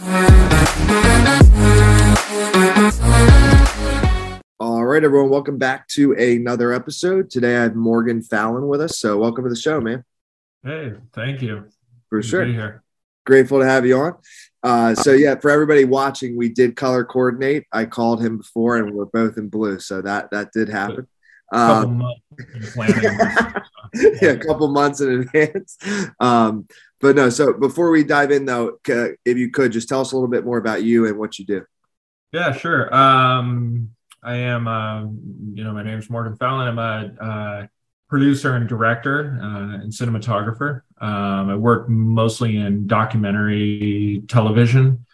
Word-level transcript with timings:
All 0.00 0.06
right, 4.84 5.02
everyone, 5.02 5.28
welcome 5.28 5.58
back 5.58 5.88
to 5.88 6.12
another 6.12 6.72
episode. 6.72 7.30
Today 7.30 7.56
I 7.56 7.62
have 7.62 7.74
Morgan 7.74 8.22
Fallon 8.22 8.68
with 8.68 8.80
us. 8.80 9.00
So, 9.00 9.18
welcome 9.18 9.42
to 9.42 9.50
the 9.50 9.56
show, 9.56 9.80
man. 9.80 10.04
Hey, 10.62 10.92
thank 11.12 11.42
you. 11.42 11.64
For 12.10 12.18
Good 12.18 12.22
to 12.22 12.28
sure. 12.28 12.46
be 12.46 12.52
here. 12.52 12.84
Grateful 13.26 13.58
to 13.58 13.66
have 13.66 13.84
you 13.84 13.98
on. 13.98 14.14
Uh, 14.62 14.94
so, 14.94 15.14
yeah, 15.14 15.34
for 15.34 15.50
everybody 15.50 15.84
watching, 15.84 16.36
we 16.36 16.48
did 16.48 16.76
color 16.76 17.04
coordinate. 17.04 17.66
I 17.72 17.84
called 17.84 18.24
him 18.24 18.38
before 18.38 18.76
and 18.76 18.94
we're 18.94 19.06
both 19.06 19.36
in 19.36 19.48
blue. 19.48 19.80
So, 19.80 20.00
that 20.02 20.30
that 20.30 20.52
did 20.52 20.68
happen. 20.68 21.08
Um, 21.52 22.02
yeah, 23.94 24.30
a 24.30 24.38
couple 24.38 24.68
months 24.68 25.00
in 25.00 25.20
advance. 25.20 25.78
Um, 26.20 26.66
but 27.00 27.14
no, 27.14 27.30
so 27.30 27.52
before 27.52 27.90
we 27.90 28.02
dive 28.02 28.32
in, 28.32 28.44
though, 28.44 28.78
if 28.84 29.38
you 29.38 29.50
could 29.50 29.70
just 29.70 29.88
tell 29.88 30.00
us 30.00 30.10
a 30.10 30.16
little 30.16 30.28
bit 30.28 30.44
more 30.44 30.58
about 30.58 30.82
you 30.82 31.06
and 31.06 31.16
what 31.16 31.38
you 31.38 31.44
do. 31.44 31.64
yeah, 32.32 32.50
sure. 32.52 32.92
Um, 32.92 33.90
I 34.22 34.34
am, 34.34 34.66
uh, 34.66 35.02
you 35.54 35.62
know, 35.62 35.72
my 35.72 35.84
name 35.84 35.98
is 35.98 36.10
Morgan 36.10 36.36
Fallon. 36.36 36.66
I'm 36.66 36.78
a 36.78 37.24
uh, 37.24 37.66
producer 38.08 38.56
and 38.56 38.68
director 38.68 39.38
uh, 39.40 39.82
and 39.82 39.92
cinematographer. 39.92 40.82
Um, 41.00 41.50
I 41.50 41.56
work 41.56 41.88
mostly 41.88 42.56
in 42.56 42.88
documentary 42.88 44.24
television 44.26 45.06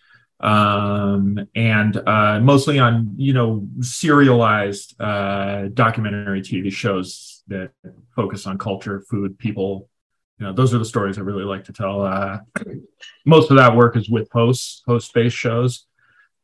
um, 0.45 1.49
and 1.55 1.97
uh, 1.97 2.39
mostly 2.41 2.79
on, 2.79 3.15
you 3.17 3.33
know, 3.33 3.67
serialized 3.81 5.01
uh, 5.01 5.69
documentary 5.73 6.43
TV 6.43 6.71
shows 6.71 7.43
that 7.49 7.71
focus 8.15 8.47
on 8.47 8.59
culture, 8.59 9.05
food, 9.09 9.39
people. 9.39 9.89
You 10.39 10.47
know, 10.47 10.53
those 10.53 10.75
are 10.75 10.79
the 10.79 10.85
stories 10.85 11.17
I 11.17 11.23
really 11.23 11.45
like 11.45 11.65
to 11.65 11.73
tell. 11.73 12.05
Uh, 12.05 12.39
most 13.27 13.51
of 13.51 13.57
that 13.57 13.75
work 13.75 13.97
is 13.97 14.11
with 14.11 14.29
hosts, 14.33 14.83
host-based 14.87 15.37
shows. 15.37 15.87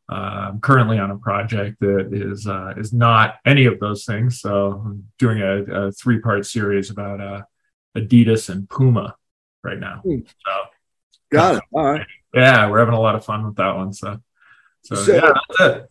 I'm 0.08 0.60
currently 0.60 0.98
on 0.98 1.12
a 1.12 1.18
project 1.18 1.78
that 1.80 2.08
is 2.10 2.46
uh, 2.48 2.74
is 2.76 2.92
not 2.92 3.36
any 3.46 3.66
of 3.66 3.78
those 3.78 4.04
things. 4.04 4.40
So 4.40 4.82
I'm 4.84 5.08
doing 5.18 5.40
a, 5.40 5.62
a 5.62 5.92
three-part 5.92 6.46
series 6.46 6.90
about 6.90 7.20
uh, 7.20 7.42
Adidas 7.96 8.48
and 8.48 8.68
Puma 8.68 9.14
right 9.62 9.78
now. 9.78 10.00
Hmm. 10.02 10.20
So 10.44 10.52
Got 11.30 11.56
it. 11.56 11.62
All 11.72 11.84
right. 11.84 12.06
Yeah, 12.34 12.68
we're 12.70 12.78
having 12.78 12.94
a 12.94 13.00
lot 13.00 13.14
of 13.14 13.24
fun 13.24 13.44
with 13.46 13.56
that 13.56 13.76
one. 13.76 13.92
So 13.92 14.18
so, 14.82 14.94
So- 14.94 15.14
yeah, 15.14 15.32
that's 15.58 15.76
it. 15.76 15.90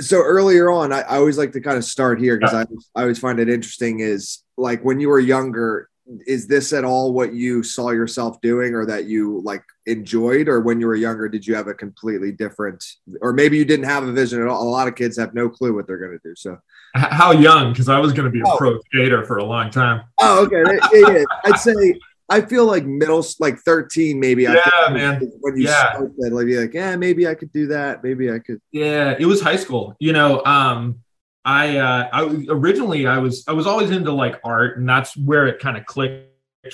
so 0.00 0.18
earlier 0.22 0.70
on, 0.70 0.92
I, 0.92 1.00
I 1.02 1.16
always 1.16 1.38
like 1.38 1.52
to 1.52 1.60
kind 1.60 1.76
of 1.76 1.84
start 1.84 2.20
here 2.20 2.36
because 2.38 2.54
I, 2.54 2.62
I 2.94 3.02
always 3.02 3.18
find 3.18 3.38
it 3.40 3.48
interesting 3.48 4.00
is 4.00 4.42
like 4.56 4.84
when 4.84 4.98
you 5.00 5.08
were 5.08 5.20
younger, 5.20 5.88
is 6.26 6.46
this 6.46 6.72
at 6.72 6.84
all 6.84 7.12
what 7.12 7.34
you 7.34 7.62
saw 7.62 7.90
yourself 7.90 8.40
doing 8.40 8.74
or 8.74 8.86
that 8.86 9.04
you 9.04 9.42
like 9.44 9.62
enjoyed? 9.86 10.48
Or 10.48 10.60
when 10.60 10.80
you 10.80 10.86
were 10.86 10.94
younger, 10.94 11.28
did 11.28 11.46
you 11.46 11.54
have 11.54 11.68
a 11.68 11.74
completely 11.74 12.32
different, 12.32 12.82
or 13.20 13.32
maybe 13.32 13.56
you 13.58 13.64
didn't 13.66 13.84
have 13.86 14.04
a 14.04 14.12
vision 14.12 14.40
at 14.40 14.48
all? 14.48 14.62
A 14.62 14.70
lot 14.70 14.88
of 14.88 14.94
kids 14.94 15.18
have 15.18 15.34
no 15.34 15.48
clue 15.50 15.74
what 15.74 15.86
they're 15.86 15.98
going 15.98 16.18
to 16.18 16.28
do. 16.28 16.34
So, 16.34 16.58
How 16.94 17.32
young? 17.32 17.72
Because 17.72 17.88
I 17.90 17.98
was 17.98 18.12
going 18.14 18.24
to 18.24 18.30
be 18.32 18.40
a 18.40 18.44
Oh. 18.48 18.56
pro 18.56 18.80
skater 18.86 19.22
for 19.26 19.36
a 19.36 19.44
long 19.44 19.70
time. 19.70 20.02
oh, 20.22 20.44
okay. 20.46 20.62
Yeah, 20.94 21.10
yeah. 21.18 21.24
I'd 21.44 21.58
say, 21.60 22.00
I 22.28 22.42
feel 22.42 22.66
like 22.66 22.84
middle, 22.84 23.24
like 23.40 23.58
13, 23.60 24.20
maybe. 24.20 24.46
I 24.46 24.54
Yeah, 24.54 24.62
think, 24.86 24.96
man. 24.96 25.32
When 25.40 25.56
you 25.56 25.64
Yeah. 25.64 25.92
start 25.92 26.12
that, 26.18 26.32
like, 26.32 26.46
you're 26.46 26.62
like, 26.62 26.74
yeah, 26.74 26.94
maybe 26.96 27.26
I 27.26 27.34
could 27.34 27.52
do 27.52 27.66
that. 27.68 28.04
Maybe 28.04 28.30
I 28.30 28.38
could. 28.38 28.60
Yeah, 28.70 29.16
it 29.18 29.24
was 29.24 29.40
high 29.40 29.56
school. 29.56 29.96
You 29.98 30.12
know, 30.12 30.44
um, 30.44 31.00
I 31.44 31.78
uh, 31.78 32.08
I 32.12 32.44
originally 32.50 33.06
I 33.06 33.18
was 33.18 33.44
I 33.48 33.52
was 33.52 33.66
always 33.66 33.90
into 33.90 34.12
like 34.12 34.38
art, 34.44 34.76
and 34.76 34.86
that's 34.86 35.16
where 35.16 35.46
it 35.46 35.58
kind 35.60 35.78
of 35.78 35.86
clicked 35.86 36.26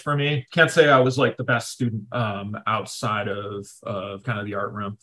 for 0.03 0.17
me. 0.17 0.45
Can't 0.51 0.71
say 0.71 0.89
I 0.89 0.99
was 0.99 1.17
like 1.17 1.37
the 1.37 1.45
best 1.45 1.71
student 1.71 2.05
um, 2.13 2.57
outside 2.67 3.29
of 3.29 3.67
of 3.85 4.25
kind 4.25 4.41
of 4.41 4.47
the 4.47 4.55
art 4.55 4.73
room, 4.73 4.99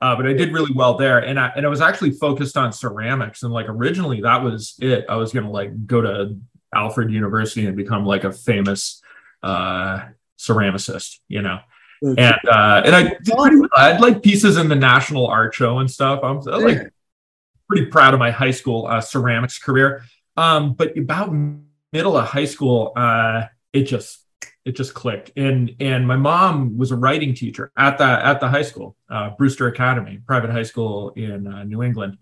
uh, 0.00 0.14
but 0.14 0.26
I 0.26 0.34
did 0.34 0.52
really 0.52 0.72
well 0.72 0.96
there. 0.96 1.18
And 1.18 1.40
I 1.40 1.48
and 1.56 1.66
I 1.66 1.68
was 1.68 1.80
actually 1.80 2.12
focused 2.12 2.56
on 2.56 2.72
ceramics, 2.72 3.42
and 3.42 3.52
like 3.52 3.68
originally 3.68 4.20
that 4.20 4.44
was 4.44 4.76
it. 4.80 5.06
I 5.08 5.16
was 5.16 5.32
gonna 5.32 5.50
like 5.50 5.86
go 5.86 6.00
to 6.00 6.36
Alfred 6.72 7.10
University 7.10 7.66
and 7.66 7.76
become 7.76 8.06
like 8.06 8.22
a 8.22 8.30
famous 8.32 9.02
uh, 9.46 10.08
ceramicist, 10.38 11.20
you 11.28 11.42
know 11.42 11.60
and 12.02 12.20
uh, 12.20 12.82
and 12.84 12.94
I 12.94 13.02
did 13.02 13.36
pretty 13.36 13.56
well. 13.56 13.68
I 13.76 13.92
had 13.92 14.00
like 14.00 14.22
pieces 14.22 14.56
in 14.56 14.68
the 14.68 14.76
National 14.76 15.26
Art 15.26 15.54
Show 15.54 15.78
and 15.78 15.90
stuff. 15.90 16.20
I'm, 16.22 16.38
I'm 16.48 16.62
like 16.62 16.92
pretty 17.68 17.86
proud 17.86 18.14
of 18.14 18.20
my 18.20 18.30
high 18.30 18.50
school 18.50 18.86
uh, 18.86 19.00
ceramics 19.00 19.58
career. 19.58 20.04
Um, 20.36 20.74
but 20.74 20.96
about 20.96 21.32
middle 21.92 22.16
of 22.16 22.26
high 22.26 22.44
school, 22.44 22.92
uh, 22.96 23.44
it 23.72 23.84
just 23.84 24.24
it 24.64 24.72
just 24.72 24.94
clicked. 24.94 25.32
And 25.36 25.74
and 25.80 26.06
my 26.06 26.16
mom 26.16 26.76
was 26.76 26.90
a 26.90 26.96
writing 26.96 27.34
teacher 27.34 27.72
at 27.76 27.98
the 27.98 28.04
at 28.04 28.40
the 28.40 28.48
high 28.48 28.62
school, 28.62 28.96
uh, 29.10 29.30
Brewster 29.30 29.68
Academy, 29.68 30.20
private 30.26 30.50
high 30.50 30.64
school 30.64 31.10
in 31.10 31.46
uh, 31.46 31.64
New 31.64 31.82
England. 31.82 32.18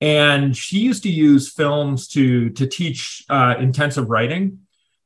And 0.00 0.56
she 0.56 0.80
used 0.80 1.04
to 1.04 1.10
use 1.10 1.52
films 1.52 2.08
to 2.08 2.50
to 2.50 2.66
teach 2.66 3.24
uh, 3.28 3.54
intensive 3.58 4.10
writing. 4.10 4.60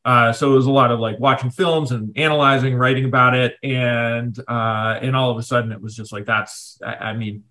Uh, 0.06 0.32
so 0.32 0.52
it 0.52 0.54
was 0.54 0.66
a 0.66 0.70
lot 0.70 0.92
of 0.92 1.00
like 1.00 1.18
watching 1.18 1.50
films 1.50 1.90
and 1.90 2.16
analyzing, 2.16 2.76
writing 2.76 3.06
about 3.06 3.34
it, 3.34 3.56
and 3.64 4.38
uh, 4.46 5.00
and 5.02 5.16
all 5.16 5.32
of 5.32 5.36
a 5.36 5.42
sudden 5.42 5.72
it 5.72 5.80
was 5.80 5.96
just 5.96 6.12
like 6.12 6.24
that's. 6.24 6.78
I, 6.86 6.94
I 6.94 7.12
mean, 7.16 7.42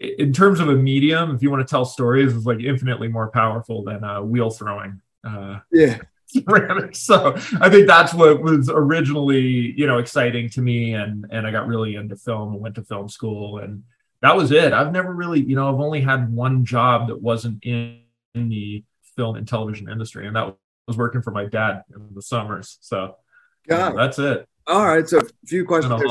in 0.00 0.32
terms 0.32 0.58
of 0.58 0.68
a 0.68 0.74
medium, 0.74 1.36
if 1.36 1.42
you 1.42 1.52
want 1.52 1.66
to 1.66 1.70
tell 1.70 1.84
stories, 1.84 2.34
it's 2.34 2.46
like 2.46 2.58
infinitely 2.58 3.06
more 3.06 3.30
powerful 3.30 3.84
than 3.84 4.02
uh, 4.02 4.20
wheel 4.22 4.50
throwing. 4.50 5.00
Uh, 5.22 5.60
Yeah. 5.70 5.98
ceramics. 6.26 6.98
So 6.98 7.36
I 7.60 7.70
think 7.70 7.86
that's 7.86 8.12
what 8.12 8.42
was 8.42 8.68
originally, 8.68 9.72
you 9.76 9.86
know, 9.86 9.98
exciting 9.98 10.50
to 10.50 10.60
me, 10.60 10.94
and 10.94 11.26
and 11.30 11.46
I 11.46 11.52
got 11.52 11.68
really 11.68 11.94
into 11.94 12.16
film 12.16 12.54
and 12.54 12.60
went 12.60 12.74
to 12.74 12.82
film 12.82 13.08
school, 13.08 13.58
and 13.58 13.84
that 14.20 14.34
was 14.34 14.50
it. 14.50 14.72
I've 14.72 14.90
never 14.90 15.12
really, 15.12 15.42
you 15.42 15.54
know, 15.54 15.72
I've 15.72 15.80
only 15.80 16.00
had 16.00 16.32
one 16.32 16.64
job 16.64 17.06
that 17.06 17.22
wasn't 17.22 17.64
in, 17.64 18.00
in 18.34 18.48
the 18.48 18.82
film 19.14 19.36
and 19.36 19.46
television 19.46 19.88
industry, 19.88 20.26
and 20.26 20.34
that 20.34 20.56
was 20.86 20.96
working 20.96 21.22
for 21.22 21.30
my 21.30 21.46
dad 21.46 21.82
in 21.94 22.14
the 22.14 22.22
summers. 22.22 22.78
So 22.80 23.16
yeah, 23.68 23.92
that's 23.96 24.18
it. 24.18 24.46
All 24.66 24.86
right. 24.86 25.08
So, 25.08 25.18
a 25.18 25.46
few 25.46 25.64
questions. 25.64 26.02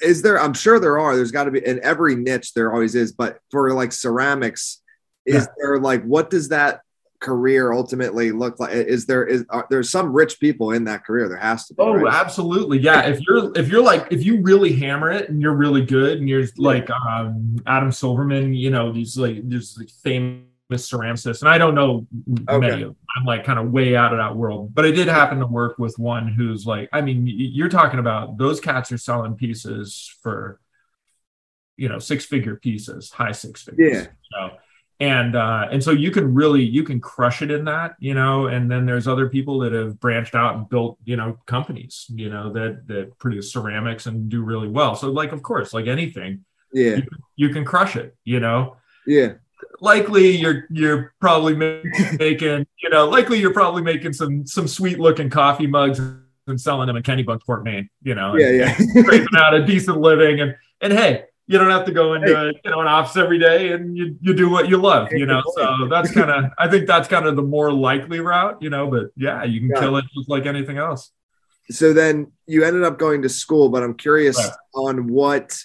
Is 0.00 0.22
there 0.22 0.40
i'm 0.40 0.54
sure 0.54 0.80
there 0.80 0.98
are 0.98 1.14
there's 1.16 1.30
got 1.30 1.44
to 1.44 1.50
be 1.50 1.64
in 1.64 1.78
every 1.84 2.16
niche 2.16 2.54
there 2.54 2.72
always 2.72 2.94
is 2.94 3.12
but 3.12 3.38
for 3.50 3.72
like 3.74 3.92
ceramics 3.92 4.80
is 5.26 5.44
Yeah. 5.44 5.46
there 5.58 5.78
like 5.78 6.02
what 6.04 6.30
does 6.30 6.48
that 6.48 6.80
career 7.20 7.72
ultimately 7.72 8.32
look 8.32 8.58
like 8.58 8.72
is 8.72 9.04
there 9.04 9.26
is 9.26 9.44
are, 9.50 9.66
there's 9.68 9.90
some 9.90 10.14
rich 10.14 10.40
people 10.40 10.70
in 10.70 10.84
that 10.84 11.04
career 11.04 11.28
there 11.28 11.36
has 11.36 11.66
to 11.66 11.74
be 11.74 11.82
Oh, 11.82 11.94
right? 11.94 12.14
absolutely. 12.14 12.78
Yeah. 12.78 13.02
If 13.02 13.20
you're 13.20 13.52
if 13.54 13.68
you're 13.68 13.82
like 13.82 14.06
if 14.10 14.24
you 14.24 14.40
really 14.40 14.72
hammer 14.74 15.10
it 15.10 15.28
and 15.28 15.42
you're 15.42 15.54
really 15.54 15.84
good 15.84 16.18
and 16.20 16.28
you're 16.28 16.46
like 16.56 16.88
um 16.90 17.56
Adam 17.66 17.92
Silverman, 17.92 18.54
you 18.54 18.70
know, 18.70 18.92
these 18.92 19.18
like 19.18 19.46
these 19.46 19.76
like 19.78 19.90
famous 20.02 20.45
ceramicists, 20.70 21.40
and 21.42 21.48
I 21.48 21.58
don't 21.58 21.74
know 21.74 22.06
Okay. 22.48 22.58
many 22.68 22.82
of 22.82 22.88
them. 22.88 22.96
I'm 23.16 23.24
like 23.24 23.44
kind 23.44 23.58
of 23.58 23.70
way 23.70 23.96
out 23.96 24.12
of 24.12 24.18
that 24.18 24.36
world. 24.36 24.74
But 24.74 24.84
I 24.84 24.90
did 24.90 25.08
happen 25.08 25.38
to 25.40 25.46
work 25.46 25.78
with 25.78 25.98
one 25.98 26.28
who's 26.28 26.66
like, 26.66 26.88
I 26.92 27.00
mean, 27.00 27.24
you're 27.26 27.68
talking 27.68 28.00
about 28.00 28.36
those 28.38 28.60
cats 28.60 28.90
are 28.92 28.98
selling 28.98 29.34
pieces 29.34 30.12
for 30.22 30.60
you 31.76 31.88
know, 31.90 31.98
six 31.98 32.24
figure 32.24 32.56
pieces, 32.56 33.10
high 33.10 33.32
six 33.32 33.62
figures. 33.62 33.92
Yeah. 33.92 34.00
You 34.00 34.40
know? 34.40 34.50
and 34.98 35.36
uh, 35.36 35.68
and 35.70 35.84
so 35.84 35.90
you 35.90 36.10
can 36.10 36.32
really 36.32 36.62
you 36.62 36.82
can 36.82 37.00
crush 37.00 37.42
it 37.42 37.50
in 37.50 37.66
that 37.66 37.96
you 37.98 38.14
know 38.14 38.46
and 38.46 38.70
then 38.70 38.86
there's 38.86 39.06
other 39.06 39.28
people 39.28 39.58
that 39.58 39.74
have 39.74 40.00
branched 40.00 40.34
out 40.34 40.56
and 40.56 40.66
built 40.70 40.96
you 41.04 41.16
know 41.16 41.36
companies 41.44 42.06
you 42.14 42.30
know 42.30 42.50
that 42.50 42.86
that 42.86 43.18
produce 43.18 43.52
ceramics 43.52 44.06
and 44.06 44.30
do 44.30 44.42
really 44.42 44.68
well 44.68 44.94
so 44.96 45.10
like 45.10 45.32
of 45.32 45.42
course 45.42 45.74
like 45.74 45.86
anything 45.86 46.42
yeah 46.72 46.96
you 47.36 47.50
can 47.50 47.62
crush 47.62 47.94
it 47.94 48.16
you 48.24 48.40
know 48.40 48.78
yeah 49.06 49.34
likely 49.80 50.36
you're 50.36 50.64
you're 50.70 51.14
probably 51.20 51.54
ma- 51.54 51.80
making 52.18 52.66
you 52.82 52.90
know 52.90 53.08
likely 53.08 53.38
you're 53.38 53.52
probably 53.52 53.82
making 53.82 54.12
some 54.12 54.46
some 54.46 54.66
sweet 54.68 54.98
looking 54.98 55.28
coffee 55.30 55.66
mugs 55.66 55.98
and 55.98 56.60
selling 56.60 56.86
them 56.86 56.96
in 56.96 57.02
Kennebunkport, 57.02 57.62
Maine 57.64 57.88
you 58.02 58.14
know 58.14 58.32
and- 58.32 58.40
yeah 58.40 58.50
yeah. 58.50 58.74
scraping 59.02 59.36
out 59.36 59.54
a 59.54 59.64
decent 59.64 59.98
living. 59.98 60.40
And 60.40 60.54
and 60.80 60.92
hey 60.92 61.24
you 61.48 61.58
don't 61.58 61.70
have 61.70 61.84
to 61.86 61.92
go 61.92 62.14
into 62.14 62.52
you 62.64 62.70
know 62.70 62.80
an 62.80 62.86
office 62.88 63.16
every 63.16 63.38
day 63.38 63.72
and 63.72 63.96
you, 63.96 64.16
you 64.20 64.34
do 64.34 64.50
what 64.50 64.68
you 64.68 64.76
love 64.78 65.12
you 65.12 65.26
know 65.26 65.40
so 65.54 65.86
that's 65.88 66.10
kind 66.10 66.28
of 66.30 66.44
i 66.58 66.66
think 66.68 66.86
that's 66.88 67.06
kind 67.06 67.24
of 67.24 67.36
the 67.36 67.42
more 67.42 67.72
likely 67.72 68.18
route 68.18 68.60
you 68.60 68.68
know 68.68 68.88
but 68.90 69.06
yeah 69.16 69.44
you 69.44 69.60
can 69.60 69.68
Yeah. 69.70 69.80
kill 69.80 69.96
it 69.96 70.04
just 70.16 70.28
like 70.28 70.44
anything 70.46 70.76
else. 70.78 71.12
So 71.70 71.92
then 71.92 72.32
you 72.48 72.64
ended 72.64 72.82
up 72.82 72.98
going 72.98 73.22
to 73.22 73.28
school 73.28 73.68
but 73.68 73.82
i'm 73.84 73.94
curious 73.94 74.36
Right. 74.36 74.52
on 74.74 75.06
what 75.06 75.56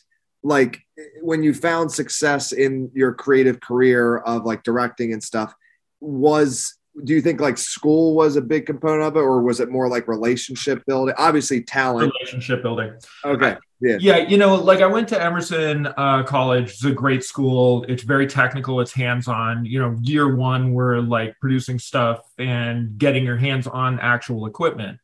like 0.43 0.81
when 1.21 1.43
you 1.43 1.53
found 1.53 1.91
success 1.91 2.51
in 2.51 2.89
your 2.93 3.13
creative 3.13 3.59
career 3.59 4.17
of 4.17 4.45
like 4.45 4.63
directing 4.63 5.13
and 5.13 5.23
stuff 5.23 5.53
was 5.99 6.77
do 7.05 7.13
you 7.13 7.21
think 7.21 7.39
like 7.39 7.57
school 7.57 8.15
was 8.15 8.35
a 8.35 8.41
big 8.41 8.65
component 8.65 9.03
of 9.03 9.15
it 9.15 9.19
or 9.19 9.41
was 9.41 9.59
it 9.59 9.69
more 9.69 9.87
like 9.87 10.09
relationship 10.09 10.83
building? 10.85 11.15
Obviously 11.17 11.61
talent. 11.61 12.11
Relationship 12.19 12.61
building. 12.61 12.93
Okay 13.23 13.55
yeah. 13.81 13.97
Yeah 13.99 14.17
you 14.17 14.37
know 14.37 14.55
like 14.55 14.81
i 14.81 14.85
went 14.85 15.07
to 15.09 15.21
emerson 15.21 15.87
uh, 15.97 16.23
college. 16.23 16.69
It's 16.71 16.85
a 16.85 16.91
great 16.91 17.23
school. 17.23 17.83
It's 17.87 18.03
very 18.03 18.27
technical. 18.27 18.79
It's 18.79 18.93
hands-on. 18.93 19.65
You 19.65 19.79
know 19.79 19.97
year 20.01 20.35
one 20.35 20.73
we're 20.73 20.99
like 20.99 21.37
producing 21.39 21.79
stuff 21.79 22.19
and 22.37 22.97
getting 22.97 23.25
your 23.25 23.37
hands 23.37 23.67
on 23.67 23.99
actual 23.99 24.45
equipment 24.45 24.99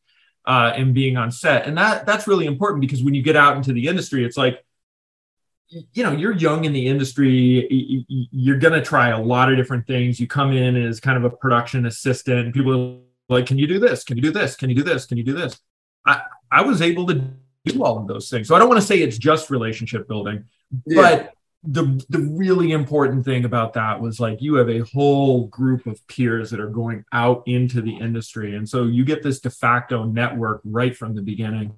uh, 0.45 0.74
and 0.75 0.94
being 0.94 1.18
on 1.18 1.31
set. 1.31 1.66
And 1.66 1.78
that 1.78 2.06
that's 2.06 2.28
really 2.28 2.45
important 2.45 2.81
because 2.81 3.04
when 3.04 3.13
you 3.13 3.24
get 3.24 3.36
out 3.36 3.57
into 3.57 3.74
the 3.74 3.88
industry 3.88 4.24
it's 4.24 4.38
like 4.38 4.63
you 5.69 6.04
know 6.04 6.12
you're 6.12 6.34
young 6.34 6.66
in 6.66 6.74
the 6.74 6.88
industry 6.88 8.06
you're 8.08 8.58
going 8.58 8.74
to 8.74 8.81
try 8.81 9.10
a 9.10 9.22
lot 9.22 9.52
of 9.52 9.58
different 9.58 9.86
things. 9.88 10.19
You 10.19 10.28
come 10.28 10.54
in 10.54 10.75
as 10.75 11.00
kind 11.00 11.18
of 11.18 11.24
a 11.24 11.36
production 11.36 11.86
assistant. 11.86 12.54
People 12.54 13.02
are 13.30 13.36
like 13.36 13.46
can 13.46 13.58
you 13.58 13.68
do 13.68 13.80
this? 13.80 14.04
Can 14.04 14.18
you 14.18 14.24
do 14.24 14.31
this? 14.31 14.56
Can 14.56 14.69
you 14.69 14.75
do 14.75 14.84
this? 14.84 15.06
Can 15.06 15.18
you 15.18 15.24
do 15.24 15.34
this? 15.34 15.60
I 16.06 16.22
i 16.52 16.62
was 16.62 16.81
able 16.81 17.06
to 17.08 17.22
do 17.66 17.84
all 17.84 17.98
of 17.98 18.08
those 18.08 18.30
things. 18.30 18.48
So 18.48 18.56
i 18.56 18.60
don't 18.60 18.69
want 18.69 18.80
to 18.80 18.88
say 18.88 19.00
it's 19.00 19.18
just 19.18 19.50
relationship 19.50 20.08
building 20.08 20.46
yeah. 20.86 21.02
but 21.02 21.34
the 21.64 22.06
the 22.10 22.19
really 22.19 22.72
important 22.72 23.25
thing 23.25 23.44
about 23.44 23.74
that 23.74 24.00
was 24.00 24.19
like 24.19 24.42
you 24.42 24.56
have 24.56 24.69
a 24.69 24.80
whole 24.94 25.48
group 25.48 25.86
of 25.86 26.06
peers 26.08 26.50
that 26.52 26.60
are 26.60 26.69
going 26.69 27.04
out 27.12 27.44
into 27.46 27.81
the 27.81 27.96
industry. 27.96 28.56
And 28.56 28.68
so 28.68 28.84
you 28.84 29.04
get 29.04 29.24
this 29.24 29.40
de 29.40 29.50
facto 29.50 30.04
network 30.06 30.62
right 30.64 30.96
from 30.96 31.16
the 31.16 31.22
beginning. 31.22 31.74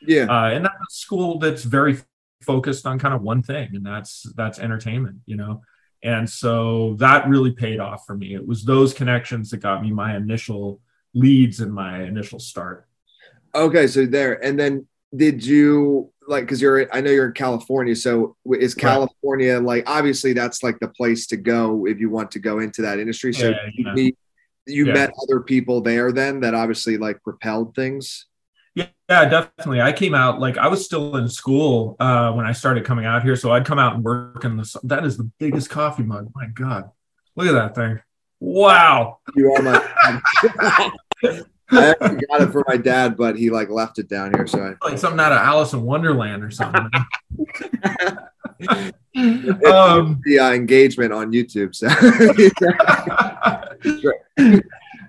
Yeah. 0.00 0.24
Uh, 0.24 0.50
and 0.50 0.64
that's 0.64 0.74
a 0.74 0.94
school 0.94 1.38
that's 1.38 1.64
very 1.64 1.98
focused 2.42 2.86
on 2.86 2.98
kind 2.98 3.14
of 3.14 3.22
one 3.22 3.42
thing 3.42 3.68
and 3.74 3.84
that's 3.84 4.22
that's 4.36 4.58
entertainment 4.58 5.18
you 5.26 5.36
know 5.36 5.60
and 6.02 6.28
so 6.28 6.94
that 6.98 7.28
really 7.28 7.50
paid 7.50 7.80
off 7.80 8.06
for 8.06 8.16
me 8.16 8.34
it 8.34 8.46
was 8.46 8.64
those 8.64 8.94
connections 8.94 9.50
that 9.50 9.58
got 9.58 9.82
me 9.82 9.90
my 9.90 10.16
initial 10.16 10.80
leads 11.14 11.60
and 11.60 11.72
my 11.72 12.02
initial 12.04 12.38
start 12.38 12.86
okay 13.54 13.86
so 13.86 14.06
there 14.06 14.42
and 14.44 14.58
then 14.58 14.86
did 15.16 15.44
you 15.44 16.12
like 16.28 16.44
because 16.44 16.62
you're 16.62 16.94
i 16.94 17.00
know 17.00 17.10
you're 17.10 17.26
in 17.26 17.32
california 17.32 17.96
so 17.96 18.36
is 18.58 18.74
california 18.74 19.54
right. 19.54 19.64
like 19.64 19.90
obviously 19.90 20.32
that's 20.32 20.62
like 20.62 20.78
the 20.78 20.88
place 20.88 21.26
to 21.26 21.36
go 21.36 21.86
if 21.86 21.98
you 21.98 22.08
want 22.08 22.30
to 22.30 22.38
go 22.38 22.60
into 22.60 22.82
that 22.82 23.00
industry 23.00 23.32
so 23.32 23.50
yeah, 23.50 23.56
yeah. 23.74 23.94
you, 23.96 24.12
you 24.66 24.86
yeah. 24.86 24.92
met 24.92 25.10
other 25.22 25.40
people 25.40 25.80
there 25.80 26.12
then 26.12 26.38
that 26.40 26.54
obviously 26.54 26.96
like 26.98 27.20
propelled 27.22 27.74
things 27.74 28.27
yeah, 28.78 28.86
yeah, 29.08 29.24
definitely. 29.28 29.80
I 29.80 29.92
came 29.92 30.14
out 30.14 30.38
like 30.38 30.56
I 30.56 30.68
was 30.68 30.84
still 30.84 31.16
in 31.16 31.28
school 31.28 31.96
uh, 31.98 32.32
when 32.32 32.46
I 32.46 32.52
started 32.52 32.84
coming 32.84 33.06
out 33.06 33.22
here, 33.24 33.34
so 33.34 33.50
I'd 33.50 33.64
come 33.66 33.78
out 33.78 33.96
and 33.96 34.04
work 34.04 34.44
in 34.44 34.56
the. 34.56 34.80
That 34.84 35.04
is 35.04 35.16
the 35.16 35.30
biggest 35.38 35.68
coffee 35.68 36.04
mug. 36.04 36.30
My 36.34 36.46
God, 36.46 36.90
look 37.34 37.48
at 37.48 37.52
that 37.52 37.74
thing! 37.74 38.00
Wow. 38.40 39.18
You 39.34 39.52
are 39.52 39.62
my. 39.62 39.92
I 41.70 41.90
actually 41.90 42.22
got 42.30 42.40
it 42.40 42.50
for 42.50 42.64
my 42.66 42.76
dad, 42.76 43.16
but 43.16 43.36
he 43.36 43.50
like 43.50 43.68
left 43.68 43.98
it 43.98 44.08
down 44.08 44.32
here. 44.32 44.46
So 44.46 44.62
I 44.62 44.88
like 44.88 44.98
something 44.98 45.20
out 45.20 45.32
of 45.32 45.38
Alice 45.38 45.72
in 45.72 45.82
Wonderland 45.82 46.44
or 46.44 46.50
something. 46.50 46.88
um, 49.66 50.20
the 50.24 50.38
uh, 50.40 50.52
engagement 50.52 51.12
on 51.12 51.32
YouTube. 51.32 51.74
So, 51.74 51.88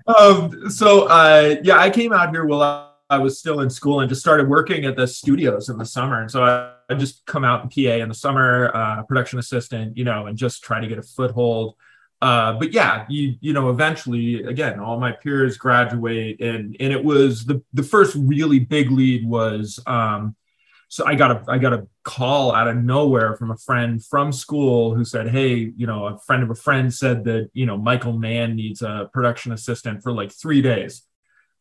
um, 0.06 0.70
so 0.70 1.06
uh, 1.06 1.56
yeah, 1.62 1.78
I 1.78 1.88
came 1.88 2.12
out 2.12 2.30
here 2.30 2.44
while 2.44 2.89
I 3.10 3.18
was 3.18 3.38
still 3.38 3.60
in 3.60 3.68
school 3.70 4.00
and 4.00 4.08
just 4.08 4.20
started 4.20 4.48
working 4.48 4.84
at 4.84 4.96
the 4.96 5.06
studios 5.06 5.68
in 5.68 5.76
the 5.76 5.84
summer. 5.84 6.20
And 6.20 6.30
so 6.30 6.44
I, 6.44 6.72
I 6.88 6.94
just 6.96 7.26
come 7.26 7.44
out 7.44 7.62
in 7.62 7.68
PA 7.68 8.02
in 8.02 8.08
the 8.08 8.14
summer, 8.14 8.70
uh, 8.74 9.02
production 9.02 9.38
assistant, 9.38 9.96
you 9.96 10.04
know, 10.04 10.26
and 10.26 10.38
just 10.38 10.62
try 10.62 10.80
to 10.80 10.86
get 10.86 10.98
a 10.98 11.02
foothold. 11.02 11.74
Uh, 12.22 12.52
but 12.52 12.72
yeah, 12.72 13.06
you 13.08 13.34
you 13.40 13.52
know, 13.52 13.70
eventually, 13.70 14.42
again, 14.44 14.78
all 14.78 15.00
my 15.00 15.10
peers 15.10 15.56
graduate, 15.56 16.40
and 16.40 16.76
and 16.78 16.92
it 16.92 17.02
was 17.02 17.46
the 17.46 17.62
the 17.72 17.82
first 17.82 18.14
really 18.14 18.58
big 18.58 18.90
lead 18.90 19.26
was 19.26 19.80
um, 19.86 20.36
so 20.90 21.06
I 21.06 21.14
got 21.14 21.30
a 21.30 21.44
I 21.48 21.58
got 21.58 21.72
a 21.72 21.86
call 22.02 22.52
out 22.52 22.66
of 22.66 22.76
nowhere 22.76 23.36
from 23.36 23.52
a 23.52 23.56
friend 23.56 24.04
from 24.04 24.32
school 24.32 24.92
who 24.92 25.04
said, 25.04 25.28
"Hey, 25.28 25.72
you 25.76 25.86
know, 25.86 26.06
a 26.06 26.18
friend 26.18 26.42
of 26.42 26.50
a 26.50 26.54
friend 26.54 26.92
said 26.92 27.24
that 27.24 27.48
you 27.54 27.64
know 27.64 27.78
Michael 27.78 28.18
Mann 28.18 28.56
needs 28.56 28.82
a 28.82 29.08
production 29.12 29.52
assistant 29.52 30.02
for 30.02 30.12
like 30.12 30.32
three 30.32 30.60
days." 30.60 31.02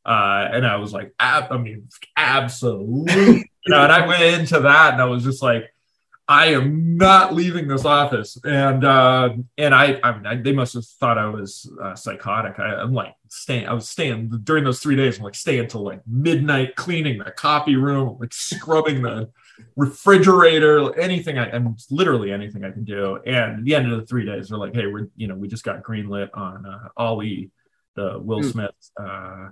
Uh, 0.05 0.47
and 0.51 0.65
I 0.65 0.77
was 0.77 0.93
like, 0.93 1.13
I 1.19 1.57
mean, 1.57 1.87
absolutely. 2.15 3.15
you 3.15 3.43
know, 3.67 3.83
and 3.83 3.91
I 3.91 4.07
went 4.07 4.21
into 4.21 4.61
that 4.61 4.93
and 4.93 5.01
I 5.01 5.05
was 5.05 5.23
just 5.23 5.41
like, 5.43 5.65
I 6.29 6.53
am 6.53 6.95
not 6.95 7.33
leaving 7.33 7.67
this 7.67 7.85
office. 7.85 8.37
And 8.45 8.85
uh, 8.85 9.29
and 9.57 9.73
I, 9.73 9.99
I 10.03 10.15
mean, 10.15 10.27
I, 10.27 10.35
they 10.35 10.53
must 10.53 10.75
have 10.75 10.85
thought 10.85 11.17
I 11.17 11.25
was 11.25 11.67
uh, 11.81 11.95
psychotic. 11.95 12.59
I, 12.59 12.83
am 12.83 12.93
like 12.93 13.15
staying. 13.29 13.67
I 13.67 13.73
was 13.73 13.89
staying 13.89 14.29
during 14.43 14.63
those 14.63 14.79
three 14.79 14.95
days. 14.95 15.17
I'm 15.17 15.23
like 15.23 15.33
staying 15.33 15.61
until 15.61 15.81
like 15.81 16.01
midnight, 16.05 16.75
cleaning 16.75 17.17
the 17.17 17.31
coffee 17.31 17.77
room, 17.77 18.17
like 18.19 18.31
scrubbing 18.31 19.01
the 19.01 19.31
refrigerator, 19.75 20.95
anything. 20.99 21.39
I 21.39 21.45
and 21.45 21.79
literally 21.89 22.31
anything 22.31 22.63
I 22.63 22.69
can 22.69 22.83
do. 22.83 23.19
And 23.25 23.59
at 23.59 23.65
the 23.65 23.73
end 23.73 23.91
of 23.91 23.99
the 23.99 24.05
three 24.05 24.23
days, 24.23 24.49
they're 24.49 24.59
like, 24.59 24.75
hey, 24.75 24.85
we're 24.85 25.09
you 25.15 25.27
know 25.27 25.35
we 25.35 25.47
just 25.47 25.63
got 25.63 25.81
greenlit 25.81 26.29
on 26.35 26.63
uh, 26.63 26.89
Ali, 26.95 27.49
the 27.95 28.19
Will 28.19 28.43
hmm. 28.43 28.49
Smith 28.49 28.91
uh, 29.01 29.49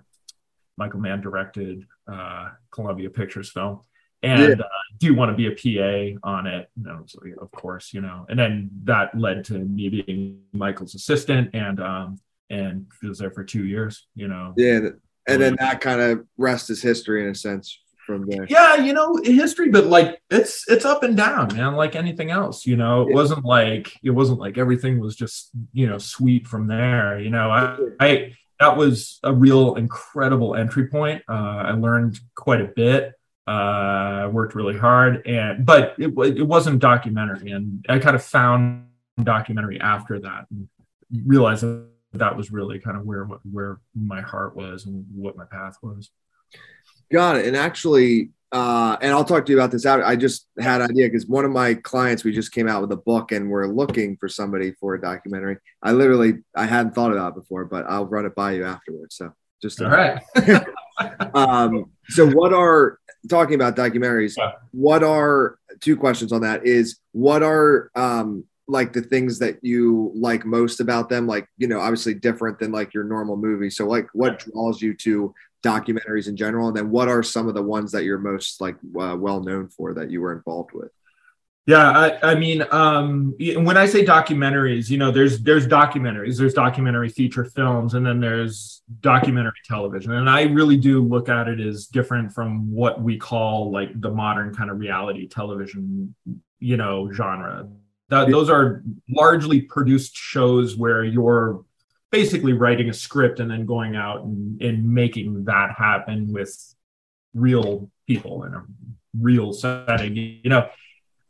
Michael 0.78 1.00
Mann 1.00 1.22
directed 1.22 1.86
uh, 2.12 2.50
Columbia 2.72 3.10
Pictures 3.10 3.52
film. 3.52 3.82
And 4.24 4.60
yeah. 4.60 4.66
uh, 4.66 4.70
do 4.98 5.08
you 5.08 5.16
want 5.16 5.30
to 5.30 5.36
be 5.36 5.48
a 5.48 5.52
PA 5.52 6.20
on 6.28 6.48
it? 6.48 6.70
No, 6.76 7.04
so, 7.06 7.20
of 7.40 7.52
course, 7.52 7.94
you 7.94 8.02
know. 8.02 8.26
And 8.30 8.38
then 8.38 8.70
that 8.84 9.18
led 9.18 9.44
to 9.46 9.54
me 9.54 9.90
being 9.90 10.40
Michael's 10.54 10.96
assistant, 10.96 11.52
and 11.54 11.80
um, 11.80 12.18
and 12.50 12.88
was 13.04 13.20
there 13.20 13.30
for 13.30 13.44
two 13.44 13.66
years, 13.66 14.08
you 14.16 14.28
know. 14.28 14.54
Yeah, 14.58 14.90
and 15.28 15.42
then 15.42 15.56
that 15.60 15.82
kind 15.82 16.02
of 16.02 16.26
rest 16.38 16.72
is 16.72 16.82
history 16.82 17.24
in 17.24 17.30
a 17.30 17.36
sense 17.36 17.80
from 18.08 18.26
there. 18.28 18.48
Yeah, 18.50 18.78
you 18.78 18.94
know, 18.94 19.20
history, 19.24 19.70
but 19.70 19.86
like 19.86 20.20
it's 20.32 20.68
it's 20.68 20.86
up 20.86 21.04
and 21.04 21.16
down, 21.16 21.56
man. 21.56 21.76
Like 21.76 21.96
anything 21.96 22.32
else, 22.32 22.66
you 22.66 22.76
know. 22.76 23.04
It 23.04 23.10
yeah. 23.10 23.16
wasn't 23.16 23.46
like 23.46 23.94
it 24.02 24.10
wasn't 24.10 24.40
like 24.40 24.58
everything 24.58 25.00
was 25.00 25.16
just 25.16 25.52
you 25.74 25.88
know 25.88 26.00
sweet 26.00 26.48
from 26.48 26.66
there. 26.66 27.20
You 27.20 27.30
know, 27.30 27.52
I 27.52 27.78
I 28.00 28.34
that 28.60 28.78
was 28.78 29.20
a 29.24 29.34
real 29.34 29.76
incredible 29.76 30.56
entry 30.56 30.88
point. 30.88 31.24
Uh, 31.30 31.64
I 31.68 31.72
learned 31.72 32.20
quite 32.36 32.62
a 32.62 32.66
bit. 32.68 33.14
Uh, 33.46 34.30
worked 34.32 34.56
really 34.56 34.78
hard, 34.78 35.26
and 35.26 35.66
but 35.66 35.96
it, 35.98 36.14
it 36.18 36.46
wasn't 36.46 36.80
documentary, 36.80 37.52
and 37.52 37.86
I 37.88 37.98
kind 38.00 38.16
of 38.16 38.22
found 38.22 38.88
documentary 39.24 39.80
after 39.80 40.20
that, 40.20 40.48
and 40.52 40.68
realized 41.26 41.64
that, 41.64 41.86
that 42.14 42.36
was 42.36 42.52
really 42.52 42.80
kind 42.80 42.98
of 42.98 43.06
where 43.06 43.26
where 43.50 43.80
my 43.96 44.20
heart 44.20 44.54
was 44.54 44.86
and 44.86 45.06
what 45.16 45.38
my 45.38 45.46
path 45.46 45.78
was. 45.82 46.10
Got 47.10 47.38
it. 47.38 47.46
And 47.46 47.56
actually, 47.56 48.32
uh, 48.52 48.98
and 49.02 49.12
I'll 49.12 49.26
talk 49.26 49.46
to 49.46 49.52
you 49.52 49.58
about 49.58 49.72
this 49.72 49.86
out. 49.86 50.02
I 50.04 50.16
just 50.16 50.48
had 50.60 50.82
an 50.82 50.90
idea 50.90 51.08
because 51.08 51.28
one 51.28 51.44
of 51.44 51.52
my 51.52 51.74
clients, 51.74 52.24
we 52.24 52.32
just 52.32 52.52
came 52.52 52.68
out 52.68 52.82
with 52.82 52.92
a 52.92 52.98
book 52.98 53.32
and 53.32 53.50
we're 53.50 53.68
looking 53.68 54.16
for 54.18 54.30
somebody 54.30 54.72
for 54.80 54.96
a 54.96 55.02
documentary. 55.02 55.58
I 55.84 55.92
literally, 55.92 56.44
I 56.56 56.66
hadn't 56.66 56.96
thought 56.96 57.12
about 57.12 57.30
it 57.30 57.42
before, 57.42 57.66
but 57.66 57.86
I'll 57.90 58.06
run 58.06 58.26
it 58.26 58.36
by 58.36 58.54
you 58.54 58.66
afterwards. 58.66 59.16
So 59.16 59.34
just 59.62 59.82
all 59.82 59.90
right. 59.90 60.22
um, 61.34 61.92
so 62.10 62.30
what 62.30 62.54
are 62.54 63.00
talking 63.30 63.56
about 63.56 63.76
documentaries? 63.76 64.36
What 64.72 65.04
are 65.04 65.58
two 65.82 65.98
questions 65.98 66.32
on 66.32 66.42
that? 66.42 66.66
Is 66.66 67.00
what 67.12 67.44
are 67.44 67.92
um, 67.96 68.46
like 68.68 68.94
the 68.94 69.02
things 69.02 69.40
that 69.40 69.60
you 69.62 70.12
like 70.16 70.46
most 70.46 70.80
about 70.80 71.10
them? 71.10 71.28
Like 71.28 71.48
you 71.58 71.68
know, 71.68 71.80
obviously 71.80 72.14
different 72.14 72.60
than 72.60 72.72
like 72.72 72.94
your 72.94 73.04
normal 73.04 73.36
movie. 73.36 73.70
So 73.70 73.88
like, 73.88 74.08
what 74.14 74.40
draws 74.40 74.82
you 74.82 74.94
to 74.96 75.34
documentaries 75.64 76.28
in 76.28 76.36
general, 76.36 76.68
and 76.68 76.78
then 76.78 76.90
what 76.90 77.08
are 77.08 77.24
some 77.24 77.48
of 77.48 77.54
the 77.54 77.64
ones 77.64 77.92
that 77.92 78.04
you're 78.04 78.20
most 78.20 78.62
like 78.62 78.76
uh, 79.00 79.16
well 79.18 79.42
known 79.42 79.68
for 79.70 79.94
that 79.96 80.12
you 80.12 80.22
were 80.22 80.34
involved 80.34 80.72
with? 80.74 80.92
Yeah, 81.68 81.90
I, 81.90 82.32
I 82.32 82.36
mean, 82.36 82.64
um, 82.72 83.36
when 83.58 83.76
I 83.76 83.88
say 83.88 84.06
documentaries, 84.06 84.90
you 84.90 84.98
know, 84.98 85.12
there's 85.12 85.40
there's 85.42 85.68
documentaries, 85.68 86.38
there's 86.38 86.54
documentary 86.54 87.10
feature 87.10 87.44
films, 87.44 87.94
and 87.94 88.06
then 88.06 88.22
there's 88.22 88.84
documentary 89.02 89.60
television. 89.66 90.14
And 90.14 90.30
I 90.30 90.44
really 90.44 90.78
do 90.78 91.04
look 91.04 91.28
at 91.28 91.50
it 91.50 91.60
as 91.60 91.88
different 91.88 92.32
from 92.32 92.72
what 92.72 93.02
we 93.02 93.18
call 93.18 93.70
like 93.70 93.90
the 94.00 94.10
modern 94.10 94.56
kind 94.56 94.72
of 94.72 94.80
reality 94.80 95.28
television, 95.28 96.16
you 96.60 96.78
know, 96.78 97.12
genre. 97.12 97.68
That, 98.08 98.32
those 98.32 98.50
are 98.50 98.82
largely 99.10 99.60
produced 99.60 100.16
shows 100.16 100.78
where 100.78 101.04
you're 101.04 101.66
basically 102.12 102.54
writing 102.54 102.90
a 102.90 102.94
script 102.94 103.40
and 103.40 103.52
then 103.52 103.66
going 103.66 103.96
out 103.96 104.24
and, 104.24 104.62
and 104.62 104.88
making 104.88 105.46
that 105.46 105.72
happen 105.78 106.32
with 106.32 106.56
real 107.34 107.90
people 108.08 108.44
in 108.44 108.54
a 108.54 108.64
real 109.20 109.52
setting 109.54 110.16
you 110.16 110.50
know 110.50 110.70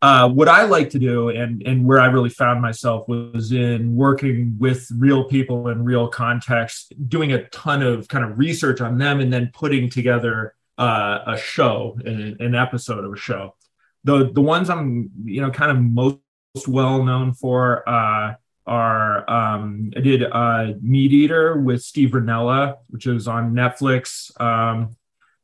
uh, 0.02 0.30
what 0.30 0.48
I 0.48 0.64
like 0.64 0.92
to 0.92 1.00
do 1.00 1.30
and 1.30 1.64
and 1.66 1.86
where 1.86 2.00
I 2.00 2.06
really 2.06 2.30
found 2.30 2.62
myself 2.62 3.08
was 3.08 3.52
in 3.52 3.96
working 3.96 4.56
with 4.60 4.88
real 4.96 5.24
people 5.24 5.70
in 5.70 5.84
real 5.84 6.08
context, 6.08 6.94
doing 7.08 7.34
a 7.34 7.48
ton 7.50 7.82
of 7.82 8.08
kind 8.08 8.24
of 8.24 8.38
research 8.38 8.80
on 8.80 9.00
them, 9.00 9.20
and 9.20 9.34
then 9.34 9.50
putting 9.54 9.90
together 9.90 10.54
uh, 10.78 11.20
a 11.26 11.38
show, 11.38 11.98
an, 12.06 12.38
an, 12.40 12.54
episode 12.54 13.04
of 13.04 13.12
a 13.12 13.18
show. 13.18 13.56
The 14.04 14.32
the 14.32 14.42
ones 14.42 14.70
I'm 14.70 15.10
you 15.26 15.42
know 15.42 15.50
kind 15.50 15.72
of 15.72 15.82
most 15.82 16.68
well 16.68 17.04
known 17.04 17.34
for 17.34 17.88
uh, 17.90 18.36
um, 18.68 19.92
I 19.96 20.02
did 20.02 20.24
uh, 20.24 20.74
Meat 20.82 21.14
Eater 21.14 21.58
with 21.58 21.82
Steve 21.82 22.10
Rinella, 22.10 22.78
which 22.88 23.08
is 23.08 23.28
on 23.28 23.54
Netflix. 23.54 24.30
Um, 24.42 24.96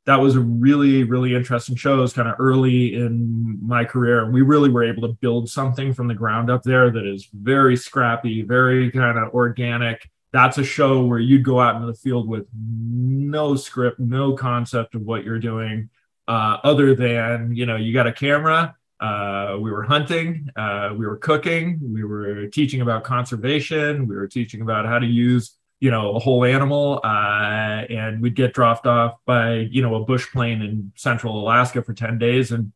that 0.05 0.19
was 0.19 0.35
a 0.35 0.41
really, 0.41 1.03
really 1.03 1.33
interesting 1.33 1.77
show. 1.77 1.99
It 1.99 2.01
was 2.01 2.11
kind 2.13 2.27
of 2.27 2.35
early 2.37 2.95
in 2.95 3.59
my 3.65 3.85
career. 3.85 4.25
And 4.25 4.33
we 4.33 4.41
really 4.41 4.69
were 4.69 4.83
able 4.83 5.07
to 5.07 5.13
build 5.13 5.49
something 5.49 5.93
from 5.93 6.09
the 6.09 6.13
ground 6.13 6.49
up 6.49 6.63
there 6.63 6.91
that 6.91 7.05
is 7.05 7.29
very 7.33 7.77
scrappy, 7.77 8.41
very 8.41 8.91
kind 8.91 9.17
of 9.17 9.33
organic. 9.33 10.09
That's 10.33 10.57
a 10.57 10.63
show 10.63 11.05
where 11.05 11.19
you'd 11.19 11.45
go 11.45 11.61
out 11.61 11.75
into 11.75 11.87
the 11.87 11.93
field 11.93 12.27
with 12.27 12.47
no 12.53 13.55
script, 13.55 13.99
no 13.99 14.33
concept 14.33 14.95
of 14.95 15.03
what 15.03 15.23
you're 15.23 15.39
doing, 15.39 15.89
uh, 16.27 16.57
other 16.63 16.95
than, 16.95 17.55
you 17.55 17.65
know, 17.65 17.77
you 17.77 17.93
got 17.93 18.07
a 18.07 18.11
camera 18.11 18.75
uh, 19.03 19.57
we 19.59 19.69
were 19.69 19.83
hunting, 19.83 20.49
uh, 20.55 20.93
we 20.97 21.05
were 21.05 21.17
cooking, 21.17 21.77
we 21.93 22.05
were 22.05 22.47
teaching 22.47 22.79
about 22.79 23.03
conservation, 23.03 24.07
we 24.07 24.15
were 24.15 24.27
teaching 24.27 24.61
about 24.61 24.85
how 24.85 24.97
to 24.97 25.05
use 25.05 25.57
you 25.81 25.91
know 25.91 26.15
a 26.15 26.19
whole 26.19 26.45
animal, 26.45 27.01
uh, 27.03 27.83
and 27.89 28.21
we'd 28.21 28.35
get 28.35 28.53
dropped 28.53 28.87
off 28.87 29.15
by 29.25 29.55
you 29.55 29.81
know 29.81 29.95
a 29.95 30.05
bush 30.05 30.31
plane 30.31 30.61
in 30.61 30.93
central 30.95 31.37
Alaska 31.37 31.83
for 31.83 31.93
ten 31.93 32.17
days, 32.17 32.53
and 32.53 32.71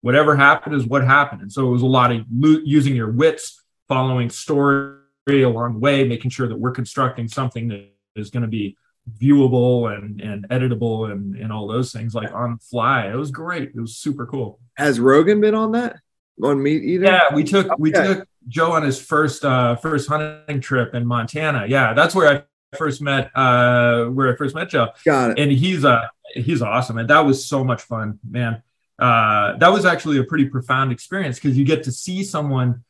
whatever 0.00 0.36
happened 0.36 0.76
is 0.76 0.86
what 0.86 1.04
happened. 1.04 1.42
And 1.42 1.52
so 1.52 1.66
it 1.66 1.70
was 1.70 1.82
a 1.82 1.86
lot 1.86 2.12
of 2.12 2.24
lo- 2.32 2.62
using 2.64 2.94
your 2.94 3.10
wits, 3.10 3.60
following 3.88 4.30
story 4.30 4.94
along 5.28 5.72
the 5.72 5.80
way, 5.80 6.06
making 6.06 6.30
sure 6.30 6.46
that 6.46 6.56
we're 6.56 6.70
constructing 6.70 7.26
something 7.26 7.66
that 7.68 7.90
is 8.14 8.30
going 8.30 8.42
to 8.42 8.48
be 8.48 8.76
viewable 9.20 9.94
and 9.94 10.20
and 10.20 10.48
editable 10.48 11.10
and 11.10 11.36
and 11.36 11.52
all 11.52 11.66
those 11.66 11.92
things 11.92 12.14
like 12.14 12.32
on 12.32 12.58
fly. 12.58 13.08
It 13.08 13.14
was 13.14 13.30
great. 13.30 13.70
It 13.74 13.80
was 13.80 13.96
super 13.96 14.26
cool. 14.26 14.60
Has 14.76 15.00
Rogan 15.00 15.40
been 15.40 15.54
on 15.54 15.72
that? 15.72 15.96
On 16.42 16.62
Meat 16.62 16.82
Eater? 16.82 17.04
Yeah, 17.04 17.34
we 17.34 17.44
took 17.44 17.78
we 17.78 17.90
took 17.90 18.26
Joe 18.48 18.72
on 18.72 18.82
his 18.82 19.00
first 19.00 19.44
uh 19.44 19.76
first 19.76 20.08
hunting 20.08 20.60
trip 20.60 20.94
in 20.94 21.06
Montana. 21.06 21.66
Yeah, 21.66 21.94
that's 21.94 22.14
where 22.14 22.28
I 22.28 22.76
first 22.76 23.00
met 23.00 23.30
uh 23.34 24.06
where 24.06 24.32
I 24.32 24.36
first 24.36 24.54
met 24.54 24.68
Joe. 24.68 24.88
Got 25.04 25.32
it. 25.32 25.38
And 25.38 25.50
he's 25.50 25.84
uh 25.84 26.06
he's 26.34 26.62
awesome. 26.62 26.98
And 26.98 27.10
that 27.10 27.20
was 27.20 27.44
so 27.44 27.64
much 27.64 27.82
fun, 27.82 28.18
man. 28.28 28.62
Uh 28.98 29.56
that 29.56 29.72
was 29.72 29.84
actually 29.84 30.18
a 30.18 30.24
pretty 30.24 30.46
profound 30.46 30.92
experience 30.92 31.38
because 31.38 31.56
you 31.56 31.64
get 31.64 31.84
to 31.84 31.92
see 31.92 32.22
someone 32.22 32.84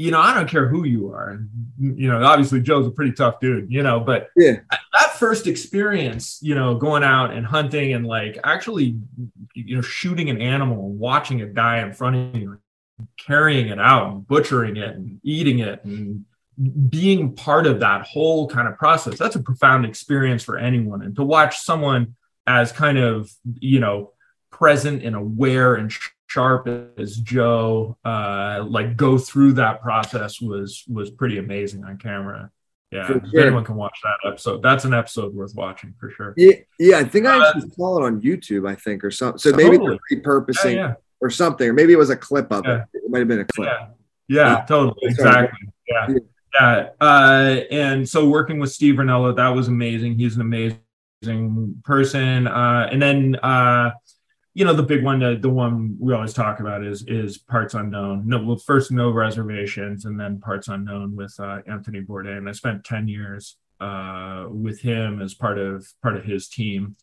you 0.00 0.10
know, 0.10 0.18
I 0.18 0.32
don't 0.32 0.48
care 0.48 0.66
who 0.66 0.86
you 0.86 1.12
are. 1.12 1.44
You 1.78 2.08
know, 2.08 2.24
obviously 2.24 2.62
Joe's 2.62 2.86
a 2.86 2.90
pretty 2.90 3.12
tough 3.12 3.38
dude, 3.38 3.70
you 3.70 3.82
know, 3.82 4.00
but 4.00 4.28
Yeah. 4.34 4.60
that 4.94 5.12
first 5.18 5.46
experience, 5.46 6.38
you 6.40 6.54
know, 6.54 6.74
going 6.74 7.02
out 7.04 7.34
and 7.34 7.44
hunting 7.44 7.92
and 7.92 8.06
like 8.06 8.38
actually, 8.42 8.96
you 9.52 9.76
know, 9.76 9.82
shooting 9.82 10.30
an 10.30 10.40
animal 10.40 10.86
and 10.86 10.98
watching 10.98 11.40
it 11.40 11.52
die 11.52 11.82
in 11.82 11.92
front 11.92 12.16
of 12.16 12.34
you, 12.34 12.58
carrying 13.18 13.68
it 13.68 13.78
out 13.78 14.10
and 14.10 14.26
butchering 14.26 14.78
it 14.78 14.96
and 14.96 15.20
eating 15.22 15.58
it 15.58 15.84
and 15.84 16.24
being 16.88 17.34
part 17.34 17.66
of 17.66 17.80
that 17.80 18.06
whole 18.06 18.48
kind 18.48 18.68
of 18.68 18.78
process, 18.78 19.18
that's 19.18 19.36
a 19.36 19.42
profound 19.42 19.84
experience 19.84 20.42
for 20.42 20.56
anyone. 20.56 21.02
And 21.02 21.14
to 21.16 21.22
watch 21.22 21.58
someone 21.58 22.16
as 22.46 22.72
kind 22.72 22.96
of, 22.96 23.30
you 23.58 23.80
know, 23.80 24.12
present 24.50 25.02
and 25.02 25.14
aware 25.14 25.74
and 25.74 25.92
sharp 26.30 26.68
as 26.96 27.16
Joe, 27.16 27.98
uh, 28.04 28.64
like 28.68 28.96
go 28.96 29.18
through 29.18 29.54
that 29.54 29.82
process 29.82 30.40
was 30.40 30.84
was 30.88 31.10
pretty 31.10 31.38
amazing 31.38 31.84
on 31.84 31.98
camera. 31.98 32.50
Yeah, 32.92 33.06
sure. 33.06 33.22
anyone 33.40 33.64
can 33.64 33.76
watch 33.76 33.96
that 34.02 34.28
episode. 34.28 34.62
That's 34.62 34.84
an 34.84 34.94
episode 34.94 35.34
worth 35.34 35.54
watching 35.54 35.94
for 35.98 36.10
sure. 36.10 36.34
Yeah, 36.36 36.52
yeah. 36.78 36.98
I 36.98 37.04
think 37.04 37.26
I 37.26 37.38
Uh, 37.38 37.46
actually 37.48 37.70
saw 37.70 37.98
it 38.02 38.04
on 38.04 38.20
YouTube. 38.20 38.68
I 38.68 38.74
think 38.74 39.04
or 39.04 39.10
something. 39.10 39.38
So 39.38 39.52
maybe 39.52 39.76
Totally. 39.78 39.98
they're 40.10 40.20
repurposing 40.20 40.74
Yeah, 40.74 40.94
or 41.20 41.30
something, 41.30 41.68
or 41.68 41.72
maybe 41.72 41.92
it 41.92 41.98
was 41.98 42.10
a 42.10 42.16
clip 42.16 42.50
of 42.52 42.64
Yeah. 42.64 42.82
it. 42.94 43.04
It 43.04 43.10
might 43.10 43.20
have 43.20 43.28
been 43.28 43.40
a 43.40 43.44
clip. 43.44 43.68
yeah, 43.68 43.86
yeah, 44.28 44.64
totally, 44.66 44.98
exactly. 45.02 45.68
Yeah, 45.88 46.06
Yeah. 46.08 46.18
yeah. 46.54 46.88
Uh, 47.00 47.60
and 47.70 48.08
so 48.08 48.28
working 48.28 48.58
with 48.58 48.70
Steve 48.72 48.96
Rinella, 48.96 49.36
that 49.36 49.48
was 49.50 49.68
amazing. 49.68 50.18
He's 50.18 50.34
an 50.36 50.42
amazing 50.42 50.80
person. 51.84 52.46
Uh, 52.48 52.88
and 52.90 53.00
then 53.00 53.36
uh, 53.36 53.90
you 54.54 54.64
know 54.64 54.72
the 54.74 54.82
big 54.82 55.04
one, 55.04 55.20
the, 55.20 55.36
the 55.40 55.48
one 55.50 55.96
we 56.00 56.12
always 56.12 56.32
talk 56.32 56.60
about 56.60 56.84
is 56.84 57.04
is 57.06 57.38
Parts 57.38 57.74
Unknown. 57.74 58.26
No, 58.26 58.42
well, 58.42 58.56
first 58.56 58.90
No 58.90 59.10
Reservations, 59.10 60.04
and 60.04 60.18
then 60.18 60.40
Parts 60.40 60.68
Unknown 60.68 61.14
with 61.14 61.34
uh, 61.38 61.60
Anthony 61.66 62.00
Bourdain. 62.00 62.48
I 62.48 62.52
spent 62.52 62.84
ten 62.84 63.06
years 63.08 63.56
uh, 63.80 64.46
with 64.50 64.80
him 64.80 65.22
as 65.22 65.34
part 65.34 65.58
of 65.58 65.86
part 66.02 66.16
of 66.16 66.24
his 66.24 66.48
team, 66.48 66.96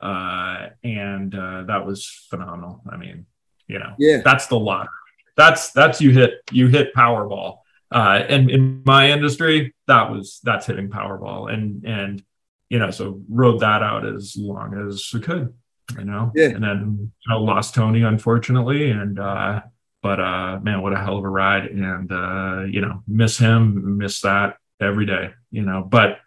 uh, 0.00 0.68
and 0.82 1.34
uh, 1.34 1.64
that 1.64 1.84
was 1.84 2.26
phenomenal. 2.30 2.82
I 2.90 2.96
mean, 2.96 3.26
you 3.66 3.78
know, 3.78 3.94
Yeah. 3.98 4.20
that's 4.24 4.46
the 4.46 4.58
lottery. 4.58 4.88
That's 5.36 5.72
that's 5.72 6.00
you 6.00 6.10
hit 6.12 6.34
you 6.52 6.68
hit 6.68 6.94
Powerball. 6.94 7.58
Uh, 7.92 8.24
and 8.28 8.50
in 8.50 8.82
my 8.84 9.10
industry, 9.10 9.74
that 9.86 10.10
was 10.10 10.40
that's 10.42 10.66
hitting 10.66 10.90
Powerball, 10.90 11.52
and 11.52 11.84
and 11.84 12.22
you 12.68 12.78
know, 12.78 12.90
so 12.90 13.20
rode 13.28 13.60
that 13.60 13.82
out 13.82 14.06
as 14.06 14.36
long 14.36 14.74
as 14.88 15.10
we 15.12 15.20
could, 15.20 15.52
you 15.98 16.04
know. 16.04 16.32
Yeah. 16.34 16.48
And 16.48 16.62
then 16.62 17.12
you 17.26 17.30
know, 17.30 17.42
lost 17.42 17.74
Tony 17.74 18.02
unfortunately, 18.02 18.90
and 18.90 19.18
uh, 19.18 19.62
but 20.02 20.20
uh, 20.20 20.60
man, 20.62 20.82
what 20.82 20.92
a 20.92 20.98
hell 20.98 21.18
of 21.18 21.24
a 21.24 21.28
ride, 21.28 21.66
and 21.66 22.12
uh, 22.12 22.64
you 22.70 22.80
know, 22.80 23.02
miss 23.08 23.38
him, 23.38 23.98
miss 23.98 24.20
that 24.20 24.56
every 24.80 25.06
day, 25.06 25.30
you 25.50 25.62
know. 25.62 25.82
But 25.82 26.18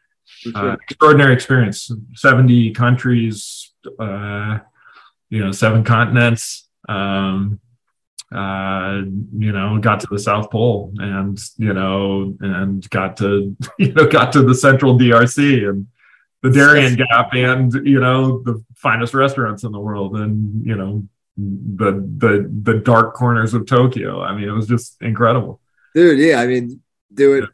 uh, 0.56 0.76
extraordinary 0.90 1.34
experience 1.34 1.90
70 2.16 2.72
countries 2.72 3.74
uh 4.00 4.60
you 5.30 5.44
know 5.44 5.52
seven 5.52 5.84
continents 5.84 6.68
um 6.90 7.60
uh 8.34 9.02
you 9.38 9.52
know 9.54 9.78
got 9.80 10.02
to 10.02 10.08
the 10.12 10.20
south 10.20 10.52
pole 10.52 10.94
and 10.98 11.40
you 11.58 11.74
know 11.74 12.36
and 12.42 12.90
got 12.90 13.16
to 13.18 13.56
you 13.80 13.94
know 13.94 14.06
got 14.06 14.34
to 14.34 14.44
the 14.44 14.56
central 14.56 14.98
drc 14.98 15.70
and 15.70 15.88
the 16.44 16.52
darien 16.52 16.96
gap 16.96 17.34
and 17.34 17.74
you 17.86 18.00
know 18.00 18.42
the 18.44 18.64
finest 18.76 19.14
restaurants 19.14 19.64
in 19.64 19.72
the 19.72 19.80
world 19.80 20.16
and 20.18 20.66
you 20.66 20.76
know 20.76 21.04
the 21.38 21.92
the 22.18 22.50
the 22.64 22.80
dark 22.80 23.14
corners 23.14 23.54
of 23.54 23.66
tokyo 23.66 24.22
i 24.22 24.36
mean 24.36 24.48
it 24.48 24.52
was 24.52 24.68
just 24.68 24.98
incredible 25.02 25.60
dude. 25.98 26.20
Yeah, 26.20 26.40
I 26.40 26.48
mean, 26.48 26.82
do 27.14 27.34
it. 27.34 27.50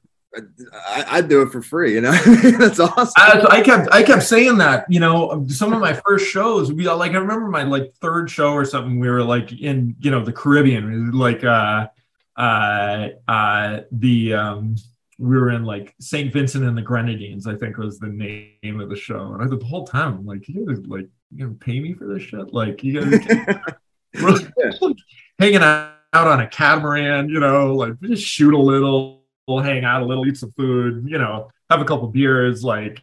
I, 0.74 1.06
I'd 1.12 1.30
do 1.30 1.44
it 1.44 1.52
for 1.52 1.62
free. 1.62 1.94
You 1.94 2.02
know, 2.02 2.12
that's 2.60 2.80
awesome. 2.80 3.13
I, 3.16 3.46
I 3.50 3.62
kept 3.62 3.88
I 3.92 4.04
kept 4.04 4.24
saying 4.24 4.58
that, 4.58 4.86
you 4.90 5.00
know, 5.00 5.46
some 5.48 5.74
of 5.74 5.80
my 5.80 5.94
first 5.94 6.28
shows, 6.30 6.74
we 6.74 6.90
like 6.90 7.12
I 7.12 7.18
remember 7.18 7.48
my 7.48 7.63
like 7.63 7.94
third 8.02 8.30
show 8.30 8.52
or 8.52 8.66
something. 8.66 9.00
We 9.00 9.10
were 9.10 9.24
like 9.24 9.52
in 9.52 9.96
you 10.00 10.12
know 10.12 10.24
the 10.24 10.34
Caribbean, 10.34 11.12
like 11.12 11.44
uh 11.44 11.88
uh 12.36 13.10
uh 13.28 13.82
the 13.92 14.34
um 14.34 14.75
we 15.20 15.38
were 15.38 15.51
in 15.51 15.63
like 15.63 15.93
St. 16.00 16.32
Vincent 16.34 16.63
and 16.63 16.77
the 16.77 16.82
Grenadines, 16.82 17.48
I 17.48 17.55
think 17.55 17.77
was 17.77 18.00
the 18.00 18.08
name 18.08 18.79
of 18.79 18.89
the 18.89 18.96
show. 18.96 19.34
And 19.34 19.43
I 19.43 19.48
the 19.48 19.63
whole 19.63 19.86
time 19.86 20.13
I'm 20.13 20.25
like, 20.25 20.48
you 20.48 20.65
guys 20.65 20.79
like 20.88 21.08
you 21.32 21.46
gonna 21.46 21.58
pay 21.58 21.79
me 21.79 21.93
for 21.93 22.12
this 22.13 22.24
shit? 22.24 22.53
Like 22.53 22.84
you 22.84 23.01
guys 23.01 23.25
we're 24.22 24.32
like, 24.32 24.51
like, 24.82 24.98
hanging 25.39 25.63
out 25.63 25.93
on 26.13 26.41
a 26.41 26.48
catamaran, 26.48 27.29
you 27.29 27.39
know, 27.39 27.74
like 27.75 28.00
just 28.01 28.24
shoot 28.24 28.53
a 28.53 28.58
little, 28.58 29.24
we'll 29.48 29.60
hang 29.60 29.84
out 29.84 30.01
a 30.01 30.05
little, 30.05 30.27
eat 30.27 30.38
some 30.38 30.51
food, 30.53 31.05
you 31.08 31.17
know, 31.17 31.50
have 31.70 31.82
a 31.82 31.86
couple 31.86 32.08
beers, 32.08 32.63
like 32.63 33.01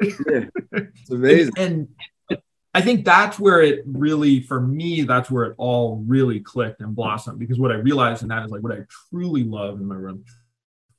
It's 0.00 1.10
amazing. 1.10 1.52
and, 1.56 1.88
and 2.30 2.38
I 2.74 2.80
think 2.80 3.04
that's 3.04 3.38
where 3.38 3.62
it 3.62 3.82
really, 3.86 4.40
for 4.40 4.60
me, 4.60 5.02
that's 5.02 5.30
where 5.30 5.44
it 5.44 5.54
all 5.58 6.02
really 6.06 6.40
clicked 6.40 6.80
and 6.80 6.94
blossomed. 6.94 7.38
Because 7.38 7.58
what 7.58 7.70
I 7.70 7.76
realized 7.76 8.22
in 8.22 8.28
that 8.28 8.44
is 8.44 8.50
like 8.50 8.62
what 8.62 8.72
I 8.72 8.80
truly 9.10 9.44
love 9.44 9.80
in 9.80 9.86
my 9.86 9.94
room, 9.94 10.24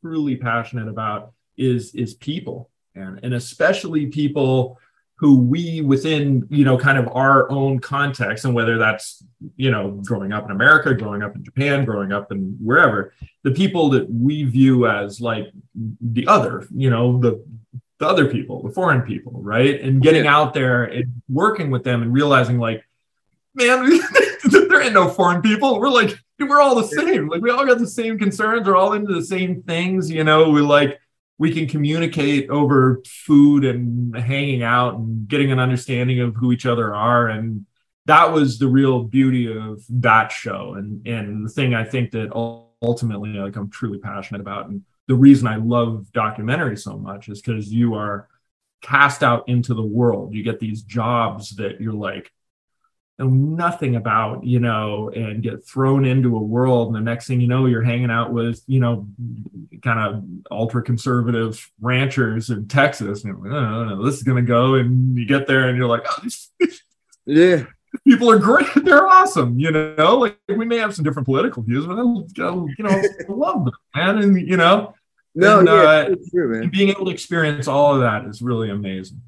truly 0.06 0.36
passionate 0.36 0.88
about 0.88 1.34
is 1.58 1.96
is 1.96 2.14
people, 2.14 2.70
and 2.94 3.20
and 3.24 3.34
especially 3.34 4.08
people 4.08 4.80
who 5.18 5.40
we 5.40 5.82
within 5.82 6.46
you 6.50 6.64
know 6.64 6.78
kind 6.78 6.98
of 6.98 7.08
our 7.08 7.50
own 7.50 7.80
context 7.80 8.46
and 8.46 8.54
whether 8.54 8.78
that's 8.78 9.24
you 9.56 9.72
know 9.72 9.92
growing 10.06 10.34
up 10.34 10.44
in 10.44 10.52
america 10.52 10.94
growing 10.94 11.24
up 11.24 11.34
in 11.38 11.42
japan 11.42 11.86
growing 11.86 12.12
up 12.12 12.34
in 12.34 12.58
wherever 12.62 13.14
the 13.44 13.52
people 13.52 13.90
that 13.90 14.12
we 14.12 14.44
view 14.44 14.86
as 14.86 15.22
like 15.22 15.46
the 16.02 16.28
other 16.28 16.68
you 16.76 16.90
know 16.90 17.18
the 17.22 17.42
the 18.00 18.06
other 18.06 18.30
people 18.30 18.62
the 18.62 18.74
foreign 18.74 19.02
people 19.02 19.32
right? 19.42 19.80
And 19.82 19.98
oh, 19.98 20.00
getting 20.02 20.28
out 20.28 20.54
there 20.54 20.84
and 20.84 21.22
working 21.30 21.72
with 21.72 21.84
them 21.84 22.02
and 22.02 22.14
realizing 22.14 22.60
like 22.60 22.84
man 23.54 23.86
there 24.70 24.82
ain't 24.82 24.94
no 24.94 25.10
foreign 25.10 25.42
people. 25.42 25.80
We're 25.80 25.90
like 25.90 26.18
we're 26.40 26.62
all 26.62 26.76
the 26.76 26.88
same. 26.88 27.28
Like 27.28 27.42
we 27.42 27.50
all 27.50 27.66
got 27.66 27.80
the 27.80 27.88
same 27.88 28.18
concerns. 28.18 28.68
We're 28.68 28.76
all 28.76 28.94
into 28.94 29.14
the 29.14 29.26
same 29.26 29.64
things 29.64 30.10
you 30.10 30.24
know? 30.24 30.50
We 30.50 30.62
like 30.62 31.00
we 31.38 31.54
can 31.54 31.68
communicate 31.68 32.50
over 32.50 33.02
food 33.06 33.66
and 33.66 34.16
hanging 34.16 34.64
out 34.64 34.96
and 34.96 35.28
getting 35.28 35.52
an 35.52 35.60
understanding 35.60 36.22
of 36.22 36.36
who 36.36 36.52
each 36.52 36.66
other 36.66 36.96
are. 36.96 37.28
And 37.28 37.66
that 38.06 38.32
was 38.32 38.58
the 38.58 38.68
real 38.68 39.04
beauty 39.04 39.52
of 39.52 39.84
that 39.90 40.32
show 40.32 40.76
and 40.76 41.06
and 41.08 41.46
the 41.46 41.50
thing 41.50 41.74
i 41.74 41.84
think 41.84 42.12
that 42.12 42.30
ultimately 42.82 43.32
like 43.32 43.56
i'm 43.56 43.70
truly 43.70 43.98
passionate 43.98 44.42
about. 44.42 44.68
And 44.68 44.84
the 45.08 45.16
reason 45.16 45.48
i 45.48 45.56
love 45.56 46.12
documentary 46.14 46.78
so 46.78 46.98
much 46.98 47.30
is 47.30 47.42
because 47.42 47.72
you 47.72 47.96
are 47.96 48.28
cast 48.82 49.24
out 49.24 49.50
into 49.50 49.74
the 49.74 49.84
world. 49.84 50.36
You 50.36 50.44
get 50.44 50.60
these 50.60 50.84
jobs 50.84 51.56
that 51.56 51.82
you're 51.82 51.94
like 51.94 52.32
know 53.20 53.28
nothing 53.28 53.96
about, 53.96 54.44
you 54.44 54.60
know, 54.60 55.10
and 55.10 55.42
get 55.42 55.66
thrown 55.66 56.06
into 56.06 56.36
a 56.36 56.42
world. 56.42 56.88
And 56.88 56.96
the 56.96 57.00
next 57.10 57.28
thing 57.28 57.40
you 57.42 57.48
know, 57.48 57.66
you're 57.66 57.82
hanging 57.82 58.12
out 58.12 58.34
with, 58.34 58.62
you 58.68 58.80
know, 58.80 59.08
kind 59.82 60.00
of 60.00 60.24
ultra 60.52 60.82
conservative 60.84 61.72
ranchers 61.80 62.50
in 62.50 62.68
Texas. 62.68 63.24
And 63.24 63.42
like, 63.42 63.52
oh, 63.52 63.86
no, 63.86 64.04
this 64.06 64.16
is 64.16 64.24
going 64.24 64.44
to 64.44 64.48
go. 64.48 64.76
And 64.76 65.18
you 65.18 65.26
get 65.26 65.48
there 65.48 65.68
and 65.70 65.78
you're 65.78 65.88
like, 65.88 66.06
oh, 66.10 66.28
Yeah. 67.26 67.64
people 68.06 68.30
are 68.30 68.38
great. 68.40 68.68
They're 68.84 69.08
awesome. 69.08 69.58
You 69.60 69.72
know, 69.72 70.18
like 70.18 70.38
we 70.50 70.66
may 70.66 70.78
have 70.78 70.94
some 70.94 71.04
different 71.06 71.26
political 71.26 71.64
views, 71.64 71.86
but 71.86 71.98
I, 71.98 72.04
you 72.04 72.74
know, 72.80 72.90
I 72.90 73.04
love 73.30 73.66
them, 73.66 73.74
man. 73.96 74.18
And, 74.20 74.48
you 74.48 74.58
know, 74.58 74.94
No, 75.34 75.60
And, 75.60 75.68
yeah, 75.68 75.74
uh, 75.74 76.16
true, 76.32 76.60
man. 76.62 76.70
being 76.70 76.90
able 76.90 77.06
to 77.06 77.12
experience 77.12 77.68
all 77.68 77.96
of 77.96 78.02
that 78.02 78.26
is 78.30 78.42
really 78.42 78.70
amazing. 78.70 79.22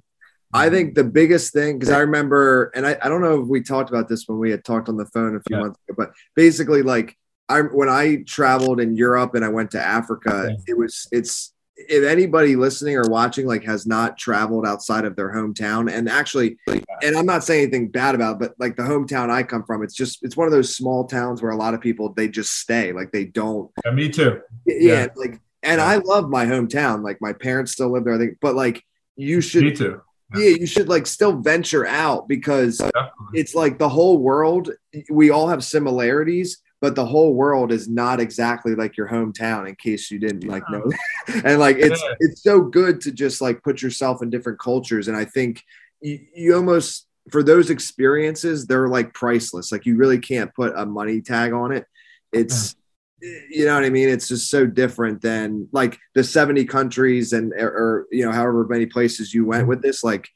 I 0.57 0.69
think 0.69 0.95
the 0.95 1.03
biggest 1.03 1.53
thing, 1.53 1.77
because 1.77 1.91
I 1.91 1.99
remember, 1.99 2.71
and 2.75 2.85
I, 2.85 2.97
I 3.01 3.09
don't 3.09 3.21
know 3.21 3.41
if 3.41 3.47
we 3.47 3.61
talked 3.61 3.89
about 3.89 4.09
this 4.09 4.25
when 4.27 4.39
we 4.39 4.51
had 4.51 4.63
talked 4.63 4.89
on 4.89 4.97
the 4.97 5.05
phone 5.05 5.35
a 5.35 5.41
few 5.41 5.55
Yeah. 5.55 5.61
months 5.63 5.79
ago, 5.87 5.95
but 5.97 6.11
basically, 6.35 6.81
like, 6.81 7.15
I 7.49 7.61
when 7.61 7.87
I 7.87 8.23
traveled 8.27 8.79
in 8.81 8.95
Europe 8.95 9.33
and 9.35 9.45
I 9.45 9.49
went 9.49 9.71
to 9.71 9.81
Africa, 9.81 10.49
it 10.67 10.77
was 10.77 11.07
it's 11.11 11.53
if 11.77 12.03
anybody 12.03 12.55
listening 12.55 12.97
or 12.97 13.03
watching 13.07 13.45
like 13.45 13.63
has 13.63 13.85
not 13.85 14.17
traveled 14.17 14.65
outside 14.65 15.05
of 15.05 15.15
their 15.15 15.31
hometown, 15.33 15.89
and 15.89 16.09
actually, 16.09 16.57
and 17.01 17.15
I'm 17.15 17.25
not 17.25 17.43
saying 17.45 17.61
anything 17.63 17.87
bad 17.89 18.15
about, 18.15 18.33
it, 18.35 18.39
but 18.39 18.53
like 18.59 18.75
the 18.75 18.83
hometown 18.83 19.29
I 19.29 19.43
come 19.43 19.63
from, 19.63 19.81
it's 19.83 19.93
just 19.93 20.23
it's 20.23 20.35
one 20.35 20.47
of 20.47 20.51
those 20.51 20.75
small 20.75 21.05
towns 21.05 21.41
where 21.41 21.51
a 21.51 21.55
lot 21.55 21.73
of 21.73 21.79
people 21.79 22.11
they 22.13 22.27
just 22.27 22.51
stay, 22.53 22.91
like 22.91 23.11
they 23.11 23.25
don't 23.25 23.71
Yeah, 23.85 23.91
me 23.91 24.09
too. 24.09 24.41
yeah, 24.65 24.75
Yeah. 24.75 25.07
like 25.15 25.39
and 25.63 25.79
Yeah. 25.79 25.85
I 25.87 25.95
love 25.97 26.29
my 26.29 26.45
hometown. 26.45 27.03
Like 27.03 27.19
my 27.21 27.31
parents 27.31 27.71
still 27.71 27.91
live 27.93 28.03
there, 28.03 28.15
I 28.15 28.17
think, 28.17 28.39
but 28.41 28.55
like 28.55 28.83
you 29.15 29.39
should 29.39 29.63
Me 29.63 29.71
too. 29.71 30.01
Yeah, 30.35 30.49
you 30.49 30.65
should 30.65 30.89
like 30.89 31.07
still 31.07 31.37
venture 31.39 31.85
out 31.85 32.27
because 32.27 32.77
Definitely. 32.77 33.11
it's 33.39 33.55
like 33.55 33.77
the 33.79 33.89
whole 33.89 34.17
world, 34.17 34.71
we 35.09 35.29
all 35.29 35.47
have 35.47 35.63
similarities, 35.63 36.61
but 36.81 36.95
the 36.95 37.05
whole 37.05 37.33
world 37.33 37.71
is 37.71 37.87
not 37.87 38.19
exactly 38.19 38.75
like 38.75 38.97
your 38.97 39.07
hometown 39.07 39.67
in 39.67 39.75
case 39.75 40.11
you 40.11 40.19
didn't 40.19 40.43
like 40.45 40.63
know. 40.69 40.83
and 41.43 41.59
like 41.59 41.77
it's 41.77 42.01
Yeah. 42.03 42.13
it's 42.19 42.43
so 42.43 42.61
good 42.61 43.01
to 43.01 43.11
just 43.11 43.41
like 43.41 43.63
put 43.63 43.81
yourself 43.81 44.21
in 44.21 44.29
different 44.29 44.59
cultures. 44.59 45.07
And 45.07 45.15
I 45.15 45.25
think 45.25 45.63
you, 46.01 46.19
you 46.35 46.55
almost 46.55 47.07
for 47.31 47.41
those 47.43 47.69
experiences, 47.69 48.67
they're 48.67 48.87
like 48.87 49.13
priceless. 49.13 49.71
Like 49.71 49.85
you 49.85 49.95
really 49.95 50.19
can't 50.19 50.53
put 50.53 50.73
a 50.77 50.85
money 50.85 51.21
tag 51.21 51.53
on 51.53 51.71
it. 51.71 51.85
It's 52.31 52.75
you 53.21 53.65
know 53.65 53.75
what 53.75 53.83
I 53.83 53.89
mean? 53.89 54.09
It's 54.09 54.27
just 54.27 54.49
so 54.49 54.65
different 54.65 55.21
than 55.21 55.67
like 55.71 55.97
the 56.13 56.23
70 56.23 56.65
countries 56.65 57.33
and 57.33 57.53
or, 57.53 57.67
or 57.67 58.07
you 58.11 58.25
know, 58.25 58.31
however 58.31 58.65
many 58.67 58.85
places 58.85 59.33
you 59.33 59.45
went 59.45 59.67
with 59.67 59.81
this. 59.81 60.03
Like 60.03 60.29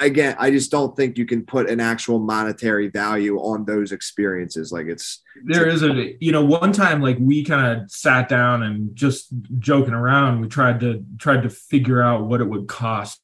again, 0.00 0.36
I 0.38 0.50
just 0.50 0.70
don't 0.70 0.96
think 0.96 1.18
you 1.18 1.26
can 1.26 1.44
put 1.44 1.68
an 1.68 1.80
actual 1.80 2.18
monetary 2.18 2.88
value 2.88 3.38
on 3.38 3.64
those 3.64 3.92
experiences. 3.92 4.72
Like 4.72 4.86
it's 4.86 5.22
there 5.44 5.68
is 5.68 5.82
a 5.82 6.16
you 6.20 6.32
know 6.32 6.44
one 6.44 6.72
time 6.72 7.00
like 7.00 7.18
we 7.20 7.44
kind 7.44 7.82
of 7.82 7.90
sat 7.90 8.28
down 8.28 8.62
and 8.62 8.94
just 8.96 9.28
joking 9.58 9.94
around 9.94 10.40
we 10.40 10.48
tried 10.48 10.80
to 10.80 11.04
tried 11.18 11.42
to 11.42 11.50
figure 11.50 12.02
out 12.02 12.26
what 12.26 12.40
it 12.40 12.48
would 12.48 12.66
cost 12.66 13.20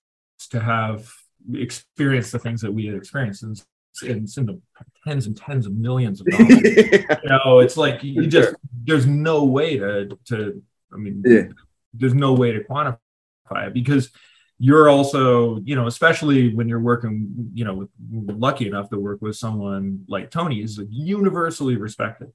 to 0.50 0.60
have 0.60 1.10
experienced 1.54 2.32
the 2.32 2.38
things 2.38 2.60
that 2.60 2.72
we 2.72 2.86
had 2.86 2.94
experienced 2.94 3.42
and 3.42 3.62
it's, 4.02 4.36
in 4.36 4.46
the 4.46 4.60
tens 5.04 5.26
and 5.26 5.36
tens 5.36 5.66
of 5.66 5.72
millions 5.74 6.20
of 6.20 6.26
dollars 6.30 6.62
you 6.62 7.28
know 7.28 7.58
it's 7.60 7.76
like 7.76 8.02
you 8.02 8.26
just 8.26 8.54
there's 8.84 9.06
no 9.06 9.44
way 9.44 9.76
to 9.78 10.18
to 10.26 10.62
i 10.92 10.96
mean 10.96 11.22
Yeah. 11.26 11.42
there's 11.94 12.14
no 12.14 12.32
way 12.34 12.52
to 12.52 12.60
quantify 12.60 12.96
it 13.66 13.74
because 13.74 14.10
you're 14.58 14.88
also 14.88 15.58
you 15.60 15.74
know 15.74 15.86
especially 15.86 16.54
when 16.54 16.68
you're 16.68 16.80
working 16.80 17.50
you 17.54 17.64
know 17.64 17.74
with 17.74 17.88
lucky 18.38 18.66
enough 18.66 18.90
to 18.90 18.98
work 18.98 19.20
with 19.22 19.36
someone 19.36 20.04
like 20.08 20.30
tony 20.30 20.62
is 20.62 20.80
universally 20.90 21.76
respected 21.76 22.30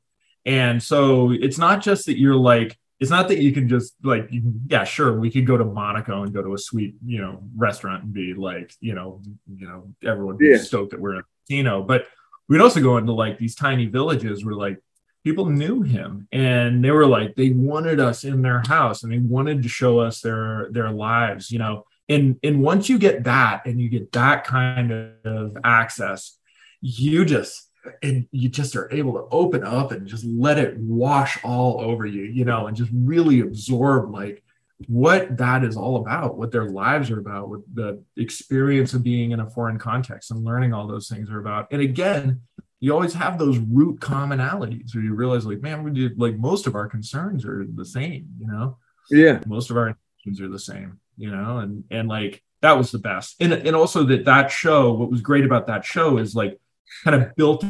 and 0.46 0.82
so 0.82 1.32
it's 1.32 1.58
not 1.58 1.82
just 1.82 2.06
that 2.08 2.18
you're 2.20 2.36
like 2.36 2.78
it's 3.00 3.12
not 3.12 3.28
that 3.28 3.40
you 3.40 3.52
can 3.52 3.68
just 3.68 3.94
like 4.04 4.30
can, 4.30 4.62
yeah 4.68 4.84
sure 4.84 5.20
we 5.20 5.30
could 5.30 5.46
go 5.46 5.58
to 5.58 5.66
monaco 5.66 6.24
and 6.24 6.34
go 6.34 6.42
to 6.42 6.54
a 6.54 6.58
sweet 6.58 6.96
you 7.06 7.22
know 7.22 7.44
restaurant 7.56 8.04
and 8.04 8.14
be 8.14 8.34
like 8.34 8.74
you 8.80 8.96
know 8.96 9.22
you 9.56 9.68
know 9.68 9.94
everyone 10.04 10.36
be 10.38 10.48
Yeah. 10.50 10.58
stoked 10.58 10.92
that 10.92 11.00
we're 11.00 11.16
in 11.18 11.24
casino 11.48 11.84
but 11.84 12.06
we'd 12.48 12.62
also 12.62 12.82
go 12.82 12.98
into 12.98 13.14
like 13.14 13.38
these 13.38 13.56
tiny 13.56 13.86
villages 13.86 14.46
where 14.46 14.56
like 14.56 14.80
people 15.24 15.48
knew 15.48 15.82
him 15.82 16.28
and 16.32 16.84
they 16.84 16.92
were 16.92 17.08
like 17.08 17.36
they 17.36 17.50
wanted 17.50 18.00
us 18.00 18.24
in 18.24 18.42
their 18.42 18.62
house 18.68 19.04
and 19.04 19.12
they 19.12 19.18
wanted 19.18 19.64
to 19.64 19.70
show 19.70 20.00
us 20.00 20.22
their 20.22 20.70
their 20.72 20.92
lives 20.92 21.52
you 21.52 21.60
know? 21.60 21.86
And 22.08 22.38
and 22.44 22.62
once 22.62 22.88
you 22.88 23.00
get 23.00 23.24
that 23.24 23.66
and 23.66 23.82
you 23.82 23.90
get 23.90 24.12
that 24.12 24.44
kind 24.44 24.92
of 25.26 25.58
access 25.64 26.38
you 26.82 27.26
just 27.26 27.72
and 28.04 28.28
you 28.32 28.50
just 28.50 28.76
are 28.76 28.92
able 28.92 29.14
to 29.14 29.28
open 29.32 29.64
up 29.64 29.92
and 29.92 30.08
just 30.08 30.24
let 30.26 30.60
it 30.60 30.78
wash 30.78 31.44
all 31.44 31.82
over 31.82 32.06
you 32.06 32.24
you 32.24 32.46
know 32.46 32.68
and 32.68 32.78
just 32.78 32.92
really 32.94 33.40
absorb 33.40 34.14
like 34.14 34.44
what 34.88 35.38
that 35.38 35.64
is 35.64 35.78
all 35.78 35.98
about 35.98 36.38
what 36.38 36.52
their 36.52 36.70
lives 36.70 37.10
are 37.10 37.20
about 37.20 37.50
what 37.50 37.62
the 37.74 38.04
experience 38.18 38.94
of 38.94 39.04
being 39.04 39.32
in 39.32 39.40
a 39.40 39.50
foreign 39.50 39.80
context 39.80 40.32
and 40.32 40.44
learning 40.44 40.74
all 40.74 40.88
those 40.88 41.08
things 41.08 41.30
are 41.30 41.40
about. 41.40 41.68
And 41.72 41.82
again 41.82 42.42
you 42.82 42.94
always 42.94 43.14
have 43.14 43.40
those 43.40 43.58
root 43.58 44.00
commonalities 44.00 44.94
where 44.94 45.04
you 45.04 45.14
realize 45.14 45.46
like 45.46 45.62
man 45.62 45.82
we 45.82 45.92
did 45.92 46.20
like 46.20 46.38
most 46.38 46.68
of 46.68 46.76
our 46.76 46.88
concerns 46.88 47.46
are 47.46 47.66
the 47.74 47.86
same 47.86 48.28
you 48.38 48.48
know? 48.48 48.78
Yeah. 49.10 49.40
most 49.48 49.72
of 49.72 49.78
our 49.78 49.96
intentions 50.24 50.42
are 50.42 50.52
the 50.52 50.60
same 50.60 51.00
you 51.18 51.32
know? 51.32 51.60
And 51.60 51.86
and 51.90 52.10
like 52.10 52.44
that 52.62 52.78
was 52.78 52.92
the 52.92 53.00
best. 53.00 53.36
And 53.40 53.54
and 53.54 53.76
also 53.76 54.04
that 54.06 54.26
that 54.26 54.52
show 54.52 54.94
what 54.94 55.12
was 55.12 55.22
great 55.22 55.46
about 55.46 55.68
that 55.68 55.86
show 55.86 56.18
is 56.18 56.36
like 56.36 56.60
kind 57.04 57.22
of 57.22 57.36
built 57.36 57.64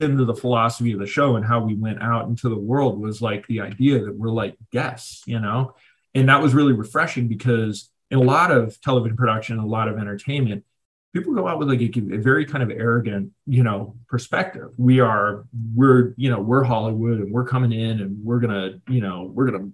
into 0.00 0.24
the 0.24 0.34
philosophy 0.34 0.92
of 0.92 0.98
the 0.98 1.06
show 1.06 1.36
and 1.36 1.44
how 1.44 1.60
we 1.60 1.74
went 1.74 2.02
out 2.02 2.28
into 2.28 2.48
the 2.48 2.58
world 2.58 3.00
was 3.00 3.22
like 3.22 3.46
the 3.46 3.60
idea 3.60 4.00
that 4.04 4.16
we're 4.16 4.30
like 4.30 4.56
guests 4.72 5.22
you 5.26 5.38
know 5.38 5.74
and 6.14 6.28
that 6.28 6.42
was 6.42 6.54
really 6.54 6.72
refreshing 6.72 7.28
because 7.28 7.90
in 8.10 8.18
a 8.18 8.22
lot 8.22 8.50
of 8.50 8.80
television 8.80 9.16
production 9.16 9.58
a 9.58 9.66
lot 9.66 9.88
of 9.88 9.98
entertainment 9.98 10.64
people 11.12 11.34
go 11.34 11.46
out 11.46 11.58
with 11.58 11.68
like 11.68 11.80
a, 11.80 12.14
a 12.14 12.18
very 12.18 12.44
kind 12.44 12.62
of 12.62 12.70
arrogant 12.70 13.30
you 13.46 13.62
know 13.62 13.94
perspective. 14.08 14.70
We 14.76 15.00
are 15.00 15.44
we're 15.74 16.14
you 16.16 16.30
know 16.30 16.40
we're 16.40 16.64
hollywood 16.64 17.20
and 17.20 17.32
we're 17.32 17.46
coming 17.46 17.72
in 17.72 18.00
and 18.00 18.24
we're 18.24 18.40
gonna 18.40 18.80
you 18.88 19.00
know 19.00 19.30
we're 19.32 19.50
gonna 19.50 19.68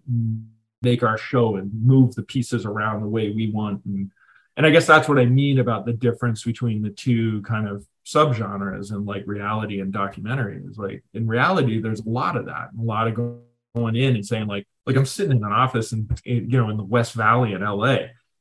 make 0.83 1.03
our 1.03 1.19
show 1.19 1.57
and 1.57 1.71
move 1.83 2.15
the 2.15 2.23
pieces 2.23 2.65
around 2.65 3.03
the 3.03 3.09
way 3.09 3.31
we 3.31 3.51
want. 3.51 3.85
And 3.85 4.11
and 4.57 4.67
i 4.67 4.71
guess 4.71 4.87
that's 4.87 5.09
what 5.09 5.19
i 5.19 5.25
mean 5.25 5.61
about 5.61 5.87
the 5.87 5.93
difference 5.93 6.43
between 6.43 6.83
the 6.83 6.91
two 6.91 7.43
kind 7.43 7.69
of 7.69 7.87
subgenres 8.05 8.91
and 8.91 9.07
like 9.07 9.23
reality 9.27 9.81
and 9.81 9.93
documentary 9.93 10.61
is 10.69 10.79
like 10.79 11.05
in 11.15 11.27
reality 11.27 11.81
there's 11.81 12.01
a 12.01 12.09
lot 12.09 12.37
of 12.37 12.47
that 12.47 12.71
a 12.79 12.83
lot 12.83 13.07
of 13.07 13.15
going 13.15 13.95
in 13.97 14.17
and 14.17 14.27
saying 14.27 14.47
like 14.47 14.67
like 14.89 14.97
i'm 14.97 15.07
sitting 15.07 15.37
in 15.37 15.45
an 15.45 15.53
office 15.53 15.93
and 15.93 16.21
you 16.25 16.41
know 16.59 16.71
in 16.71 16.77
the 16.77 16.83
west 16.83 17.13
valley 17.15 17.53
in 17.53 17.61
la 17.63 17.85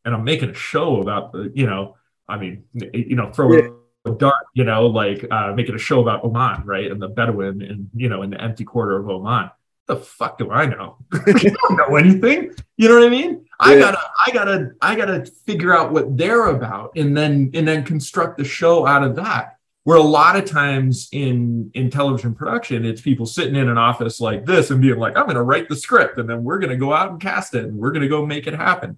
and 0.05 0.15
i'm 0.15 0.23
making 0.23 0.49
a 0.49 0.53
show 0.55 1.01
about 1.01 1.31
the 1.33 1.51
you 1.53 1.67
know 1.67 1.95
i 2.27 2.37
mean 2.37 2.63
you 2.93 3.15
know 3.15 3.31
throw 3.31 3.53
Yeah. 3.53 3.67
a 4.05 4.11
dart 4.11 4.45
you 4.55 4.63
know 4.63 4.87
like 4.87 5.23
uh 5.29 5.53
making 5.53 5.75
a 5.75 5.77
show 5.77 5.99
about 6.01 6.23
oman 6.23 6.63
right 6.65 6.89
and 6.89 6.99
the 7.01 7.09
bedouin 7.09 7.61
and 7.61 7.89
you 7.93 8.09
know 8.09 8.23
in 8.23 8.31
the 8.31 8.41
empty 8.41 8.63
quarter 8.63 8.97
of 8.97 9.07
oman 9.09 9.51
the 9.87 9.95
fuck 9.95 10.37
do 10.37 10.51
I 10.51 10.65
know? 10.65 10.97
I 11.13 11.31
don't 11.31 11.77
know 11.77 11.95
anything. 11.95 12.51
You 12.75 12.89
know 12.89 12.95
what 12.99 13.07
I 13.07 13.09
mean? 13.09 13.45
I 13.57 13.79
gotta, 13.79 13.99
I 14.27 14.31
gotta, 14.31 14.71
I 14.81 14.95
gotta 14.95 15.25
figure 15.25 15.73
out 15.73 15.93
what 15.93 16.17
they're 16.17 16.47
about, 16.47 16.91
and 16.97 17.15
then 17.15 17.51
and 17.53 17.65
then 17.65 17.85
construct 17.85 18.37
the 18.37 18.43
show 18.43 18.85
out 18.85 19.01
of 19.03 19.15
that. 19.15 19.56
Where 19.87 19.95
a 19.95 20.03
lot 20.03 20.35
of 20.35 20.43
times 20.43 21.07
in 21.13 21.71
in 21.73 21.89
television 21.89 22.35
production, 22.35 22.83
it's 22.83 22.99
people 22.99 23.25
sitting 23.25 23.55
in 23.55 23.69
an 23.69 23.77
office 23.77 24.19
like 24.19 24.45
this 24.45 24.69
and 24.69 24.81
being 24.81 24.97
like, 24.97 25.15
"I'm 25.15 25.23
going 25.23 25.37
to 25.37 25.43
write 25.43 25.69
the 25.69 25.77
script, 25.77 26.17
and 26.17 26.29
then 26.29 26.43
we're 26.43 26.59
going 26.59 26.71
to 26.71 26.75
go 26.75 26.91
out 26.91 27.09
and 27.09 27.21
cast 27.21 27.55
it, 27.55 27.63
and 27.63 27.77
we're 27.77 27.91
going 27.91 28.01
to 28.01 28.09
go 28.09 28.25
make 28.25 28.47
it 28.47 28.53
happen." 28.53 28.97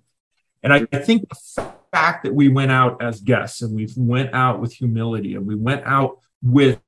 And 0.63 0.73
I, 0.73 0.88
I 0.91 0.97
think 0.97 1.30
the 1.30 1.71
fact 1.91 2.23
that 2.23 2.34
we 2.34 2.49
went 2.49 2.71
out 2.71 3.04
as 3.04 3.21
guests 3.21 3.62
and 3.62 3.75
we 3.75 3.88
went 3.95 4.34
out 4.34 4.62
with 4.62 4.73
humility 4.73 5.36
and 5.36 5.45
we 5.45 5.54
went 5.54 5.84
out 5.86 6.21
with 6.41 6.82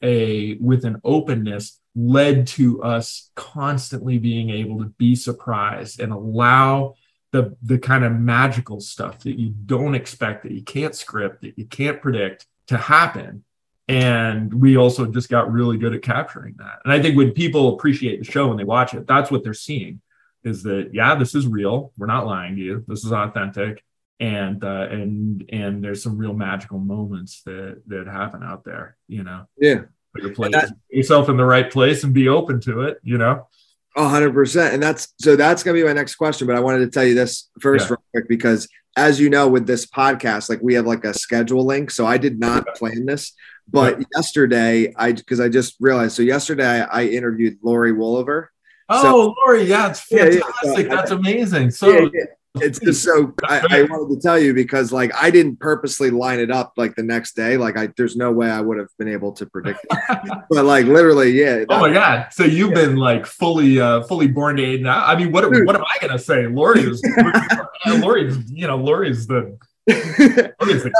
a 0.00 0.54
with 0.54 0.86
an 0.86 1.02
openness 1.04 1.78
led 1.94 2.46
to 2.46 2.82
us 2.82 3.30
constantly 3.34 4.16
being 4.16 4.48
able 4.48 4.78
to 4.78 4.86
be 4.96 5.14
surprised 5.14 6.00
and 6.00 6.14
allow 6.14 6.94
the 7.32 7.54
the 7.62 7.76
kind 7.76 8.04
of 8.04 8.12
magical 8.12 8.80
stuff 8.80 9.18
that 9.18 9.38
you 9.38 9.50
don't 9.66 9.94
expect 9.94 10.44
that 10.44 10.52
you 10.52 10.62
can't 10.62 10.94
script 10.94 11.42
that 11.42 11.58
you 11.58 11.66
can't 11.66 12.00
predict 12.00 12.46
to 12.68 12.76
happen. 12.76 13.44
And 13.86 14.52
we 14.52 14.76
also 14.76 15.06
just 15.06 15.28
got 15.28 15.52
really 15.52 15.76
good 15.76 15.94
at 15.94 16.02
capturing 16.02 16.54
that. 16.58 16.80
And 16.84 16.92
i 16.92 17.00
think 17.02 17.16
when 17.16 17.32
people 17.32 17.74
appreciate 17.74 18.18
the 18.18 18.30
show 18.30 18.50
and 18.50 18.58
they 18.58 18.64
watch 18.64 18.94
it 18.94 19.06
that's 19.06 19.30
what 19.30 19.44
they're 19.44 19.52
seeing 19.54 20.00
is 20.42 20.62
that 20.62 20.90
yeah 20.92 21.14
this 21.14 21.34
is 21.34 21.46
real. 21.46 21.92
We're 21.98 22.06
not 22.06 22.26
lying 22.26 22.56
to 22.56 22.62
you. 22.62 22.84
This 22.88 23.04
is 23.04 23.12
authentic. 23.12 23.82
And 24.20 24.62
uh, 24.62 24.86
and 24.90 25.44
and 25.50 25.82
there's 25.82 26.02
some 26.02 26.16
real 26.16 26.32
magical 26.34 26.78
moments 26.78 27.42
that 27.42 27.82
that 27.88 28.06
happen 28.06 28.42
out 28.42 28.64
there 28.64 28.96
you 29.08 29.22
know? 29.24 29.46
Yeah. 29.58 29.82
put 30.14 30.22
your 30.22 30.34
place, 30.34 30.52
that- 30.52 30.76
yourself 30.88 31.28
in 31.28 31.36
the 31.36 31.44
right 31.44 31.70
place 31.70 32.04
and 32.04 32.14
be 32.14 32.28
open 32.28 32.60
to 32.62 32.82
it 32.82 33.00
you 33.02 33.18
know 33.18 33.48
hundred 33.96 34.32
percent. 34.34 34.74
And 34.74 34.82
that's 34.82 35.12
so 35.20 35.36
that's 35.36 35.62
gonna 35.62 35.74
be 35.78 35.84
my 35.84 35.92
next 35.92 36.16
question. 36.16 36.46
But 36.46 36.56
I 36.56 36.60
wanted 36.60 36.80
to 36.80 36.88
tell 36.90 37.04
you 37.04 37.14
this 37.14 37.48
first 37.60 37.84
Yeah. 37.86 37.90
real 37.92 38.04
quick 38.12 38.28
because 38.28 38.68
as 38.96 39.18
you 39.20 39.28
know, 39.30 39.48
with 39.48 39.66
this 39.66 39.86
podcast, 39.86 40.48
like 40.48 40.60
we 40.62 40.74
have 40.74 40.86
like 40.86 41.04
a 41.04 41.14
schedule 41.14 41.64
link. 41.64 41.90
So 41.90 42.06
I 42.06 42.16
did 42.18 42.38
not 42.38 42.66
plan 42.76 43.06
this. 43.06 43.32
But 43.68 44.04
yesterday, 44.14 44.92
I 44.96 45.12
because 45.12 45.40
I 45.40 45.48
just 45.48 45.76
realized. 45.80 46.14
So 46.16 46.22
yesterday 46.22 46.82
I, 46.82 47.04
interviewed 47.06 47.58
Laurie 47.62 47.92
Woolever. 47.92 48.48
oh 48.90 49.34
laurie 49.46 49.64
yeah 49.64 49.88
it's 49.88 50.04
Yeah, 50.10 50.24
yeah, 50.26 50.40
fantastic 50.40 50.86
so- 50.90 50.94
that's 50.96 51.10
amazing 51.10 51.70
so 51.70 51.88
Yeah, 51.88 52.08
yeah. 52.12 52.24
It's 52.56 52.78
just 52.78 53.02
so 53.02 53.34
I, 53.44 53.66
I 53.68 53.82
wanted 53.82 54.14
to 54.14 54.20
tell 54.20 54.38
you 54.38 54.54
because 54.54 54.92
like 54.92 55.12
I 55.20 55.30
didn't 55.30 55.58
purposely 55.58 56.10
line 56.10 56.38
it 56.38 56.52
up 56.52 56.74
like 56.76 56.94
the 56.94 57.02
next 57.02 57.34
day. 57.34 57.56
Like 57.56 57.76
I 57.76 57.88
there's 57.96 58.14
no 58.14 58.30
way 58.30 58.48
I 58.48 58.60
would 58.60 58.78
have 58.78 58.90
been 58.96 59.08
able 59.08 59.32
to 59.32 59.46
predict 59.46 59.84
it. 59.90 60.20
but 60.50 60.64
like 60.64 60.86
literally, 60.86 61.32
yeah. 61.32 61.64
Oh 61.68 61.80
my 61.80 61.92
god! 61.92 62.28
So 62.30 62.44
you've 62.44 62.74
been 62.74 62.94
like 62.94 63.26
fully, 63.26 63.80
uh, 63.80 64.04
fully 64.04 64.28
born 64.28 64.56
to 64.56 64.64
aid 64.64 64.82
now. 64.82 65.04
I 65.04 65.16
mean, 65.16 65.32
what 65.32 65.50
Dude. 65.50 65.66
what 65.66 65.74
am 65.74 65.82
I 65.82 65.98
gonna 66.00 66.18
say? 66.18 66.46
Laurie 66.46 66.82
is, 66.82 67.02
Laurie 67.86 68.28
is, 68.28 68.38
you 68.50 68.68
know, 68.68 68.76
Laurie 68.76 69.10
is 69.10 69.26
the 69.26 69.58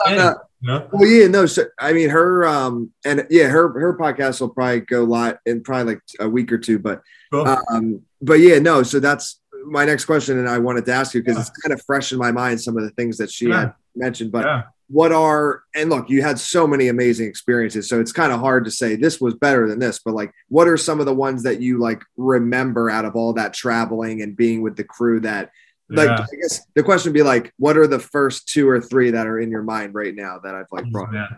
no, 0.09 0.35
no. 0.61 0.89
Well, 0.93 1.09
yeah, 1.09 1.29
no. 1.29 1.47
So 1.47 1.65
I 1.79 1.93
mean, 1.93 2.11
her 2.11 2.47
um, 2.47 2.91
and 3.05 3.27
yeah, 3.31 3.47
her 3.47 3.69
her 3.79 3.97
podcast 3.97 4.41
will 4.41 4.51
probably 4.51 4.81
go 4.81 5.05
live 5.05 5.39
in 5.47 5.63
probably 5.63 5.95
like 5.95 6.03
a 6.21 6.29
week 6.29 6.53
or 6.53 6.59
two. 6.59 6.79
But 6.79 7.01
cool. 7.33 7.47
um, 7.47 8.03
but 8.21 8.41
yeah, 8.41 8.59
no. 8.59 8.83
So 8.83 9.01
that's 9.01 9.41
my 9.67 9.85
next 9.85 10.05
question, 10.05 10.39
and 10.39 10.49
I 10.49 10.59
wanted 10.59 10.85
to 10.87 10.93
ask 10.93 11.15
you 11.15 11.23
because 11.23 11.37
yeah. 11.37 11.43
it's 11.43 11.51
kind 11.51 11.73
of 11.73 11.85
fresh 11.85 12.13
in 12.13 12.19
my 12.19 12.33
mind 12.33 12.61
some 12.61 12.77
of 12.77 12.85
the 12.85 12.91
things 12.91 13.19
that 13.19 13.31
she 13.31 13.49
yeah. 13.49 13.61
had 13.61 13.75
mentioned. 13.95 14.33
But 14.33 14.45
yeah. 14.45 14.63
what 14.89 15.13
are 15.13 15.63
and 15.75 15.91
look, 15.91 16.09
you 16.11 16.23
had 16.23 16.39
so 16.39 16.67
many 16.67 16.89
amazing 16.89 17.29
experiences, 17.29 17.89
so 17.89 18.01
it's 18.01 18.13
kind 18.13 18.33
of 18.33 18.41
hard 18.41 18.65
to 18.65 18.71
say 18.71 18.97
this 18.97 19.21
was 19.21 19.35
better 19.35 19.69
than 19.69 19.79
this. 19.79 20.01
But 20.05 20.15
like, 20.15 20.33
what 20.49 20.69
are 20.69 20.77
some 20.77 21.01
of 21.01 21.07
the 21.07 21.15
ones 21.15 21.43
that 21.45 21.61
you 21.61 21.79
like 21.79 22.03
remember 22.17 22.91
out 22.91 23.05
of 23.05 23.17
all 23.17 23.33
that 23.35 23.55
traveling 23.55 24.23
and 24.23 24.37
being 24.37 24.63
with 24.63 24.77
the 24.77 24.85
crew 24.85 25.21
that 25.21 25.51
like. 25.89 26.09
I 26.09 26.27
guess 26.41 26.67
the 26.75 26.83
question 26.83 27.11
would 27.11 27.15
be 27.15 27.23
like, 27.23 27.53
what 27.59 27.77
are 27.77 27.87
the 27.87 27.99
first 27.99 28.49
two 28.49 28.69
or 28.69 28.81
three 28.81 29.11
that 29.11 29.27
are 29.27 29.39
in 29.39 29.51
your 29.51 29.63
mind 29.63 29.95
right 29.95 30.15
now 30.15 30.39
that 30.43 30.55
I've 30.55 30.67
like 30.73 30.91
brought? 30.91 31.13
Yeah. 31.13 31.29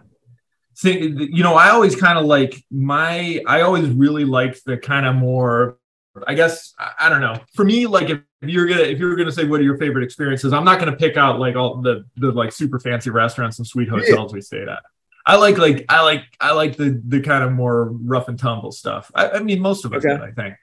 See, 0.75 1.09
you 1.31 1.43
know, 1.43 1.55
I 1.55 1.71
always 1.71 1.97
kind 1.97 2.19
of 2.19 2.27
like 2.27 2.63
my, 2.71 3.41
I 3.47 3.63
always 3.63 3.89
really 3.89 4.27
liked 4.27 4.63
the 4.67 4.77
kind 4.77 5.07
of 5.07 5.17
more, 5.17 5.79
I 6.27 6.35
guess, 6.35 6.75
I, 6.79 7.09
don't 7.09 7.21
know. 7.21 7.39
For 7.55 7.65
me, 7.65 7.87
like 7.87 8.11
if, 8.11 8.21
you're 8.43 8.67
gonna, 8.67 8.83
if 8.83 8.99
you're 8.99 9.17
gonna 9.17 9.33
say 9.33 9.45
what 9.45 9.61
are 9.61 9.65
your 9.65 9.79
favorite 9.79 10.05
experiences, 10.05 10.53
I'm 10.53 10.65
not 10.65 10.79
gonna 10.79 10.97
pick 10.97 11.17
out 11.17 11.39
like 11.41 11.57
all 11.57 11.81
the 11.81 12.05
the 12.17 12.33
like 12.33 12.53
super 12.53 12.79
fancy 12.79 13.11
restaurants 13.11 13.59
and 13.59 13.67
sweet 13.67 13.89
hotels 13.89 14.33
yeah. 14.33 14.35
we 14.35 14.41
stayed 14.41 14.69
at. 14.69 14.83
I 15.25 15.37
like 15.37 15.59
like 15.59 15.85
I 15.89 16.03
like 16.03 16.25
I 16.41 16.53
like 16.53 16.77
the 16.77 17.01
the 17.07 17.21
kind 17.21 17.43
of 17.43 17.53
more 17.53 17.91
rough 17.91 18.29
and 18.29 18.39
tumble 18.39 18.73
stuff. 18.73 19.11
I, 19.15 19.31
I 19.31 19.39
mean, 19.41 19.61
most 19.61 19.85
of 19.85 19.93
us 19.93 20.05
okay. 20.05 20.15
did, 20.17 20.23
I 20.23 20.31
think 20.33 20.55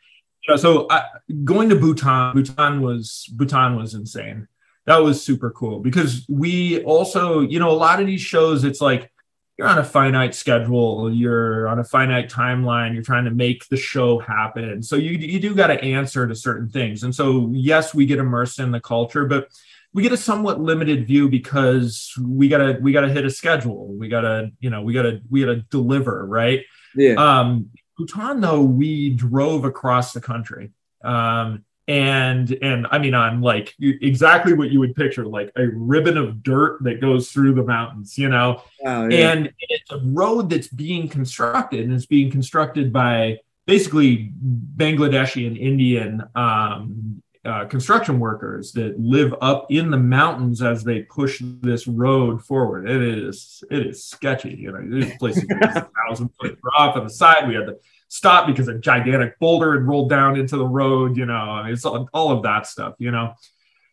know, 0.50 0.56
so 0.56 0.88
I, 0.90 1.06
going 1.44 1.70
to 1.70 1.76
Bhutan, 1.76 2.34
Bhutan 2.34 2.82
was 2.82 3.30
Bhutan 3.34 3.76
was 3.76 3.94
insane. 3.94 4.48
That 4.86 4.98
was 4.98 5.24
super 5.24 5.50
cool 5.52 5.80
because 5.80 6.26
we 6.28 6.84
also, 6.84 7.40
you 7.40 7.60
know, 7.60 7.72
a 7.72 7.74
lot 7.74 8.02
of 8.02 8.08
these 8.08 8.22
shows, 8.22 8.66
it's 8.66 8.82
like 8.82 9.10
you're 9.58 9.68
on 9.68 9.78
a 9.78 9.84
finite 9.84 10.34
schedule, 10.34 11.14
you're 11.14 11.68
on 11.68 11.80
a 11.80 11.84
finite 11.84 12.30
timeline, 12.30 12.94
you're 12.94 13.04
trying 13.04 13.26
to 13.26 13.32
make 13.32 13.68
the 13.70 13.78
show 13.78 14.20
happen. 14.20 14.82
So 14.82 14.96
you 14.96 15.12
you 15.12 15.40
do 15.40 15.54
got 15.54 15.68
to 15.68 15.82
answer 15.82 16.28
to 16.28 16.36
certain 16.36 16.70
things. 16.70 17.04
And 17.04 17.14
so 17.14 17.52
yes, 17.54 17.94
we 17.94 18.06
get 18.06 18.20
immersed 18.20 18.60
in 18.60 18.72
the 18.72 18.82
culture, 18.82 19.26
but 19.26 19.50
we 19.94 20.02
get 20.02 20.12
a 20.12 20.18
somewhat 20.18 20.60
limited 20.60 21.06
view 21.06 21.30
because 21.30 22.14
we 22.20 22.48
gotta 22.48 22.80
we 22.82 22.92
gotta 22.92 23.10
hit 23.10 23.26
a 23.26 23.30
schedule. 23.30 23.94
We 23.94 24.08
gotta, 24.08 24.52
you 24.60 24.72
know, 24.72 24.82
we 24.82 24.94
gotta 24.94 25.22
we 25.30 25.42
gotta 25.42 25.58
deliver, 25.70 26.26
right? 26.26 26.62
Yeah. 26.96 27.14
Um, 27.14 27.70
Bhutan, 27.98 28.42
though, 28.42 28.62
we 28.62 29.12
drove 29.12 29.66
across 29.66 30.14
the 30.14 30.22
country. 30.22 30.72
Um, 31.04 31.64
and 31.88 32.58
and 32.62 32.88
I 32.92 32.98
mean 33.00 33.14
on 33.14 33.42
like 33.42 33.76
exactly 33.80 34.54
what 34.54 34.72
you 34.72 34.80
would 34.80 34.96
picture, 34.96 35.26
like 35.26 35.52
a 35.56 35.68
ribbon 35.68 36.18
of 36.18 36.42
dirt 36.44 36.84
that 36.84 37.02
goes 37.02 37.32
through 37.32 37.56
the 37.56 37.64
mountains, 37.64 38.18
you 38.18 38.30
know. 38.30 38.62
yeah. 39.10 39.32
And 39.32 39.52
it's 39.60 39.92
a 39.92 40.00
road 40.00 40.50
that's 40.50 40.68
being 40.68 41.10
constructed, 41.10 41.82
and 41.82 41.94
it's 41.94 42.06
being 42.06 42.32
constructed 42.32 42.94
by 42.94 43.40
basically 43.66 44.32
Bangladeshi 44.78 45.48
and 45.48 45.58
Indian 45.58 46.24
um, 46.36 47.22
uh, 47.46 47.66
construction 47.66 48.20
workers 48.20 48.72
that 48.72 48.98
live 48.98 49.36
up 49.42 49.68
in 49.70 49.92
the 49.92 49.98
mountains 49.98 50.62
as 50.62 50.84
they 50.84 51.02
push 51.02 51.42
this 51.62 51.88
road 51.88 52.42
forward. 52.42 52.90
It 52.90 53.02
is 53.02 53.64
it 53.70 53.88
is 53.88 54.06
sketchy. 54.06 54.56
You 54.56 54.72
know, 54.72 54.82
there's 54.86 55.18
places 55.18 55.46
a 55.50 55.90
thousand 56.08 56.30
foot 56.40 56.58
drop 56.62 56.96
on 56.96 57.04
the 57.04 57.10
side. 57.10 57.48
We 57.48 57.56
had 57.56 57.68
to 57.68 57.78
stop 58.14 58.48
because 58.48 58.68
a 58.68 58.78
gigantic 58.78 59.40
boulder 59.40 59.74
had 59.74 59.84
rolled 59.84 60.10
down 60.10 60.38
into 60.38 60.58
the 60.58 60.66
road. 60.66 61.18
You 61.18 61.26
know, 61.26 61.64
it's 61.68 61.86
all, 61.86 62.10
all 62.14 62.32
of 62.32 62.44
that 62.44 62.68
stuff. 62.68 62.96
You 63.00 63.12
know. 63.12 63.34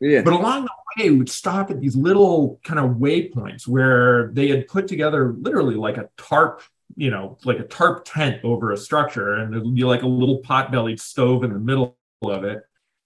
Yeah. 0.01 0.23
But 0.23 0.33
along 0.33 0.65
the 0.65 1.03
way, 1.03 1.11
we'd 1.11 1.29
stop 1.29 1.71
at 1.71 1.81
these 1.81 1.95
little 1.95 2.59
kind 2.65 2.81
of 2.81 2.97
waypoints 2.97 3.69
where 3.69 4.31
they 4.33 4.49
had 4.49 4.67
put 4.67 4.89
together 4.89 5.35
literally 5.39 5.75
like 5.75 5.99
a 5.99 6.09
tarp 6.17 6.63
you 6.97 7.09
know, 7.09 7.39
like 7.45 7.61
a 7.61 7.63
tarp 7.63 8.05
tent 8.05 8.41
over 8.43 8.73
a 8.73 8.77
structure, 8.77 9.35
and 9.35 9.53
there'd 9.53 9.75
be 9.75 9.85
like 9.85 10.03
a 10.03 10.09
little 10.09 10.39
pot-bellied 10.39 11.01
stove 11.01 11.45
in 11.45 11.53
the 11.53 11.59
middle 11.59 11.97
of 12.23 12.43
it 12.45 12.65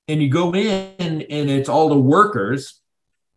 and 0.09 0.23
you 0.23 0.29
go 0.29 0.55
in 0.55 1.23
and 1.23 1.51
it's 1.51 1.69
all 1.69 1.89
the 1.89 1.99
workers 1.99 2.81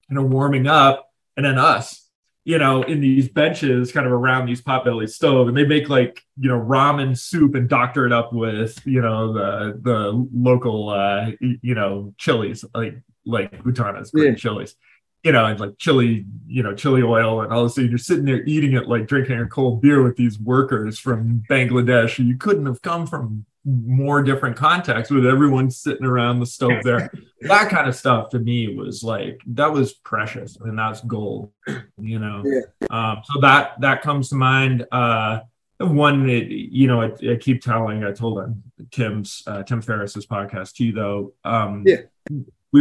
you 0.10 0.16
know 0.16 0.24
warming 0.24 0.68
up 0.68 1.12
and 1.36 1.46
then 1.46 1.58
us 1.58 2.07
you 2.48 2.58
know 2.58 2.82
in 2.84 3.02
these 3.02 3.28
benches 3.28 3.92
kind 3.92 4.08
of 4.08 4.14
around 4.14 4.46
these 4.46 4.62
potbelly 4.62 5.08
stove 5.08 5.50
and 5.50 5.58
they 5.58 5.66
make 5.66 5.90
like 5.90 6.24
you 6.40 6.48
know 6.48 6.58
ramen 6.58 7.16
soup 7.16 7.56
and 7.56 7.68
doctor 7.68 8.06
it 8.06 8.14
up 8.14 8.32
with 8.32 8.80
you 8.86 9.02
know 9.02 9.34
the 9.34 9.78
the 9.82 10.28
local 10.34 10.88
uh 10.88 11.30
you 11.42 11.76
know 11.76 12.14
chilies 12.18 12.64
like 12.74 12.96
like 13.26 13.62
Bhutanese 13.64 14.12
yeah. 14.14 14.34
chilies 14.34 14.76
you 15.24 15.32
know, 15.32 15.46
and 15.46 15.60
like 15.60 15.78
chili, 15.78 16.26
you 16.48 16.64
know, 16.64 16.74
chili 16.74 17.02
oil, 17.02 17.42
and 17.42 17.52
all 17.52 17.62
of 17.62 17.68
a 17.68 17.70
sudden 17.70 17.90
you're 17.90 17.98
sitting 17.98 18.26
there 18.26 18.44
eating 18.44 18.74
it 18.74 18.88
like 18.88 19.08
drinking 19.08 19.40
a 19.40 19.48
cold 19.48 19.82
beer 19.82 20.02
with 20.04 20.16
these 20.16 20.40
workers 20.40 21.00
from 21.00 21.44
Bangladesh. 21.50 22.24
You 22.26 22.38
couldn't 22.38 22.66
have 22.66 22.82
come 22.82 23.08
from 23.08 23.46
more 23.66 24.24
different 24.24 24.56
contexts 24.56 25.12
with 25.12 25.26
everyone 25.26 25.70
sitting 25.70 26.06
around 26.06 26.40
the 26.40 26.46
stove 26.46 26.84
there. 26.84 27.12
that 27.42 27.70
kind 27.70 27.90
of 27.90 27.96
stuff 27.96 28.30
to 28.30 28.40
me 28.40 28.74
was 28.76 29.04
like 29.04 29.42
that 29.48 29.72
was 29.72 29.94
precious 29.94 30.56
and 30.58 30.80
that's 30.80 31.02
gold, 31.02 31.52
you 32.00 32.20
know. 32.20 32.44
Yeah. 32.46 32.62
Um, 32.90 33.22
so 33.26 33.42
that 33.42 33.80
that 33.82 34.02
comes 34.02 34.30
to 34.30 34.36
mind. 34.36 34.86
Uh, 34.92 35.42
one, 35.80 36.28
you 36.28 36.88
know, 36.88 37.02
I, 37.02 37.12
I, 37.32 37.36
keep 37.36 37.62
telling. 37.62 38.04
I 38.04 38.12
told 38.12 38.40
him 38.40 38.64
Tim's 38.90 39.44
uh, 39.46 39.64
Tim 39.64 39.82
Ferriss's 39.82 40.26
podcast 40.26 40.74
too, 40.74 40.92
though. 40.92 41.34
Um, 41.44 41.84
yeah. 41.86 41.98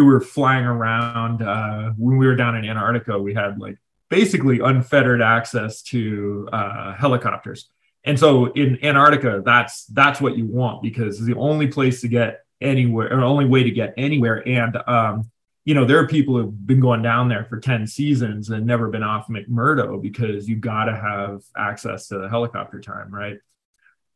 We 0.00 0.02
were 0.02 0.20
flying 0.20 0.64
around 0.64 1.42
uh, 1.42 1.92
when 1.96 2.16
we 2.18 2.26
were 2.26 2.37
down 2.37 2.56
in 2.56 2.64
Antarctica. 2.64 3.18
We 3.18 3.35
had 3.35 3.59
like 3.59 3.78
basically 4.09 4.61
unfettered 4.61 5.22
access 5.22 5.82
to 5.82 6.48
uh, 6.52 6.94
helicopters 6.94 7.68
and 8.06 8.18
so 8.18 8.46
in 8.52 8.82
Antarctica, 8.85 9.42
that's 9.44 9.85
that's 9.87 10.20
what 10.20 10.38
you 10.38 10.46
want 10.46 10.80
because 10.80 11.18
it's 11.18 11.26
the 11.26 11.35
only 11.35 11.66
place 11.66 12.00
to 12.02 12.09
get 12.09 12.44
anywhere, 12.61 13.12
or 13.12 13.20
only 13.22 13.44
way 13.44 13.64
to 13.64 13.70
get 13.72 13.94
anywhere. 13.96 14.46
And 14.48 14.76
um, 14.87 15.30
you 15.64 15.74
know, 15.74 15.85
there 15.85 15.98
are 15.98 16.06
people 16.06 16.37
who've 16.37 16.66
been 16.66 16.78
going 16.78 17.02
down 17.02 17.28
there 17.28 17.44
for 17.44 17.59
10 17.59 17.88
seasons 17.88 18.48
and 18.48 18.64
never 18.64 18.88
been 18.88 19.02
off 19.02 19.26
McMurdo 19.26 20.00
because 20.00 20.48
you 20.48 20.54
got 20.54 20.85
to 20.85 20.94
have 20.94 21.42
access 21.56 22.06
to 22.09 22.18
the 22.18 22.28
helicopter 22.28 22.80
time, 22.80 23.12
right? 23.12 23.38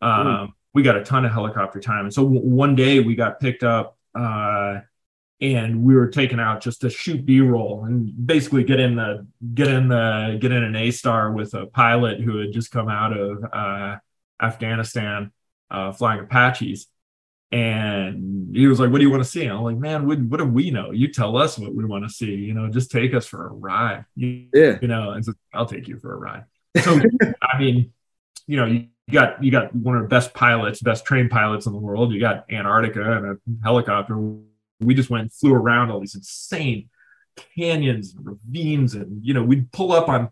Um, 0.00 0.54
we 0.72 0.84
got 0.84 0.96
a 0.96 1.02
ton 1.02 1.24
of 1.24 1.32
helicopter 1.32 1.80
time. 1.80 2.04
And 2.04 2.14
so 2.14 2.22
w- 2.22 2.40
one 2.40 2.76
day 2.76 3.00
we 3.00 3.16
got 3.16 3.40
picked 3.40 3.64
up 3.64 3.98
uh, 4.14 4.78
and 5.40 5.82
we 5.82 5.94
were 5.94 6.08
taken 6.08 6.38
out 6.38 6.60
just 6.60 6.82
to 6.82 6.90
shoot 6.90 7.24
b-roll 7.24 7.84
and 7.84 8.12
basically 8.26 8.62
get 8.62 8.78
in 8.78 8.96
the 8.96 9.26
get 9.54 9.68
in 9.68 9.88
the 9.88 10.36
get 10.40 10.52
in 10.52 10.62
an 10.62 10.74
AStar 10.74 11.34
with 11.34 11.54
a 11.54 11.66
pilot 11.66 12.20
who 12.20 12.38
had 12.38 12.52
just 12.52 12.70
come 12.70 12.88
out 12.88 13.16
of 13.16 13.44
uh, 13.52 13.96
afghanistan 14.40 15.32
uh, 15.70 15.92
flying 15.92 16.20
apaches. 16.20 16.86
And 17.52 18.54
he 18.54 18.68
was 18.68 18.78
like 18.78 18.90
what 18.90 18.98
do 18.98 19.04
you 19.04 19.10
want 19.10 19.24
to 19.24 19.28
see? 19.28 19.42
And 19.42 19.52
i'm 19.52 19.62
like 19.62 19.76
man 19.76 20.06
what, 20.06 20.20
what 20.20 20.38
do 20.38 20.44
we 20.44 20.70
know? 20.70 20.90
You 20.90 21.08
tell 21.08 21.36
us 21.36 21.58
what 21.58 21.74
we 21.74 21.84
want 21.84 22.04
to 22.04 22.10
see 22.10 22.34
you 22.34 22.54
know 22.54 22.68
just 22.68 22.90
take 22.90 23.14
us 23.14 23.26
for 23.26 23.46
a 23.46 23.52
ride. 23.52 24.04
You, 24.14 24.46
yeah. 24.52 24.78
you 24.80 24.88
know 24.88 25.10
and 25.10 25.24
so 25.24 25.32
i'll 25.54 25.66
take 25.66 25.88
you 25.88 25.98
for 25.98 26.12
a 26.12 26.16
ride. 26.16 26.44
So 26.84 27.00
i 27.42 27.58
mean 27.58 27.92
you 28.46 28.56
know 28.56 28.66
you 28.66 28.88
got 29.10 29.42
you 29.42 29.50
got 29.50 29.74
one 29.74 29.96
of 29.96 30.02
the 30.02 30.08
best 30.08 30.32
pilots 30.34 30.80
best 30.80 31.04
trained 31.04 31.30
pilots 31.30 31.66
in 31.66 31.72
the 31.72 31.78
world. 31.78 32.12
You 32.12 32.20
got 32.20 32.44
antarctica 32.52 33.16
and 33.16 33.26
a 33.26 33.36
helicopter 33.64 34.16
we 34.80 34.94
just 34.94 35.10
went 35.10 35.22
and 35.22 35.32
flew 35.32 35.54
around 35.54 35.90
all 35.90 36.00
these 36.00 36.14
insane 36.14 36.88
canyons 37.56 38.14
and 38.14 38.26
ravines 38.26 38.94
and 38.94 39.24
you 39.24 39.32
know 39.32 39.42
we'd 39.42 39.70
pull 39.72 39.92
up 39.92 40.08
on 40.08 40.30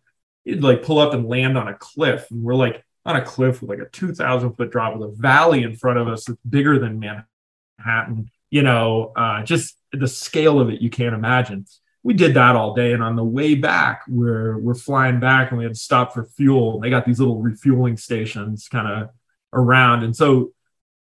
it'd 0.49 0.65
like 0.65 0.83
pull 0.83 0.99
up 0.99 1.13
and 1.13 1.29
land 1.29 1.59
on 1.59 1.69
a 1.69 1.75
cliff. 1.75 2.31
And 2.31 2.43
we're 2.43 2.55
like 2.55 2.85
on 3.05 3.17
a 3.17 3.25
cliff 3.25 3.61
with 3.61 3.71
like 3.71 3.87
a 3.87 3.91
2000 3.91 4.55
foot 4.55 4.71
drop 4.71 4.97
with 4.97 5.11
a 5.11 5.13
valley 5.13 5.63
in 5.63 5.77
front 5.77 5.99
of 5.99 6.09
us 6.09 6.25
that's 6.25 6.39
bigger 6.49 6.79
than 6.79 6.99
manhattan 6.99 8.31
you 8.51 8.63
know 8.63 9.13
uh, 9.17 9.43
just 9.43 9.77
the 9.93 10.09
scale 10.09 10.61
of 10.61 10.71
it 10.71 10.81
you 10.81 10.91
can't 10.91 11.15
imagine. 11.15 11.67
We 12.03 12.15
did 12.15 12.35
that 12.35 12.57
all 12.57 12.75
day. 12.75 12.93
And 12.93 13.03
on 13.03 13.17
the 13.17 13.25
way 13.25 13.55
back 13.55 14.03
we're 14.09 14.59
we're 14.59 14.75
flying 14.75 15.21
back 15.21 15.51
and 15.51 15.59
we 15.59 15.65
had 15.65 15.75
to 15.75 15.81
stop 15.81 16.15
for 16.15 16.25
fuel. 16.25 16.81
They 16.81 16.91
got 16.91 17.05
these 17.05 17.21
little 17.21 17.41
refueling 17.41 17.97
stations 17.97 18.69
kind 18.69 18.89
of 18.89 19.11
around. 19.53 20.03
And 20.03 20.17
so 20.17 20.53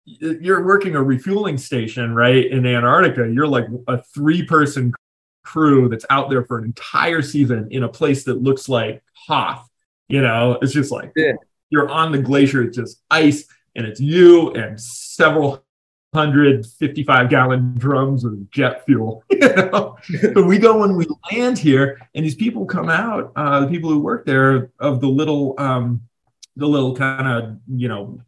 you're 0.05 0.63
working 0.63 0.95
a 0.95 1.03
refueling 1.03 1.57
station, 1.57 2.13
right, 2.13 2.45
in 2.45 2.65
Antarctica. 2.65 3.29
You're 3.31 3.47
like 3.47 3.65
a 3.87 4.01
three 4.01 4.45
person 4.45 4.93
crew 5.43 5.89
that's 5.89 6.05
out 6.09 6.29
there 6.29 6.43
for 6.45 6.57
an 6.57 6.65
entire 6.65 7.21
season 7.21 7.67
in 7.71 7.83
a 7.83 7.89
place 7.89 8.23
that 8.25 8.41
looks 8.41 8.69
like 8.69 9.03
Hoth. 9.27 9.67
You 10.07 10.21
know, 10.21 10.59
it's 10.61 10.73
just 10.73 10.91
like 10.91 11.11
yeah. 11.15 11.33
you're 11.69 11.89
on 11.89 12.11
the 12.11 12.19
glacier, 12.19 12.63
it's 12.63 12.77
just 12.77 13.01
ice, 13.09 13.45
and 13.75 13.85
it's 13.85 13.99
you 13.99 14.53
and 14.53 14.79
several 14.79 15.63
155 16.11 17.29
gallon 17.29 17.75
drums 17.77 18.23
of 18.23 18.49
jet 18.51 18.85
fuel. 18.85 19.23
You 19.35 19.39
know? 19.39 19.97
but 20.33 20.45
we 20.45 20.57
go 20.57 20.79
when 20.79 20.95
we 20.95 21.07
land 21.31 21.57
here, 21.57 21.99
and 22.13 22.25
these 22.25 22.35
people 22.35 22.65
come 22.65 22.89
out, 22.89 23.31
uh, 23.35 23.61
the 23.61 23.67
people 23.67 23.89
who 23.89 23.99
work 23.99 24.25
there, 24.25 24.71
of 24.79 25.01
the 25.01 25.07
little, 25.07 25.55
um, 25.57 26.01
the 26.55 26.67
little 26.67 26.95
kind 26.95 27.27
of, 27.27 27.57
you 27.67 27.87
know, 27.87 28.19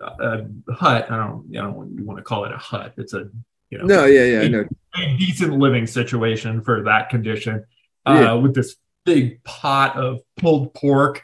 a 0.00 0.44
hut. 0.72 1.10
I 1.10 1.16
don't, 1.16 1.46
I 1.56 1.60
don't 1.62 2.04
want 2.04 2.18
to 2.18 2.22
call 2.22 2.44
it 2.44 2.52
a 2.52 2.58
hut. 2.58 2.94
It's 2.96 3.14
a, 3.14 3.28
you 3.70 3.78
know, 3.78 3.84
no, 3.84 4.04
yeah, 4.04 4.42
yeah, 4.42 4.60
a, 4.60 5.02
a 5.02 5.16
decent 5.16 5.58
living 5.58 5.86
situation 5.86 6.62
for 6.62 6.82
that 6.82 7.08
condition 7.08 7.64
uh, 8.06 8.18
yeah. 8.20 8.32
with 8.34 8.54
this 8.54 8.76
big 9.04 9.42
pot 9.44 9.96
of 9.96 10.20
pulled 10.36 10.74
pork 10.74 11.22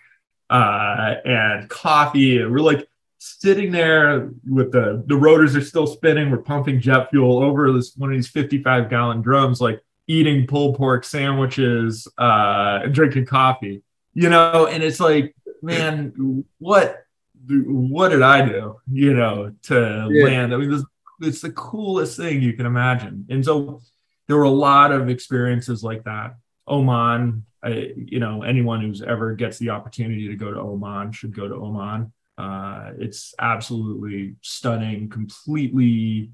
uh, 0.51 1.15
and 1.25 1.69
coffee. 1.69 2.41
And 2.41 2.51
we're 2.51 2.61
like 2.61 2.89
sitting 3.19 3.73
there 3.73 4.31
with 4.49 4.73
the 4.73 5.03
the 5.07 5.17
rotors 5.17 5.57
are 5.57 5.63
still 5.63 5.87
spinning. 5.87 6.31
We're 6.31 6.39
pumping 6.39 6.81
jet 6.81 7.11
fuel 7.11 7.43
over 7.43 7.71
this 7.73 7.95
one 7.97 8.11
of 8.11 8.17
these 8.17 8.29
55 8.29 8.89
gallon 8.89 9.23
drums, 9.23 9.61
like 9.61 9.81
eating 10.07 10.47
pulled 10.47 10.77
pork 10.77 11.05
sandwiches, 11.05 12.09
uh, 12.19 12.81
and 12.85 12.95
drinking 12.95 13.27
coffee. 13.27 13.83
You 14.15 14.31
know, 14.31 14.67
and 14.67 14.83
it's 14.83 15.01
like, 15.01 15.35
man, 15.63 16.45
what 16.59 17.05
what 17.49 18.09
did 18.11 18.23
I 18.23 18.47
do? 18.47 18.77
You 18.91 19.15
know, 19.15 19.53
to 19.65 20.09
yeah. 20.11 20.25
land. 20.25 20.55
I 20.55 20.57
mean, 20.59 20.71
this, 20.71 20.85
it's 21.21 21.41
the 21.41 21.53
coolest 21.53 22.17
thing 22.17 22.43
you 22.43 22.53
can 22.53 22.67
imagine. 22.67 23.27
And 23.29 23.45
so 23.45 23.81
there 24.27 24.37
were 24.37 24.45
a 24.45 24.51
lot 24.51 24.93
of 24.93 25.09
experiences 25.09 25.83
like 25.83 26.05
that. 26.05 26.37
Oman, 26.67 27.45
I, 27.63 27.93
you 27.97 28.21
know, 28.21 28.43
anyone 28.43 28.81
who's 28.83 29.03
ever 29.03 29.35
gets 29.35 29.59
the 29.59 29.71
opportunity 29.71 30.29
to 30.29 30.37
go 30.37 30.53
to 30.53 30.61
Oman 30.61 31.13
should 31.13 31.35
go 31.35 31.49
to 31.49 31.55
Oman. 31.55 32.13
Uh, 32.37 32.93
it's 32.99 33.35
absolutely 33.39 34.37
stunning, 34.43 35.09
completely 35.09 36.31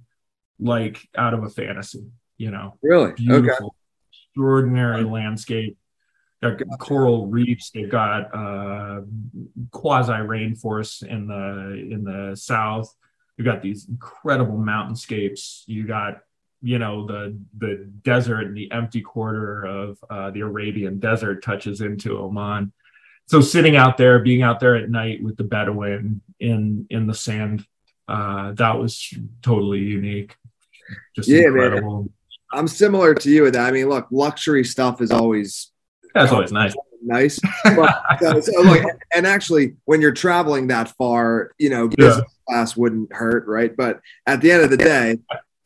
like 0.61 1.09
out 1.16 1.35
of 1.35 1.44
a 1.44 1.48
fantasy. 1.48 2.05
You 2.37 2.50
know, 2.50 2.77
really 2.83 3.12
beautiful, 3.12 3.66
okay. 3.68 3.77
extraordinary 4.12 5.05
landscape. 5.05 5.79
Got 6.51 6.79
coral 6.79 7.27
reefs. 7.27 7.71
They've 7.71 7.91
got 7.91 8.35
uh, 8.35 9.01
quasi 9.71 10.13
rainforests 10.13 11.07
in 11.07 11.27
the 11.27 11.89
in 11.91 12.05
the 12.05 12.37
south. 12.37 12.95
You've 13.37 13.47
got 13.47 13.63
these 13.63 13.89
incredible 13.89 14.57
mountainscapes. 14.59 15.65
You 15.67 15.87
got 15.87 16.21
you 16.63 16.79
know 16.79 17.07
the 17.07 17.39
the 17.59 17.91
desert 18.03 18.47
and 18.47 18.57
the 18.57 18.71
empty 18.73 19.01
quarter 19.01 19.65
of 19.65 19.99
uh, 20.09 20.31
the 20.31 20.41
Arabian 20.41 20.99
desert 20.99 21.43
touches 21.43 21.81
into 21.81 22.19
Oman. 22.19 22.73
So 23.27 23.41
sitting 23.41 23.77
out 23.77 23.97
there, 23.97 24.19
being 24.19 24.43
out 24.43 24.61
there 24.61 24.77
at 24.77 24.91
night 24.91 25.23
with 25.23 25.37
the 25.37 25.45
Bedouin 25.45 26.21
in 26.41 26.87
in 26.91 27.07
the 27.07 27.15
sand, 27.15 27.67
uh, 28.09 28.53
that 28.53 28.79
was 28.79 29.13
totally 29.43 29.81
unique. 29.81 30.37
Just 31.17 31.29
yeah, 31.29 31.47
incredible. 31.47 32.03
Man. 32.03 32.11
I'm 32.53 32.69
similar 32.69 33.15
to 33.15 33.31
you 33.31 33.43
with 33.43 33.55
that. 33.55 33.67
I 33.67 33.73
mean, 33.73 33.89
look, 33.89 34.07
luxury 34.11 34.65
stuff 34.65 35.01
is 35.01 35.11
always 35.11 35.73
that's 36.14 36.33
always 36.33 36.53
nice. 36.53 36.74
Nice. 37.03 37.38
But, 37.64 38.22
uh, 38.22 38.40
so 38.40 38.77
and 39.14 39.27
actually, 39.27 39.74
when 39.85 40.00
you're 40.00 40.12
traveling 40.12 40.68
that 40.68 40.88
far, 40.96 41.53
you 41.59 41.68
know, 41.68 41.88
business 41.88 42.18
yeah. 42.18 42.55
class 42.55 42.77
wouldn't 42.77 43.12
hurt, 43.12 43.46
right? 43.46 43.77
But 43.77 44.00
at 44.27 44.40
the 44.40 44.50
end 44.50 44.62
of 44.62 44.70
the 44.70 44.77
day, 44.79 45.18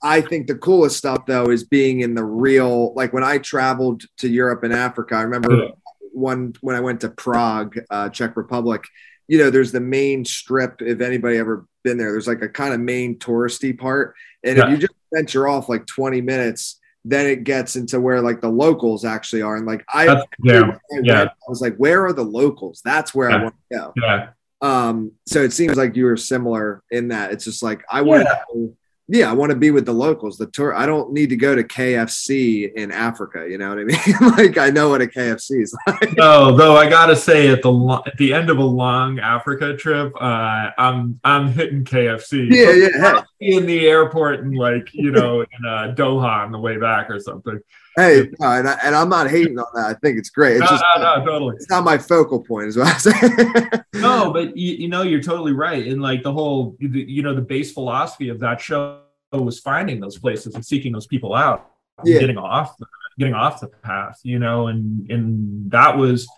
I 0.02 0.20
think 0.20 0.46
the 0.46 0.54
coolest 0.54 0.96
stuff 0.96 1.26
though 1.26 1.50
is 1.50 1.64
being 1.64 2.00
in 2.00 2.14
the 2.14 2.24
real 2.24 2.94
like 2.94 3.12
when 3.12 3.24
I 3.24 3.38
traveled 3.38 4.02
to 4.18 4.28
Europe 4.28 4.62
and 4.64 4.72
Africa. 4.72 5.16
I 5.16 5.22
remember 5.22 5.54
yeah. 5.54 5.68
one 6.12 6.54
when 6.61 6.76
I 6.76 6.80
went 6.80 7.00
to 7.02 7.08
Prague, 7.08 7.76
uh, 7.90 8.08
Czech 8.08 8.37
Republic. 8.37 8.84
You 9.26 9.38
know, 9.38 9.50
there's 9.50 9.72
the 9.72 9.80
main 9.80 10.24
strip. 10.24 10.80
If 10.80 11.00
anybody 11.00 11.37
ever 11.37 11.66
been 11.84 11.98
there, 11.98 12.12
there's 12.12 12.28
like 12.28 12.42
a 12.42 12.48
kind 12.48 12.72
of 12.72 12.80
main 12.80 13.18
touristy 13.18 13.76
part, 13.78 14.14
and 14.42 14.56
yeah. 14.56 14.64
if 14.64 14.70
you 14.70 14.76
just 14.78 14.94
venture 15.12 15.48
off 15.48 15.68
like 15.68 15.87
20 15.87 16.20
minutes, 16.20 16.80
then 17.09 17.27
it 17.27 17.44
gets 17.44 17.75
into 17.77 18.01
where 18.01 18.21
like 18.21 18.40
the 18.40 18.49
locals 18.49 19.05
actually 19.05 19.42
are. 19.42 19.57
And 19.57 19.66
like 19.66 19.85
I, 19.88 20.05
yeah, 20.42 20.77
yeah. 21.03 21.23
I 21.25 21.49
was 21.49 21.62
like, 21.62 21.77
where 21.77 22.05
are 22.05 22.12
the 22.12 22.23
locals? 22.23 22.83
That's 22.85 23.14
where 23.14 23.31
yeah. 23.31 23.37
I 23.37 23.42
want 23.42 23.55
to 23.73 23.79
go. 23.79 23.92
Yeah. 23.97 24.29
Um, 24.61 25.12
so 25.27 25.42
it 25.42 25.53
seems 25.53 25.77
like 25.77 25.97
you 25.97 26.05
were 26.05 26.16
similar 26.16 26.83
in 26.90 27.09
that. 27.09 27.33
It's 27.33 27.44
just 27.44 27.62
like 27.62 27.83
I 27.90 28.03
want 28.03 28.27
to 28.27 28.77
yeah, 29.11 29.31
I 29.31 29.33
want 29.33 29.51
to 29.51 29.57
be 29.57 29.71
with 29.71 29.87
the 29.87 29.92
locals. 29.92 30.37
The 30.37 30.47
tour. 30.49 30.75
I 30.75 30.85
don't 30.85 31.12
need 31.12 31.31
to 31.31 31.37
go 31.37 31.55
to 31.55 31.64
KFC 31.64 32.71
in 32.75 32.92
Africa. 32.92 33.47
You 33.49 33.57
know 33.57 33.71
what 33.71 33.79
I 33.79 33.85
mean? 33.85 33.99
like 34.37 34.59
I 34.59 34.68
know 34.68 34.90
what 34.90 35.01
a 35.01 35.07
KFC 35.07 35.62
is 35.62 35.75
like. 35.87 36.14
No, 36.16 36.55
though 36.55 36.77
I 36.77 36.90
gotta 36.90 37.16
say 37.16 37.49
at 37.49 37.62
the 37.62 38.03
at 38.07 38.18
the 38.18 38.35
end 38.35 38.51
of 38.51 38.59
a 38.59 38.64
long 38.64 39.18
Africa 39.18 39.75
trip, 39.79 40.12
uh, 40.21 40.71
I'm 40.77 41.18
I'm 41.25 41.49
hitting 41.49 41.85
KFC. 41.85 42.51
Yeah, 42.51 42.71
yeah. 42.73 43.23
Hey. 43.40 43.57
In 43.57 43.64
the 43.64 43.87
airport 43.87 44.40
and 44.40 44.55
like 44.55 44.92
you 44.92 45.11
know 45.11 45.40
in 45.40 45.66
uh, 45.66 45.94
Doha 45.97 46.44
on 46.44 46.53
the 46.53 46.59
way 46.59 46.77
back 46.77 47.09
or 47.09 47.18
something. 47.18 47.59
Hey, 47.98 48.30
no, 48.38 48.46
and, 48.52 48.68
I, 48.68 48.78
and 48.84 48.94
I'm 48.94 49.08
not 49.08 49.28
hating 49.28 49.58
on 49.58 49.66
that. 49.74 49.87
I 49.87 49.94
think 49.94 50.18
it's 50.18 50.30
great. 50.30 50.52
It's 50.58 50.61
no, 50.61 50.68
just 50.68 50.84
no, 50.96 51.16
no, 51.16 51.24
totally. 51.24 51.56
It's 51.56 51.68
not 51.68 51.82
my 51.82 51.98
focal 51.98 52.40
point, 52.40 52.68
is 52.68 52.76
what 52.76 52.87
I'm 52.87 52.98
saying. 53.00 53.70
no, 53.94 54.32
but 54.32 54.56
you, 54.56 54.74
you 54.74 54.88
know, 54.88 55.02
you're 55.02 55.20
totally 55.20 55.52
right. 55.52 55.84
And 55.84 56.00
like 56.00 56.22
the 56.22 56.32
whole, 56.32 56.76
you 56.78 57.24
know, 57.24 57.34
the 57.34 57.42
base 57.42 57.72
philosophy 57.72 58.28
of 58.28 58.38
that 58.38 58.61
show 58.61 59.00
was 59.32 59.58
finding 59.58 59.98
those 59.98 60.16
places 60.16 60.54
and 60.54 60.64
seeking 60.64 60.92
those 60.92 61.08
people 61.08 61.34
out, 61.34 61.72
yeah. 62.04 62.20
getting 62.20 62.38
off, 62.38 62.76
getting 63.18 63.34
off 63.34 63.61
the 63.61 63.66
path, 63.66 64.20
you 64.22 64.38
know, 64.38 64.68
and 64.68 65.11
and 65.11 65.70
that 65.72 65.96
was, 65.96 66.28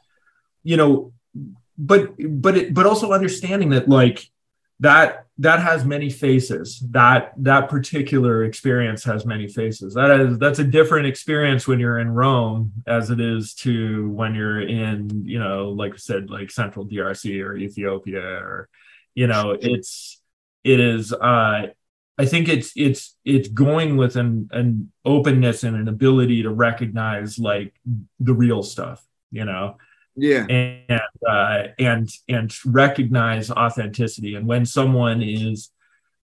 you 0.63 0.79
know, 0.79 1.13
but 1.77 2.15
but 2.19 2.57
it 2.57 2.75
but 2.75 2.87
also 2.87 3.13
understanding 3.13 3.69
that 3.71 3.87
like 3.87 4.31
that 4.81 5.27
that 5.39 5.61
has 5.61 5.85
many 5.85 6.11
faces. 6.11 6.81
That 6.91 7.33
that 7.39 7.69
particular 7.69 8.45
experience 8.45 9.05
has 9.05 9.25
many 9.25 9.47
faces. 9.49 9.95
That 9.95 10.11
is 10.21 10.39
that's 10.39 10.59
a 10.59 10.65
different 10.65 11.07
experience 11.07 11.69
when 11.69 11.81
you're 11.81 11.99
in 11.99 12.11
rome 12.11 12.73
as 12.87 13.11
it 13.11 13.21
is 13.21 13.55
to 13.55 14.11
when 14.11 14.35
you're 14.35 14.61
in 14.61 15.25
you 15.27 15.39
know 15.39 15.71
like 15.71 15.95
i 15.95 15.97
said 15.97 16.31
like 16.31 16.51
central 16.51 16.87
drc 16.87 17.45
or 17.45 17.57
ethiopia 17.57 18.21
or 18.21 18.69
you 19.15 19.27
know 19.27 19.57
it's 19.59 20.21
it 20.65 20.81
is 20.81 21.13
uh 21.13 21.67
i 22.19 22.25
think 22.25 22.49
it's 22.49 22.73
it's 22.77 23.17
it's 23.25 23.49
going 23.49 23.97
with 23.97 24.17
an 24.17 24.49
an 24.53 24.91
openness 25.05 25.63
and 25.65 25.77
an 25.77 25.89
ability 25.89 26.43
to 26.43 26.51
recognize 26.51 27.39
like 27.39 27.75
the 28.19 28.35
real 28.35 28.63
stuff 28.63 29.05
you 29.31 29.45
know 29.45 29.77
yeah. 30.21 30.47
And 30.47 31.01
uh, 31.29 31.63
and 31.79 32.09
and 32.29 32.55
recognize 32.65 33.51
authenticity. 33.51 34.35
And 34.35 34.47
when 34.47 34.67
someone 34.67 35.23
is 35.23 35.71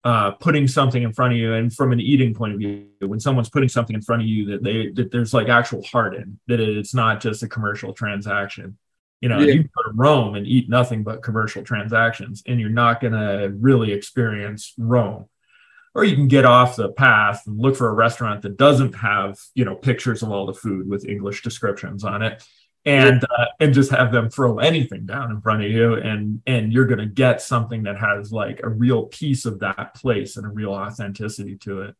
uh, 0.04 0.30
putting 0.32 0.68
something 0.68 1.02
in 1.02 1.12
front 1.12 1.32
of 1.32 1.38
you 1.38 1.54
and 1.54 1.74
from 1.74 1.92
an 1.92 2.00
eating 2.00 2.32
point 2.32 2.54
of 2.54 2.58
view 2.60 2.86
when 3.00 3.18
someone's 3.18 3.50
putting 3.50 3.68
something 3.68 3.94
in 3.94 4.02
front 4.02 4.22
of 4.22 4.28
you 4.28 4.46
that 4.46 4.62
they 4.62 4.90
that 4.90 5.10
there's 5.10 5.34
like 5.34 5.48
actual 5.48 5.82
heart 5.82 6.14
in 6.14 6.38
that 6.46 6.60
it's 6.60 6.94
not 6.94 7.20
just 7.20 7.42
a 7.42 7.48
commercial 7.48 7.92
transaction. 7.92 8.78
You 9.20 9.28
know 9.28 9.40
yeah. 9.40 9.54
you 9.54 9.62
go 9.64 9.82
to 9.84 9.92
rome 9.94 10.36
and 10.36 10.46
eat 10.46 10.70
nothing 10.70 11.02
but 11.02 11.22
commercial 11.22 11.64
transactions 11.64 12.42
and 12.46 12.60
you're 12.60 12.70
not 12.70 13.00
going 13.00 13.14
to 13.14 13.52
really 13.58 13.92
experience 13.92 14.72
rome. 14.78 15.26
Or 15.94 16.04
you 16.04 16.14
can 16.14 16.28
get 16.28 16.44
off 16.44 16.76
the 16.76 16.90
path 16.92 17.42
and 17.46 17.58
look 17.58 17.74
for 17.74 17.88
a 17.88 17.92
restaurant 17.92 18.42
that 18.42 18.56
doesn't 18.56 18.94
have 18.94 19.36
you 19.54 19.64
know 19.64 19.74
pictures 19.74 20.22
of 20.22 20.30
all 20.30 20.46
the 20.46 20.54
food 20.54 20.88
with 20.88 21.04
english 21.04 21.42
descriptions 21.42 22.04
on 22.04 22.22
it 22.22 22.42
and 22.84 23.24
uh, 23.24 23.46
and 23.60 23.74
just 23.74 23.90
have 23.90 24.12
them 24.12 24.30
throw 24.30 24.58
anything 24.58 25.04
down 25.04 25.30
in 25.30 25.40
front 25.40 25.64
of 25.64 25.70
you 25.70 25.94
and 25.94 26.40
and 26.46 26.72
you're 26.72 26.86
going 26.86 26.98
to 26.98 27.06
get 27.06 27.42
something 27.42 27.82
that 27.82 27.98
has 27.98 28.32
like 28.32 28.60
a 28.62 28.68
real 28.68 29.04
piece 29.04 29.44
of 29.44 29.60
that 29.60 29.94
place 29.94 30.36
and 30.36 30.46
a 30.46 30.50
real 30.50 30.72
authenticity 30.72 31.56
to 31.56 31.82
it. 31.82 31.94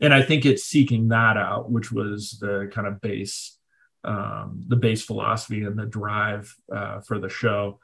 And 0.00 0.12
i 0.12 0.20
think 0.20 0.44
it's 0.44 0.64
seeking 0.64 1.08
that 1.08 1.36
out 1.36 1.70
which 1.70 1.92
was 1.92 2.38
the 2.40 2.70
kind 2.72 2.86
of 2.88 3.00
base 3.00 3.56
um, 4.04 4.64
the 4.66 4.76
base 4.76 5.04
philosophy 5.04 5.64
and 5.64 5.78
the 5.78 5.86
drive 5.86 6.54
uh, 6.74 7.00
for 7.00 7.18
the 7.18 7.28
show. 7.28 7.78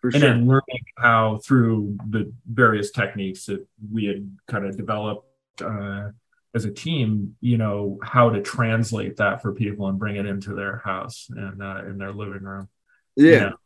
For 0.00 0.10
and 0.12 0.22
then 0.22 0.46
learning 0.46 0.84
how 0.98 1.38
through 1.44 1.96
the 2.10 2.32
various 2.50 2.90
techniques 2.90 3.46
that 3.46 3.64
we 3.90 4.06
had 4.06 4.36
kind 4.48 4.66
of 4.66 4.76
developed 4.76 5.26
uh, 5.62 6.10
as 6.54 6.64
a 6.64 6.70
team, 6.70 7.36
you 7.40 7.56
know, 7.56 7.98
how 8.02 8.30
to 8.30 8.42
translate 8.42 9.16
that 9.16 9.40
for 9.40 9.52
people 9.52 9.88
and 9.88 9.98
bring 9.98 10.16
it 10.16 10.26
into 10.26 10.54
their 10.54 10.78
house 10.84 11.28
and 11.30 11.62
uh, 11.62 11.82
in 11.86 11.98
their 11.98 12.12
living 12.12 12.42
room. 12.42 12.68
Yeah. 13.16 13.50
Know? 13.50 13.56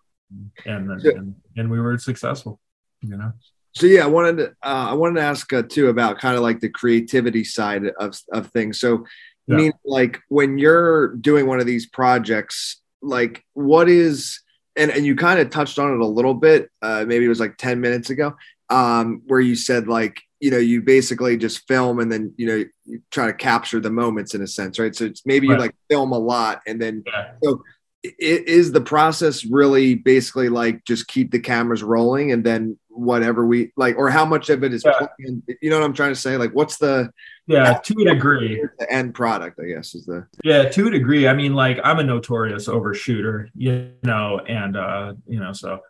and, 0.64 0.90
and, 0.90 1.35
and 1.57 1.70
we 1.70 1.81
were 1.81 1.99
successful, 1.99 2.61
you 3.01 3.16
know? 3.16 3.33
So 3.72 3.87
yeah, 3.87 4.05
I 4.05 4.07
wanted 4.07 4.37
to, 4.38 4.46
uh, 4.62 4.88
I 4.90 4.94
wanted 4.94 5.20
to 5.20 5.27
ask 5.27 5.53
uh, 5.53 5.62
too 5.62 5.88
about 5.88 6.18
kind 6.18 6.37
of 6.37 6.42
like 6.42 6.61
the 6.61 6.68
creativity 6.68 7.44
side 7.44 7.85
of, 8.01 8.18
of 8.33 8.49
things. 8.49 8.81
So 8.81 9.05
yeah. 9.46 9.55
I 9.55 9.59
mean, 9.59 9.72
like 9.85 10.20
when 10.29 10.59
you're 10.59 11.14
doing 11.16 11.46
one 11.46 11.61
of 11.61 11.66
these 11.66 11.87
projects, 11.87 12.81
like 13.03 13.44
what 13.53 13.88
is, 13.88 14.40
and, 14.77 14.90
and 14.90 15.05
you 15.05 15.14
kind 15.14 15.40
of 15.40 15.51
touched 15.51 15.79
on 15.79 15.92
it 15.92 16.01
a 16.01 16.07
little 16.07 16.35
bit, 16.35 16.70
uh, 16.83 17.05
maybe 17.07 17.27
it 17.27 17.29
was 17.29 17.40
like 17.40 17.57
10 17.57 17.81
minutes 17.81 18.11
ago, 18.11 18.35
um, 18.70 19.22
where 19.27 19.40
you 19.40 19.55
said 19.55 19.88
like, 19.88 20.22
you 20.40 20.51
know 20.51 20.59
you 20.59 20.83
basically 20.83 21.37
just 21.37 21.66
film 21.66 21.99
and 21.99 22.11
then 22.11 22.33
you 22.37 22.46
know 22.46 22.64
you 22.85 23.01
try 23.11 23.27
to 23.27 23.33
capture 23.33 23.81
the 23.81 23.90
moments 23.90 24.35
in 24.35 24.42
a 24.42 24.46
sense 24.46 24.79
right 24.79 24.94
so 24.94 25.05
it's 25.05 25.25
maybe 25.25 25.49
right. 25.49 25.55
you 25.55 25.61
like 25.61 25.75
film 25.88 26.12
a 26.12 26.18
lot 26.18 26.61
and 26.66 26.81
then 26.81 27.03
yeah. 27.07 27.33
so 27.42 27.62
it 28.03 28.46
is 28.46 28.72
the 28.72 28.81
process 28.81 29.44
really 29.44 29.94
basically 29.94 30.49
like 30.49 30.85
just 30.85 31.09
keep 31.09 31.31
the 31.31 31.40
cameras 31.40 31.83
rolling 31.83 32.33
and 32.33 32.44
then 32.44 32.79
whatever 32.88 33.46
we 33.46 33.72
like 33.77 33.96
or 33.96 34.09
how 34.09 34.25
much 34.25 34.49
of 34.49 34.64
it 34.64 34.72
is 34.72 34.85
yeah. 34.85 34.92
planned, 35.18 35.42
you 35.61 35.70
know 35.70 35.79
what 35.79 35.85
i'm 35.85 35.92
trying 35.92 36.12
to 36.12 36.20
say 36.20 36.37
like 36.37 36.53
what's 36.53 36.79
the 36.79 37.11
yeah 37.46 37.75
to 37.79 37.94
a 38.01 38.14
degree 38.14 38.62
the 38.79 38.92
end 38.92 39.14
product 39.14 39.59
i 39.61 39.66
guess 39.66 39.94
is 39.94 40.07
the 40.07 40.27
yeah 40.44 40.68
to 40.68 40.88
a 40.88 40.90
degree 40.90 41.29
i 41.29 41.35
mean 41.35 41.55
like 41.55 41.79
i'm 41.85 41.99
a 41.99 42.05
notorious 42.05 42.68
overshooter 42.68 43.49
you 43.55 43.90
know 44.03 44.40
and 44.46 44.77
uh 44.77 45.12
you 45.27 45.40
know 45.40 45.53
so 45.53 45.81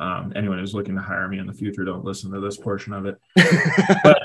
um, 0.00 0.32
anyone 0.34 0.58
who's 0.58 0.74
looking 0.74 0.96
to 0.96 1.02
hire 1.02 1.28
me 1.28 1.38
in 1.38 1.46
the 1.46 1.52
future, 1.52 1.84
don't 1.84 2.04
listen 2.04 2.32
to 2.32 2.40
this 2.40 2.56
portion 2.56 2.92
of 2.92 3.06
it. 3.06 3.20
but, 4.02 4.22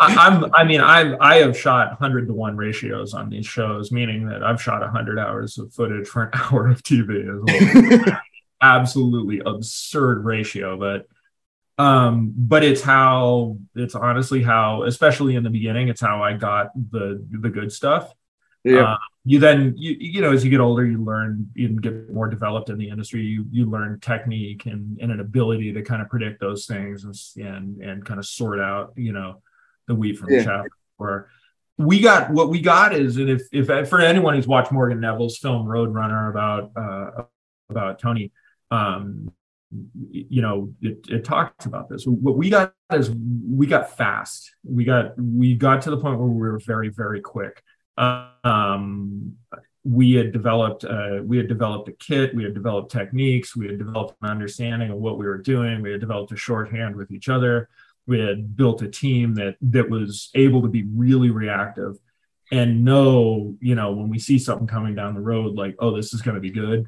I, 0.00 0.26
am 0.28 0.50
I 0.54 0.64
mean, 0.64 0.80
I've 0.80 1.20
I 1.20 1.36
have 1.36 1.56
shot 1.56 1.92
hundred 1.98 2.26
to 2.28 2.32
one 2.32 2.56
ratios 2.56 3.12
on 3.12 3.28
these 3.28 3.46
shows, 3.46 3.92
meaning 3.92 4.26
that 4.28 4.42
I've 4.42 4.62
shot 4.62 4.82
hundred 4.88 5.18
hours 5.18 5.58
of 5.58 5.72
footage 5.74 6.08
for 6.08 6.24
an 6.24 6.30
hour 6.34 6.68
of 6.68 6.82
TV. 6.82 8.18
Absolutely 8.62 9.40
absurd 9.44 10.24
ratio, 10.24 10.78
but 10.78 11.06
um, 11.82 12.32
but 12.36 12.64
it's 12.64 12.80
how 12.80 13.58
it's 13.74 13.94
honestly 13.94 14.42
how, 14.42 14.84
especially 14.84 15.34
in 15.34 15.42
the 15.42 15.50
beginning, 15.50 15.88
it's 15.88 16.00
how 16.00 16.22
I 16.22 16.32
got 16.32 16.70
the 16.74 17.24
the 17.30 17.50
good 17.50 17.70
stuff. 17.70 18.14
Yeah. 18.64 18.92
Uh, 18.92 18.98
you 19.24 19.38
then 19.38 19.74
you 19.76 19.96
you 19.98 20.20
know 20.20 20.32
as 20.32 20.44
you 20.44 20.50
get 20.50 20.60
older 20.60 20.84
you 20.84 21.02
learn 21.02 21.50
you 21.54 21.68
get 21.80 22.10
more 22.10 22.28
developed 22.28 22.70
in 22.70 22.78
the 22.78 22.88
industry. 22.88 23.22
You 23.22 23.46
you 23.50 23.66
learn 23.66 24.00
technique 24.00 24.66
and, 24.66 24.98
and 25.00 25.12
an 25.12 25.20
ability 25.20 25.72
to 25.72 25.82
kind 25.82 26.00
of 26.00 26.08
predict 26.08 26.40
those 26.40 26.66
things 26.66 27.04
and 27.04 27.46
and, 27.46 27.82
and 27.82 28.04
kind 28.04 28.18
of 28.18 28.26
sort 28.26 28.60
out 28.60 28.92
you 28.96 29.12
know 29.12 29.42
the 29.86 29.94
wheat 29.94 30.18
from 30.18 30.30
yeah. 30.30 30.38
the 30.38 30.44
chaff 30.44 30.66
or 30.98 31.28
we 31.76 32.00
got 32.00 32.30
what 32.30 32.48
we 32.48 32.60
got 32.60 32.94
is 32.94 33.16
and 33.16 33.28
if 33.28 33.42
if 33.52 33.88
for 33.88 34.00
anyone 34.00 34.34
who's 34.34 34.46
watched 34.46 34.72
Morgan 34.72 35.00
Neville's 35.00 35.38
film 35.38 35.66
Roadrunner 35.66 36.30
about 36.30 36.70
uh 36.76 37.22
about 37.68 37.98
Tony 37.98 38.32
um 38.70 39.32
you 40.10 40.42
know 40.42 40.72
it, 40.80 41.06
it 41.08 41.24
talks 41.24 41.66
about 41.66 41.88
this. 41.88 42.04
What 42.04 42.36
we 42.36 42.50
got 42.50 42.74
is 42.92 43.10
we 43.10 43.66
got 43.66 43.96
fast. 43.96 44.54
We 44.64 44.84
got 44.84 45.12
we 45.18 45.54
got 45.54 45.82
to 45.82 45.90
the 45.90 45.98
point 45.98 46.18
where 46.18 46.28
we 46.28 46.40
were 46.40 46.58
very 46.58 46.88
very 46.88 47.20
quick 47.20 47.62
um, 47.98 49.36
we 49.84 50.12
had 50.12 50.32
developed 50.32 50.84
uh, 50.84 51.20
we 51.22 51.36
had 51.36 51.48
developed 51.48 51.88
a 51.88 51.92
kit 51.92 52.34
we 52.34 52.44
had 52.44 52.54
developed 52.54 52.92
techniques 52.92 53.56
we 53.56 53.66
had 53.66 53.78
developed 53.78 54.14
an 54.22 54.30
understanding 54.30 54.90
of 54.90 54.98
what 54.98 55.18
we 55.18 55.26
were 55.26 55.38
doing 55.38 55.80
we 55.80 55.90
had 55.90 56.00
developed 56.00 56.32
a 56.32 56.36
shorthand 56.36 56.94
with 56.94 57.10
each 57.10 57.28
other 57.28 57.68
we 58.06 58.18
had 58.18 58.56
built 58.56 58.82
a 58.82 58.88
team 58.88 59.34
that 59.34 59.56
that 59.62 59.88
was 59.88 60.30
able 60.34 60.60
to 60.60 60.68
be 60.68 60.84
really 60.94 61.30
reactive 61.30 61.96
and 62.52 62.84
know 62.84 63.56
you 63.60 63.74
know 63.74 63.92
when 63.92 64.10
we 64.10 64.18
see 64.18 64.38
something 64.38 64.66
coming 64.66 64.94
down 64.94 65.14
the 65.14 65.20
road 65.20 65.54
like 65.54 65.74
oh 65.78 65.96
this 65.96 66.12
is 66.12 66.20
going 66.20 66.34
to 66.34 66.40
be 66.40 66.50
good 66.50 66.86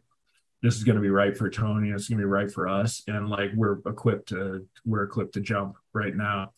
this 0.63 0.77
is 0.77 0.85
going 0.85 0.97
to 0.97 1.03
be 1.03 1.11
right 1.11 1.37
for 1.37 1.49
tony 1.49 1.91
it's 1.91 2.09
going 2.09 2.19
to 2.19 2.23
be 2.23 2.31
right 2.31 2.53
for 2.53 2.69
us 2.69 3.03
and 3.07 3.31
like 3.31 3.51
we're 3.55 3.79
equipped 3.87 4.29
to 4.29 4.67
we're 4.85 5.05
equipped 5.05 5.35
to 5.35 5.41
jump 5.41 5.77
right 5.95 6.15
now 6.15 6.53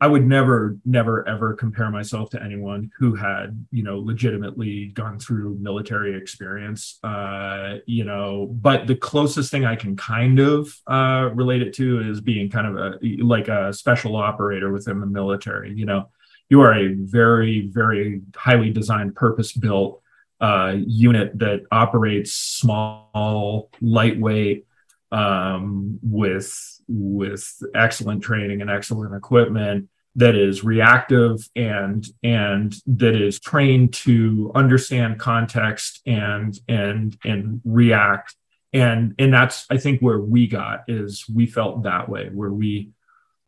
I 0.00 0.06
would 0.06 0.26
never, 0.26 0.76
never, 0.84 1.26
ever 1.26 1.54
compare 1.54 1.88
myself 1.90 2.28
to 2.30 2.42
anyone 2.42 2.90
who 2.98 3.14
had, 3.14 3.64
you 3.70 3.82
know, 3.82 4.00
legitimately 4.00 4.86
gone 4.88 5.18
through 5.18 5.58
military 5.60 6.16
experience. 6.16 6.98
Uh, 7.02 7.76
you 7.86 8.04
know, 8.04 8.48
but 8.60 8.86
the 8.86 8.96
closest 8.96 9.50
thing 9.50 9.64
I 9.64 9.76
can 9.76 9.96
kind 9.96 10.40
of 10.40 10.76
uh, 10.86 11.30
relate 11.32 11.62
it 11.62 11.74
to 11.74 12.10
is 12.10 12.20
being 12.20 12.50
kind 12.50 12.66
of 12.66 12.76
a 12.76 12.98
like 13.22 13.48
a 13.48 13.72
special 13.72 14.16
operator 14.16 14.72
within 14.72 15.00
the 15.00 15.06
military. 15.06 15.72
You 15.74 15.86
know, 15.86 16.10
you 16.50 16.60
are 16.60 16.74
a 16.74 16.94
very, 16.94 17.68
very 17.68 18.20
highly 18.36 18.70
designed, 18.70 19.14
purpose-built 19.14 20.02
uh, 20.40 20.74
unit 20.86 21.38
that 21.38 21.62
operates 21.70 22.32
small, 22.32 23.70
lightweight, 23.80 24.66
um, 25.12 26.00
with 26.02 26.73
with 26.88 27.62
excellent 27.74 28.22
training 28.22 28.60
and 28.60 28.70
excellent 28.70 29.14
equipment 29.14 29.88
that 30.16 30.36
is 30.36 30.62
reactive 30.62 31.48
and 31.56 32.06
and 32.22 32.76
that 32.86 33.16
is 33.16 33.40
trained 33.40 33.92
to 33.92 34.52
understand 34.54 35.18
context 35.18 36.00
and 36.06 36.58
and 36.68 37.16
and 37.24 37.60
react. 37.64 38.36
And 38.72 39.14
and 39.18 39.32
that's 39.32 39.66
i 39.70 39.76
think 39.76 40.00
where 40.00 40.18
we 40.18 40.46
got 40.46 40.84
is 40.88 41.24
we 41.32 41.46
felt 41.46 41.84
that 41.84 42.08
way 42.08 42.28
where 42.32 42.50
we 42.50 42.90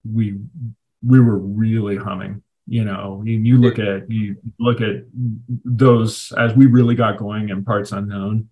we 0.05 0.39
we 1.03 1.21
were 1.21 1.39
really 1.39 1.97
humming 1.97 2.43
you 2.67 2.85
know? 2.85 3.23
You, 3.25 3.39
you 3.39 3.59
look 3.59 3.79
at 3.79 4.11
you 4.11 4.37
look 4.59 4.81
at 4.81 5.05
those 5.65 6.33
as 6.37 6.55
we 6.55 6.67
really 6.67 6.95
got 6.95 7.17
going 7.17 7.49
in 7.49 7.65
parts 7.65 7.93
unknown 7.93 8.49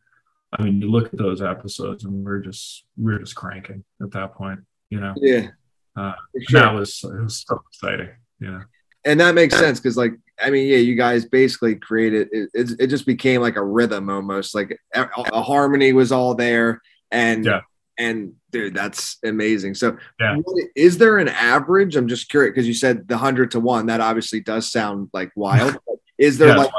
i 0.53 0.63
mean 0.63 0.81
you 0.81 0.91
look 0.91 1.07
at 1.07 1.19
those 1.19 1.43
episodes 1.43 2.05
and 2.05 2.25
we're 2.25 2.39
just 2.39 2.85
we're 2.97 3.19
just 3.19 3.35
cranking 3.35 3.85
at 4.01 4.13
that 4.13 4.35
point 4.35 4.61
you 4.91 5.01
know? 5.01 5.15
Yeah. 5.17 5.49
Uh, 5.97 6.13
sure. 6.49 6.61
that 6.61 6.75
was 6.75 7.05
it 7.05 7.23
was 7.23 7.45
so 7.47 7.61
exciting 7.69 8.11
yeah. 8.41 8.63
And 9.05 9.21
that 9.21 9.35
makes 9.35 9.57
sense 9.57 9.79
because 9.79 9.97
like 9.97 10.15
i 10.41 10.51
mean 10.51 10.67
yeah 10.67 10.79
you 10.79 10.97
guys 10.97 11.25
basically 11.25 11.77
created 11.77 12.29
it, 12.33 12.51
it, 12.53 12.71
it 12.81 12.87
just 12.89 13.07
became 13.07 13.41
like 13.41 13.55
a 13.55 13.65
rhythm 13.65 14.11
almost 14.11 14.55
like 14.55 14.77
a, 14.95 15.09
a 15.33 15.41
harmony 15.41 15.93
was 15.93 16.11
all 16.11 16.35
there 16.35 16.83
and 17.13 17.45
yeah. 17.45 17.61
and 17.99 18.33
dude 18.51 18.75
that's 18.75 19.19
amazing. 19.25 19.75
So 19.75 19.97
yeah. 20.21 20.37
is 20.77 20.99
there 20.99 21.19
an 21.19 21.29
average? 21.29 21.97
I'm 21.97 22.09
just 22.09 22.29
curious 22.29 22.53
because 22.53 22.69
you 22.69 22.75
said 22.75 23.09
the 23.09 23.15
100 23.15 23.51
to 23.53 23.61
1 23.61 23.87
that 23.87 24.01
obviously 24.01 24.41
does 24.41 24.71
sound 24.71 25.11
like 25.13 25.33
wild 25.35 25.79
is 26.19 26.39
there 26.39 26.49
yeah, 26.49 26.57
like 26.57 26.71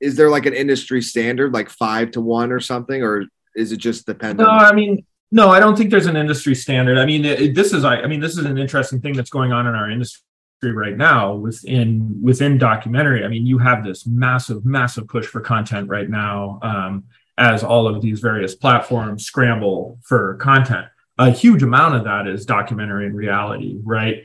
is 0.00 0.16
there 0.16 0.30
like 0.30 0.46
an 0.46 0.54
industry 0.54 1.02
standard 1.02 1.52
like 1.52 1.68
5 1.68 2.12
to 2.12 2.20
1 2.20 2.52
or 2.52 2.60
something 2.60 3.02
or 3.02 3.24
is 3.54 3.72
it 3.72 3.76
just 3.76 4.06
dependent 4.06 4.48
no 4.48 4.54
i 4.54 4.72
mean 4.72 5.04
no, 5.30 5.50
I 5.50 5.60
don't 5.60 5.76
think 5.76 5.90
there's 5.90 6.06
an 6.06 6.16
industry 6.16 6.54
standard. 6.54 6.98
I 6.98 7.06
mean, 7.06 7.22
this 7.54 7.72
is 7.72 7.84
I, 7.84 8.06
mean, 8.06 8.20
this 8.20 8.38
is 8.38 8.44
an 8.44 8.58
interesting 8.58 9.00
thing 9.00 9.14
that's 9.14 9.30
going 9.30 9.52
on 9.52 9.66
in 9.66 9.74
our 9.74 9.90
industry 9.90 10.22
right 10.62 10.96
now 10.96 11.34
within 11.34 12.18
within 12.22 12.56
documentary. 12.58 13.24
I 13.24 13.28
mean, 13.28 13.46
you 13.46 13.58
have 13.58 13.84
this 13.84 14.06
massive, 14.06 14.64
massive 14.64 15.08
push 15.08 15.26
for 15.26 15.40
content 15.40 15.88
right 15.88 16.08
now 16.08 16.58
um, 16.62 17.04
as 17.36 17.64
all 17.64 17.86
of 17.86 18.00
these 18.00 18.20
various 18.20 18.54
platforms 18.54 19.24
scramble 19.24 19.98
for 20.02 20.36
content. 20.36 20.86
A 21.18 21.30
huge 21.30 21.62
amount 21.62 21.96
of 21.96 22.04
that 22.04 22.26
is 22.26 22.46
documentary 22.46 23.06
and 23.06 23.16
reality, 23.16 23.78
right? 23.82 24.24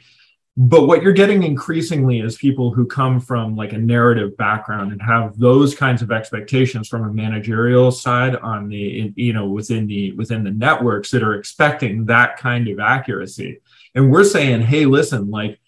But 0.61 0.87
what 0.87 1.01
you're 1.01 1.13
getting 1.13 1.43
increasingly 1.43 2.19
is 2.19 2.35
people 2.35 2.73
who 2.73 2.85
come 2.85 3.21
from 3.21 3.55
like 3.55 3.71
a 3.71 3.77
narrative 3.77 4.35
background 4.35 4.91
and 4.91 5.01
have 5.01 5.39
those 5.39 5.73
kinds 5.73 6.01
of 6.01 6.11
expectations 6.11 6.89
from 6.89 7.05
a 7.05 7.13
managerial 7.13 7.91
side 7.91 8.35
on 8.35 8.67
the 8.67 9.13
you 9.15 9.31
know 9.31 9.47
within 9.47 9.87
the 9.87 10.11
within 10.13 10.43
the 10.43 10.51
networks 10.51 11.11
that 11.11 11.23
are 11.23 11.35
expecting 11.35 12.05
that 12.07 12.35
kind 12.35 12.67
of 12.67 12.77
accuracy. 12.77 13.61
And 13.95 14.11
we're 14.11 14.25
saying 14.25 14.63
hey 14.63 14.85
listen 14.85 15.31
like 15.31 15.61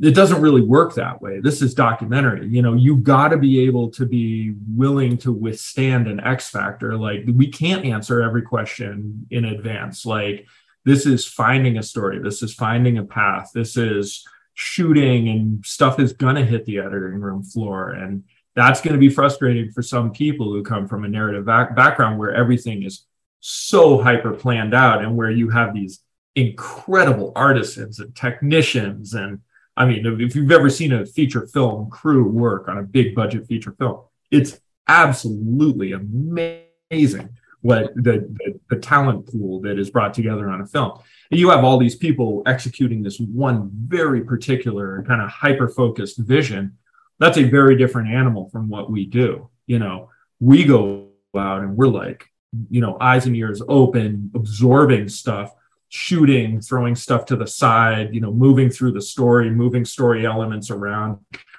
it 0.00 0.14
doesn't 0.14 0.40
really 0.40 0.62
work 0.62 0.94
that 0.94 1.20
way. 1.20 1.40
This 1.40 1.60
is 1.60 1.74
documentary. 1.74 2.48
You 2.48 2.62
know 2.62 2.72
you 2.72 2.96
got 2.96 3.28
to 3.28 3.36
be 3.36 3.66
able 3.66 3.90
to 3.90 4.06
be 4.06 4.54
willing 4.66 5.18
to 5.18 5.32
withstand 5.32 6.06
an 6.06 6.20
x 6.20 6.48
factor. 6.48 6.96
Like 6.96 7.24
we 7.30 7.48
can't 7.48 7.84
answer 7.84 8.22
every 8.22 8.42
question 8.42 9.26
in 9.30 9.44
advance. 9.44 10.06
Like 10.06 10.46
this 10.86 11.04
is 11.04 11.26
finding 11.26 11.76
a 11.76 11.82
story. 11.82 12.18
This 12.18 12.42
is 12.42 12.54
finding 12.54 12.96
a 12.96 13.04
path. 13.04 13.50
This 13.52 13.76
is 13.76 14.24
shooting 14.60 15.28
and 15.28 15.64
stuff 15.64 16.00
is 16.00 16.12
going 16.12 16.34
to 16.34 16.44
hit 16.44 16.64
the 16.64 16.78
editing 16.78 17.20
room 17.20 17.42
floor. 17.42 17.90
And 17.90 18.24
that's 18.56 18.80
going 18.80 18.94
to 18.94 18.98
be 18.98 19.08
frustrating 19.08 19.70
for 19.70 19.82
some 19.82 20.10
people 20.10 20.52
who 20.52 20.62
come 20.62 20.88
from 20.88 21.04
a 21.04 21.08
narrative 21.08 21.46
back- 21.46 21.76
background 21.76 22.18
where 22.18 22.34
everything 22.34 22.82
is 22.82 23.06
so 23.40 24.02
hyper 24.02 24.32
planned 24.32 24.74
out 24.74 25.02
and 25.02 25.16
where 25.16 25.30
you 25.30 25.48
have 25.50 25.74
these 25.74 26.00
incredible 26.34 27.32
artisans 27.36 28.00
and 28.00 28.14
technicians. 28.16 29.14
And 29.14 29.40
i 29.78 29.86
mean 29.86 30.04
if 30.20 30.34
you've 30.34 30.50
ever 30.50 30.68
seen 30.68 30.92
a 30.92 31.06
feature 31.06 31.46
film 31.46 31.88
crew 31.88 32.28
work 32.28 32.68
on 32.68 32.78
a 32.78 32.82
big 32.82 33.14
budget 33.14 33.46
feature 33.46 33.74
film 33.78 34.00
it's 34.30 34.60
absolutely 34.88 35.92
amazing 35.92 37.30
what 37.68 37.94
the, 37.94 38.28
the, 38.38 38.60
the 38.70 38.76
talent 38.76 39.26
pool 39.26 39.60
that 39.60 39.78
is 39.78 39.90
brought 39.90 40.14
together 40.14 40.48
on 40.48 40.60
a 40.60 40.66
film. 40.66 40.98
You 41.30 41.50
have 41.50 41.64
all 41.64 41.78
these 41.78 41.96
people 41.96 42.42
executing 42.46 43.02
this 43.02 43.18
one 43.20 43.70
very 43.72 44.22
particular 44.22 45.04
kind 45.06 45.20
of 45.20 45.28
hyper 45.28 45.68
focused 45.68 46.18
vision. 46.18 46.78
That's 47.18 47.38
a 47.38 47.44
very 47.44 47.76
different 47.76 48.08
animal 48.08 48.48
from 48.50 48.68
what 48.68 48.90
we 48.90 49.04
do 49.04 49.50
you 49.68 49.78
know? 49.78 50.10
We 50.40 50.64
go 50.64 51.10
out 51.36 51.62
and 51.62 51.76
we're 51.76 51.86
like 51.86 52.26
you 52.70 52.80
know 52.80 52.96
eyes 53.00 53.26
and 53.26 53.36
ears 53.36 53.62
open 53.68 54.30
absorbing 54.34 55.06
stuff 55.06 55.52
shooting 55.90 56.62
throwing 56.62 56.96
stuff 56.96 57.26
to 57.26 57.36
the 57.36 57.46
side 57.46 58.14
you 58.14 58.22
know 58.22 58.32
moving 58.32 58.70
through 58.70 58.90
the 58.90 59.02
story 59.02 59.50
moving 59.50 59.84
story 59.84 60.26
elements 60.26 60.70
around. 60.70 61.18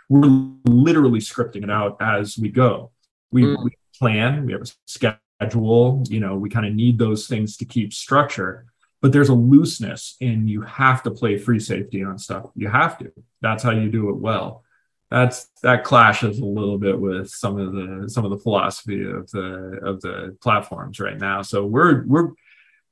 We're 0.10 0.52
literally 0.66 1.20
scripting 1.20 1.64
it 1.64 1.70
out 1.70 1.98
as 2.02 2.38
we 2.38 2.50
go. 2.50 2.92
We, 3.32 3.44
mm. 3.44 3.64
we 3.64 3.72
plan 3.98 4.46
we 4.46 4.54
have 4.54 4.64
a 4.64 4.66
schedule 5.40 6.04
you 6.10 6.20
know 6.20 6.36
we 6.36 6.50
kind 6.50 6.66
of 6.66 6.74
need 6.74 6.98
those 6.98 7.28
things 7.28 7.58
to 7.58 7.66
keep 7.66 7.94
structure 7.94 8.66
but 9.02 9.12
there's 9.12 9.30
a 9.30 9.34
looseness 9.34 10.18
and 10.20 10.50
you 10.50 10.62
have 10.62 11.04
to 11.04 11.12
play 11.12 11.38
free 11.38 11.60
safety 11.60 12.04
on 12.04 12.18
stuff. 12.18 12.48
You 12.56 12.68
have 12.68 12.98
to. 13.00 13.12
That's 13.42 13.64
how 13.64 13.72
you 13.72 13.90
do 13.90 14.10
it 14.10 14.18
well. 14.18 14.64
That's 15.10 15.48
that 15.64 15.84
clashes 15.84 16.40
a 16.40 16.46
little 16.46 16.78
bit 16.78 17.00
with 17.00 17.30
some 17.30 17.58
of 17.58 17.74
the 17.74 18.10
some 18.10 18.26
of 18.26 18.32
the 18.32 18.38
philosophy 18.38 19.04
of 19.04 19.30
the 19.32 19.80
of 19.82 20.02
the 20.02 20.38
platforms 20.42 21.00
right 21.00 21.18
now. 21.18 21.42
So 21.42 21.66
we're 21.66 22.06
we're 22.06 22.30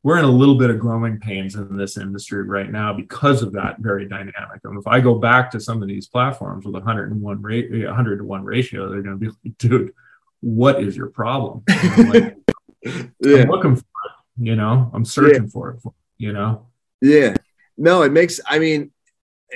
we're 0.02 0.18
in 0.18 0.26
a 0.26 0.32
little 0.32 0.58
bit 0.58 0.70
of 0.70 0.80
growing 0.80 1.20
pains 1.20 1.56
in 1.56 1.76
this 1.78 1.98
industry 1.98 2.42
right 2.44 2.72
now 2.72 2.94
because 2.94 3.44
of 3.44 3.52
that 3.54 3.80
very 3.80 4.08
dynamic. 4.08 4.62
And 4.64 4.80
if 4.80 4.88
I 4.88 5.00
go 5.00 5.16
back 5.16 5.52
to 5.52 5.60
some 5.60 5.82
of 5.84 5.88
these 5.88 6.08
platforms 6.08 6.66
with 6.66 6.74
101 6.74 7.42
rate, 7.42 7.70
100 7.72 8.18
to 8.18 8.24
one 8.24 8.44
ratio, 8.44 8.90
they're 8.90 9.02
going 9.02 9.20
to 9.20 9.26
be 9.26 9.28
like, 9.44 9.58
dude, 9.58 9.94
what 10.42 10.82
is 10.82 10.96
your 10.96 11.08
problem? 11.08 11.64
like, 11.98 12.38
yeah. 12.84 13.38
I'm 13.38 13.50
looking 13.50 13.76
for 13.76 13.82
it, 13.82 14.12
you 14.40 14.56
know 14.56 14.90
i'm 14.94 15.06
searching 15.06 15.44
yeah. 15.44 15.50
for 15.50 15.72
it 15.72 15.80
you 16.18 16.32
know 16.32 16.68
yeah 17.02 17.36
no 17.78 18.04
it 18.04 18.12
makes 18.12 18.40
i 18.46 18.60
mean 18.60 18.92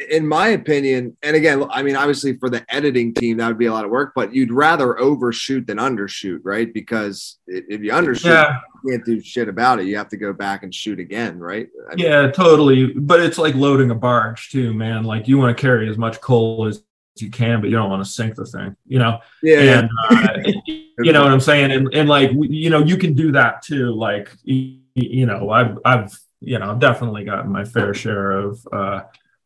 in 0.09 0.25
my 0.25 0.47
opinion, 0.47 1.17
and 1.21 1.35
again, 1.35 1.65
I 1.69 1.83
mean, 1.83 1.97
obviously 1.97 2.37
for 2.37 2.49
the 2.49 2.65
editing 2.73 3.13
team, 3.13 3.37
that 3.37 3.47
would 3.49 3.57
be 3.57 3.65
a 3.65 3.73
lot 3.73 3.83
of 3.83 3.91
work, 3.91 4.13
but 4.15 4.33
you'd 4.33 4.51
rather 4.51 4.97
overshoot 4.97 5.67
than 5.67 5.79
undershoot, 5.79 6.39
right? 6.43 6.73
Because 6.73 7.39
if 7.45 7.81
you 7.81 7.91
undershoot, 7.91 8.23
yeah. 8.23 8.59
you 8.85 8.91
can't 8.91 9.05
do 9.05 9.21
shit 9.21 9.49
about 9.49 9.79
it. 9.79 9.87
You 9.87 9.97
have 9.97 10.07
to 10.09 10.17
go 10.17 10.31
back 10.31 10.63
and 10.63 10.73
shoot 10.73 10.99
again, 10.99 11.39
right? 11.39 11.67
I 11.91 11.95
mean, 11.95 12.05
yeah, 12.05 12.31
totally. 12.31 12.93
But 12.93 13.19
it's 13.19 13.37
like 13.37 13.53
loading 13.53 13.91
a 13.91 13.95
barge 13.95 14.49
too, 14.49 14.73
man. 14.73 15.03
Like 15.03 15.27
you 15.27 15.37
want 15.37 15.55
to 15.57 15.61
carry 15.61 15.89
as 15.89 15.97
much 15.97 16.21
coal 16.21 16.67
as 16.67 16.81
you 17.17 17.29
can, 17.29 17.61
but 17.61 17.69
you 17.69 17.75
don't 17.75 17.89
want 17.89 18.03
to 18.03 18.09
sink 18.09 18.35
the 18.35 18.45
thing, 18.45 18.75
you 18.87 18.99
know? 18.99 19.19
Yeah. 19.43 19.79
And, 19.79 19.89
uh, 20.09 20.37
you 20.65 21.11
know 21.11 21.23
what 21.23 21.31
I'm 21.31 21.39
saying? 21.39 21.71
And, 21.71 21.93
and 21.93 22.07
like, 22.07 22.31
you 22.33 22.69
know, 22.69 22.79
you 22.79 22.97
can 22.97 23.13
do 23.13 23.31
that 23.33 23.61
too. 23.61 23.93
Like, 23.93 24.29
you 24.43 25.25
know, 25.25 25.49
I've, 25.49 25.77
I've, 25.83 26.17
you 26.39 26.59
know, 26.59 26.71
I've 26.71 26.79
definitely 26.79 27.25
gotten 27.25 27.51
my 27.51 27.65
fair 27.65 27.93
share 27.93 28.31
of, 28.31 28.65
uh, 28.71 29.01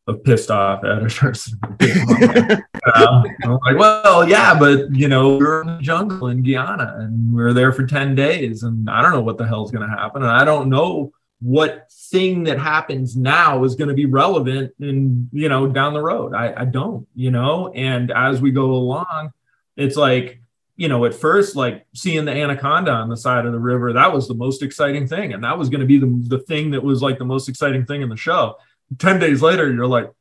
of 0.07 0.24
pissed 0.24 0.51
off 0.51 0.84
editors. 0.84 1.53
uh, 1.80 3.24
I'm 3.43 3.59
like, 3.66 3.78
well, 3.78 4.30
yeah, 4.30 4.57
but 4.57 4.93
you 4.95 5.07
know, 5.07 5.38
we're 5.38 5.61
in 5.61 5.78
the 5.78 5.82
jungle 5.82 6.28
in 6.28 6.43
Guyana 6.43 6.97
and 6.99 7.34
we 7.34 7.41
are 7.41 7.53
there 7.53 7.72
for 7.72 7.86
10 7.86 8.13
days 8.13 8.63
and 8.63 8.89
I 8.89 9.01
don't 9.01 9.11
know 9.11 9.22
what 9.22 9.38
the 9.38 9.47
hell's 9.47 9.72
going 9.72 9.89
to 9.89 9.95
happen. 9.95 10.22
And 10.22 10.32
I 10.32 10.45
don't 10.45 10.70
know 10.70 11.11
what 11.42 11.92
thing 11.92 12.46
that 12.46 12.60
happens 12.60 13.16
now 13.16 13.64
is 13.64 13.76
going 13.76 13.90
to 13.90 13.94
be 13.94 14.06
relevant 14.06 14.74
and, 14.80 15.30
you 15.32 15.50
know, 15.50 15.68
down 15.68 15.94
the 15.94 16.02
road. 16.02 16.34
I, 16.34 16.62
I 16.62 16.66
don't, 16.66 17.08
you 17.16 17.32
know, 17.32 17.72
and 17.74 18.12
as 18.12 18.42
we 18.42 18.52
go 18.52 18.72
along, 18.72 19.32
it's 19.76 19.96
like, 19.96 20.40
you 20.78 20.88
know, 20.88 21.06
at 21.06 21.14
first, 21.14 21.56
like 21.56 21.86
seeing 21.94 22.26
the 22.26 22.32
anaconda 22.32 22.92
on 22.92 23.10
the 23.10 23.18
side 23.18 23.46
of 23.46 23.52
the 23.52 23.60
river, 23.60 23.94
that 23.94 24.14
was 24.14 24.28
the 24.28 24.34
most 24.34 24.64
exciting 24.64 25.08
thing. 25.08 25.34
And 25.34 25.44
that 25.44 25.58
was 25.58 25.70
going 25.70 25.82
to 25.82 25.86
be 25.86 25.98
the, 25.98 26.24
the 26.28 26.40
thing 26.40 26.72
that 26.72 26.84
was 26.84 27.02
like 27.02 27.18
the 27.18 27.26
most 27.26 27.48
exciting 27.48 27.86
thing 27.86 28.02
in 28.02 28.10
the 28.10 28.18
show 28.18 28.58
10 28.98 29.20
days 29.20 29.42
later, 29.42 29.72
you're 29.72 29.88
like, 29.88 30.12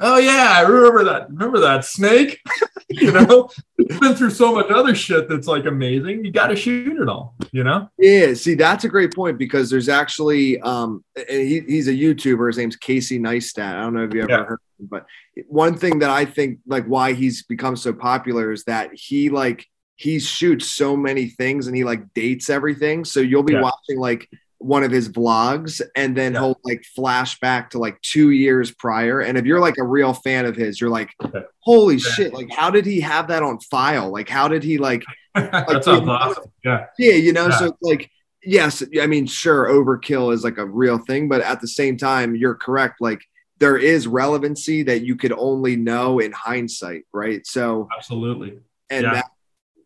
oh 0.00 0.18
yeah, 0.18 0.52
I 0.56 0.62
remember 0.62 1.04
that. 1.04 1.30
Remember 1.30 1.60
that 1.60 1.84
snake? 1.84 2.40
you 2.88 3.12
know, 3.12 3.50
it's 3.88 3.98
been 3.98 4.14
through 4.14 4.30
so 4.30 4.54
much 4.54 4.70
other 4.70 4.94
shit 4.94 5.28
that's 5.28 5.46
like 5.46 5.66
amazing. 5.66 6.24
You 6.24 6.30
got 6.30 6.48
to 6.48 6.56
shoot 6.56 7.00
it 7.00 7.08
all, 7.08 7.34
you 7.52 7.64
know? 7.64 7.90
Yeah. 7.98 8.34
See, 8.34 8.54
that's 8.54 8.84
a 8.84 8.88
great 8.88 9.14
point 9.14 9.38
because 9.38 9.70
there's 9.70 9.88
actually, 9.88 10.60
um, 10.60 11.04
he, 11.28 11.60
he's 11.66 11.88
a 11.88 11.92
YouTuber. 11.92 12.48
His 12.48 12.58
name's 12.58 12.76
Casey 12.76 13.18
Neistat. 13.18 13.74
I 13.74 13.80
don't 13.80 13.94
know 13.94 14.04
if 14.04 14.12
you 14.12 14.22
ever 14.22 14.30
yeah. 14.30 14.44
heard 14.44 14.60
him, 14.78 14.88
but 14.88 15.06
one 15.46 15.76
thing 15.76 16.00
that 16.00 16.10
I 16.10 16.24
think 16.24 16.60
like 16.66 16.84
why 16.84 17.14
he's 17.14 17.42
become 17.44 17.76
so 17.76 17.92
popular 17.92 18.52
is 18.52 18.64
that 18.64 18.90
he 18.92 19.30
like, 19.30 19.66
he 19.96 20.20
shoots 20.20 20.66
so 20.66 20.96
many 20.96 21.28
things 21.28 21.66
and 21.66 21.74
he 21.74 21.82
like 21.82 22.14
dates 22.14 22.50
everything. 22.50 23.04
So 23.04 23.20
you'll 23.20 23.42
be 23.42 23.54
yeah. 23.54 23.62
watching 23.62 23.98
like 23.98 24.28
one 24.58 24.82
of 24.82 24.90
his 24.90 25.08
vlogs 25.08 25.80
and 25.94 26.16
then 26.16 26.34
yeah. 26.34 26.40
he'll 26.40 26.60
like 26.64 26.84
flash 26.84 27.38
back 27.40 27.70
to 27.70 27.78
like 27.78 28.00
two 28.02 28.30
years 28.30 28.72
prior. 28.72 29.20
And 29.20 29.38
if 29.38 29.44
you're 29.44 29.60
like 29.60 29.78
a 29.78 29.84
real 29.84 30.12
fan 30.12 30.46
of 30.46 30.56
his, 30.56 30.80
you're 30.80 30.90
like, 30.90 31.14
holy 31.60 31.96
yeah. 31.96 32.10
shit, 32.10 32.34
like 32.34 32.52
how 32.52 32.70
did 32.70 32.84
he 32.84 33.00
have 33.00 33.28
that 33.28 33.42
on 33.42 33.60
file? 33.60 34.10
Like 34.10 34.28
how 34.28 34.48
did 34.48 34.64
he 34.64 34.78
like, 34.78 35.04
like 35.34 35.52
that's 35.52 35.86
awesome. 35.86 36.44
Yeah. 36.64 36.86
Yeah, 36.98 37.12
you 37.12 37.32
know, 37.32 37.48
yeah. 37.48 37.58
so 37.58 37.76
like 37.80 38.10
yes, 38.42 38.82
I 39.00 39.06
mean, 39.06 39.26
sure, 39.26 39.68
overkill 39.68 40.34
is 40.34 40.42
like 40.42 40.58
a 40.58 40.66
real 40.66 40.98
thing, 40.98 41.28
but 41.28 41.40
at 41.40 41.60
the 41.60 41.68
same 41.68 41.96
time, 41.96 42.34
you're 42.34 42.56
correct. 42.56 43.00
Like 43.00 43.22
there 43.58 43.76
is 43.76 44.08
relevancy 44.08 44.82
that 44.84 45.02
you 45.02 45.14
could 45.14 45.32
only 45.32 45.76
know 45.76 46.18
in 46.18 46.32
hindsight, 46.32 47.04
right? 47.12 47.46
So 47.46 47.88
absolutely. 47.96 48.58
And 48.90 49.04
that 49.04 49.26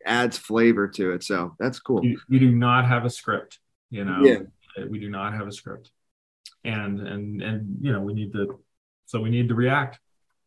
adds 0.07 0.39
flavor 0.39 0.89
to 0.89 1.13
it. 1.13 1.25
So 1.25 1.57
that's 1.59 1.79
cool. 1.79 2.05
You, 2.05 2.19
you 2.29 2.39
do 2.39 2.51
not 2.51 2.87
have 2.87 3.05
a 3.05 3.11
script, 3.11 3.59
you 3.91 4.05
know. 4.05 4.21
Yeah 4.23 4.39
we 4.89 4.99
do 4.99 5.11
not 5.11 5.35
have 5.35 5.47
a 5.47 5.53
script. 5.53 5.91
And 6.65 7.01
and 7.01 7.43
and 7.43 7.79
you 7.81 7.93
know 7.93 8.01
we 8.01 8.15
need 8.15 8.33
to 8.33 8.61
so 9.07 9.21
we 9.21 9.31
need 9.31 9.49
to 9.49 9.55
react. 9.55 9.99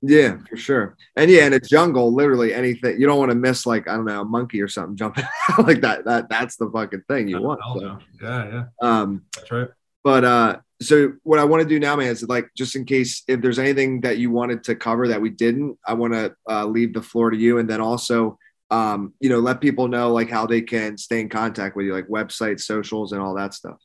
Yeah 0.01 0.37
for 0.49 0.57
sure. 0.57 0.97
And 1.15 1.29
yeah 1.29 1.45
in 1.45 1.53
a 1.53 1.59
jungle 1.59 2.13
literally 2.13 2.53
anything 2.53 2.99
you 2.99 3.07
don't 3.07 3.19
want 3.19 3.31
to 3.31 3.35
miss 3.35 3.65
like 3.65 3.87
i 3.87 3.95
don't 3.95 4.05
know 4.05 4.21
a 4.21 4.25
monkey 4.25 4.61
or 4.61 4.67
something 4.67 4.95
jumping 4.95 5.25
like 5.59 5.81
that. 5.81 6.05
That 6.05 6.29
that's 6.29 6.55
the 6.57 6.69
fucking 6.69 7.03
thing 7.07 7.27
you 7.27 7.41
want 7.41 7.59
so. 7.77 7.99
yeah 8.21 8.45
yeah. 8.53 8.63
Um 8.81 9.23
that's 9.35 9.51
right. 9.51 9.69
but 10.03 10.23
uh 10.23 10.57
so 10.81 11.13
what 11.23 11.39
i 11.39 11.43
want 11.45 11.63
to 11.63 11.69
do 11.69 11.79
now 11.79 11.95
man 11.95 12.07
is 12.07 12.23
like 12.23 12.49
just 12.55 12.75
in 12.75 12.83
case 12.85 13.23
if 13.27 13.41
there's 13.41 13.59
anything 13.59 14.01
that 14.01 14.17
you 14.17 14.29
wanted 14.29 14.63
to 14.65 14.75
cover 14.75 15.07
that 15.07 15.21
we 15.21 15.29
didn't 15.29 15.77
i 15.87 15.93
want 15.93 16.13
to 16.13 16.35
uh, 16.49 16.65
leave 16.65 16.93
the 16.93 17.01
floor 17.01 17.29
to 17.29 17.37
you. 17.37 17.59
And 17.59 17.69
then 17.69 17.81
also 17.81 18.37
um 18.71 19.13
you 19.19 19.29
know 19.29 19.39
let 19.39 19.61
people 19.61 19.87
know 19.87 20.11
like 20.11 20.29
how 20.29 20.45
they 20.45 20.61
can 20.61 20.97
stay 20.97 21.21
in 21.21 21.29
contact 21.29 21.75
with 21.75 21.85
you 21.85 21.93
like 21.93 22.07
websites 22.07 22.61
socials 22.61 23.11
and 23.11 23.21
all 23.21 23.35
that 23.35 23.53
stuff 23.53 23.77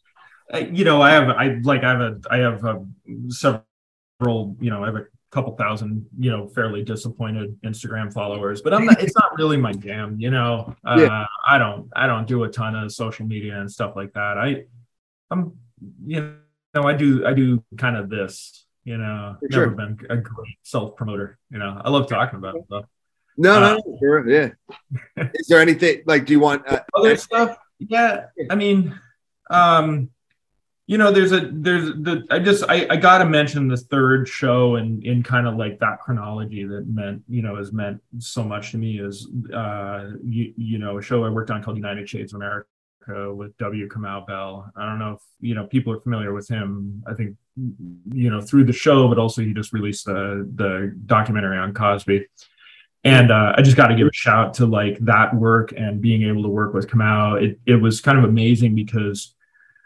you 0.58 0.84
know, 0.84 1.00
I 1.00 1.10
have, 1.10 1.28
I 1.28 1.58
like, 1.62 1.84
I 1.84 1.90
have 1.90 2.00
a, 2.00 2.20
I 2.30 2.36
have 2.38 2.64
a, 2.64 2.84
several, 3.28 4.56
you 4.60 4.70
know, 4.70 4.82
I 4.82 4.86
have 4.86 4.96
a 4.96 5.06
couple 5.30 5.54
thousand, 5.56 6.06
you 6.18 6.30
know, 6.30 6.48
fairly 6.48 6.82
disappointed 6.82 7.56
Instagram 7.62 8.12
followers, 8.12 8.62
but 8.62 8.74
I'm 8.74 8.84
not, 8.84 9.00
it's 9.00 9.14
not 9.16 9.36
really 9.38 9.56
my 9.56 9.72
jam, 9.72 10.16
you 10.18 10.30
know, 10.30 10.74
uh, 10.84 10.96
yeah. 10.98 11.26
I 11.46 11.58
don't, 11.58 11.88
I 11.94 12.06
don't 12.06 12.26
do 12.26 12.44
a 12.44 12.48
ton 12.48 12.74
of 12.74 12.92
social 12.92 13.26
media 13.26 13.60
and 13.60 13.70
stuff 13.70 13.94
like 13.96 14.12
that. 14.14 14.38
I, 14.38 14.64
I'm, 15.30 15.56
you 16.04 16.34
know, 16.74 16.82
I 16.82 16.94
do, 16.94 17.26
I 17.26 17.32
do 17.32 17.62
kind 17.78 17.96
of 17.96 18.08
this, 18.10 18.66
you 18.84 18.98
know, 18.98 19.36
For 19.40 19.48
never 19.48 19.64
sure. 19.64 19.70
been 19.70 19.98
a 20.10 20.16
great 20.16 20.58
self 20.62 20.96
promoter, 20.96 21.38
you 21.50 21.58
know, 21.58 21.80
I 21.84 21.90
love 21.90 22.08
talking 22.08 22.38
about 22.38 22.56
it 22.56 22.64
though. 22.68 22.84
No, 23.36 23.54
uh, 23.54 23.60
no, 23.86 23.98
sure, 23.98 24.28
yeah. 24.28 24.50
Is 25.34 25.46
there 25.46 25.60
anything 25.60 26.02
like? 26.04 26.26
Do 26.26 26.32
you 26.32 26.40
want 26.40 26.66
uh, 26.68 26.80
other 26.94 27.16
stuff? 27.16 27.56
Yeah, 27.78 28.26
I 28.50 28.54
mean, 28.54 29.00
um, 29.48 30.10
you 30.90 30.98
know 30.98 31.12
there's 31.12 31.30
a 31.30 31.48
there's 31.52 31.86
the 32.02 32.26
i 32.30 32.38
just 32.40 32.64
i, 32.68 32.84
I 32.90 32.96
gotta 32.96 33.24
mention 33.24 33.68
the 33.68 33.76
third 33.76 34.26
show 34.26 34.74
and 34.74 35.04
in 35.04 35.22
kind 35.22 35.46
of 35.46 35.54
like 35.54 35.78
that 35.78 36.00
chronology 36.00 36.64
that 36.64 36.88
meant 36.88 37.22
you 37.28 37.42
know 37.42 37.54
has 37.54 37.72
meant 37.72 38.02
so 38.18 38.42
much 38.42 38.72
to 38.72 38.76
me 38.76 38.98
is 38.98 39.28
uh 39.54 40.10
you, 40.24 40.52
you 40.56 40.78
know 40.78 40.98
a 40.98 41.02
show 41.02 41.24
i 41.24 41.28
worked 41.28 41.52
on 41.52 41.62
called 41.62 41.76
united 41.76 42.08
shades 42.08 42.32
of 42.32 42.40
america 42.40 42.66
with 43.34 43.56
w. 43.58 43.88
Kamau 43.88 44.26
bell. 44.26 44.70
I 44.76 44.84
don't 44.84 44.98
know 44.98 45.12
if 45.12 45.20
you 45.40 45.54
know 45.54 45.66
people 45.66 45.92
are 45.92 46.00
familiar 46.00 46.34
with 46.34 46.48
him 46.48 47.04
i 47.06 47.14
think 47.14 47.36
you 47.56 48.28
know 48.28 48.40
through 48.40 48.64
the 48.64 48.72
show 48.72 49.06
but 49.06 49.16
also 49.16 49.42
he 49.42 49.54
just 49.54 49.72
released 49.72 50.06
the 50.06 50.50
the 50.56 50.92
documentary 51.06 51.56
on 51.56 51.72
cosby. 51.72 52.26
And 53.02 53.30
uh, 53.30 53.54
I 53.56 53.62
just 53.62 53.78
got 53.78 53.86
to 53.86 53.94
give 53.94 54.08
a 54.08 54.12
shout 54.12 54.52
to 54.54 54.66
like 54.66 54.98
that 54.98 55.34
work 55.34 55.72
and 55.74 56.02
being 56.02 56.22
able 56.24 56.42
to 56.42 56.50
work 56.50 56.74
with 56.74 56.86
Kamau. 56.86 57.42
It 57.42 57.58
it 57.64 57.76
was 57.76 58.02
kind 58.02 58.18
of 58.18 58.24
amazing 58.24 58.74
because 58.74 59.34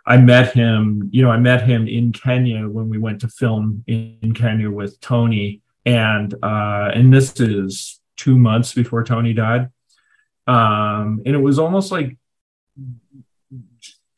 I 0.06 0.18
met 0.18 0.52
him, 0.52 1.08
you 1.12 1.22
know, 1.22 1.30
I 1.30 1.38
met 1.38 1.62
him 1.62 1.88
in 1.88 2.12
Kenya 2.12 2.68
when 2.68 2.88
we 2.88 2.98
went 2.98 3.20
to 3.22 3.28
film 3.28 3.84
in, 3.86 4.34
Kenya 4.34 4.70
with 4.70 5.00
Tony. 5.00 5.62
And 5.86 6.34
uh, 6.42 6.90
and 6.94 7.12
this 7.12 7.38
is 7.40 8.00
two 8.16 8.38
months 8.38 8.74
before 8.74 9.04
Tony 9.04 9.32
died. 9.32 9.70
Um, 10.46 11.22
and 11.24 11.34
it 11.34 11.40
was 11.40 11.58
almost 11.58 11.90
like 11.90 12.16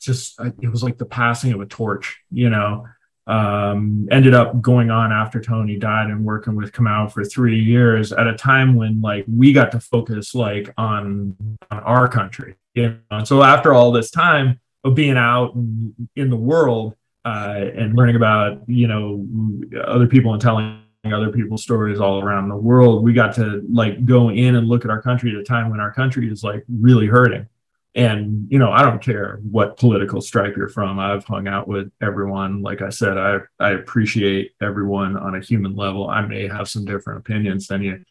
just 0.00 0.40
it 0.40 0.68
was 0.68 0.82
like 0.82 0.98
the 0.98 1.06
passing 1.06 1.52
of 1.52 1.60
a 1.60 1.66
torch, 1.66 2.18
you 2.30 2.50
know. 2.50 2.86
Um, 3.28 4.06
ended 4.12 4.34
up 4.34 4.60
going 4.60 4.92
on 4.92 5.10
after 5.10 5.40
Tony 5.40 5.76
died 5.76 6.10
and 6.10 6.24
working 6.24 6.54
with 6.54 6.70
Kamau 6.70 7.10
for 7.10 7.24
three 7.24 7.58
years 7.58 8.12
at 8.12 8.28
a 8.28 8.36
time 8.36 8.76
when 8.76 9.00
like 9.00 9.24
we 9.28 9.52
got 9.52 9.72
to 9.72 9.80
focus 9.80 10.32
like 10.32 10.72
on, 10.78 11.36
on 11.68 11.80
our 11.80 12.06
country. 12.06 12.54
You 12.74 12.90
know? 12.90 12.98
And 13.10 13.26
so 13.26 13.42
after 13.42 13.74
all 13.74 13.90
this 13.90 14.12
time, 14.12 14.60
being 14.94 15.16
out 15.16 15.54
in 15.54 16.30
the 16.30 16.36
world 16.36 16.94
uh, 17.24 17.70
and 17.74 17.96
learning 17.96 18.16
about 18.16 18.62
you 18.68 18.86
know 18.86 19.26
other 19.84 20.06
people 20.06 20.32
and 20.32 20.40
telling 20.40 20.80
other 21.04 21.30
people's 21.30 21.62
stories 21.62 22.00
all 22.00 22.20
around 22.20 22.48
the 22.48 22.56
world 22.56 23.04
we 23.04 23.12
got 23.12 23.32
to 23.32 23.64
like 23.70 24.04
go 24.04 24.28
in 24.30 24.56
and 24.56 24.66
look 24.66 24.84
at 24.84 24.90
our 24.90 25.00
country 25.00 25.30
at 25.30 25.36
a 25.36 25.44
time 25.44 25.70
when 25.70 25.78
our 25.78 25.92
country 25.92 26.30
is 26.30 26.42
like 26.42 26.64
really 26.68 27.06
hurting. 27.06 27.46
And 27.94 28.46
you 28.50 28.58
know 28.58 28.70
i 28.70 28.82
don't 28.82 29.02
care 29.02 29.40
what 29.50 29.78
political 29.78 30.20
stripe 30.20 30.56
you're 30.56 30.68
from. 30.68 30.98
I've 30.98 31.24
hung 31.24 31.48
out 31.48 31.66
with 31.66 31.90
everyone. 32.02 32.62
Like 32.62 32.82
i 32.82 32.90
said 32.90 33.16
i 33.16 33.38
i 33.58 33.70
appreciate 33.70 34.52
everyone 34.60 35.16
on 35.16 35.34
a 35.34 35.40
human 35.40 35.74
level. 35.74 36.08
I 36.08 36.22
may 36.22 36.46
have 36.46 36.68
some 36.68 36.84
different 36.84 37.20
opinions 37.20 37.68
than 37.68 37.82
you 37.82 38.04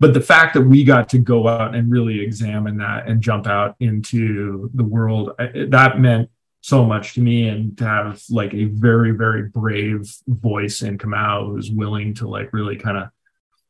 but 0.00 0.14
the 0.14 0.20
fact 0.20 0.54
that 0.54 0.62
we 0.62 0.84
got 0.84 1.08
to 1.10 1.18
go 1.18 1.48
out 1.48 1.74
and 1.74 1.90
really 1.90 2.20
examine 2.20 2.78
that 2.78 3.06
and 3.06 3.20
jump 3.20 3.46
out 3.46 3.76
into 3.80 4.70
the 4.74 4.84
world 4.84 5.32
that 5.38 5.98
meant 5.98 6.30
so 6.60 6.84
much 6.84 7.14
to 7.14 7.20
me. 7.20 7.48
And 7.48 7.76
to 7.78 7.84
have 7.84 8.22
like 8.30 8.54
a 8.54 8.64
very 8.64 9.12
very 9.12 9.48
brave 9.48 10.12
voice 10.26 10.82
in 10.82 10.98
Kamau 10.98 11.46
who's 11.46 11.70
willing 11.70 12.14
to 12.14 12.28
like 12.28 12.52
really 12.52 12.76
kind 12.76 12.96
of 12.96 13.08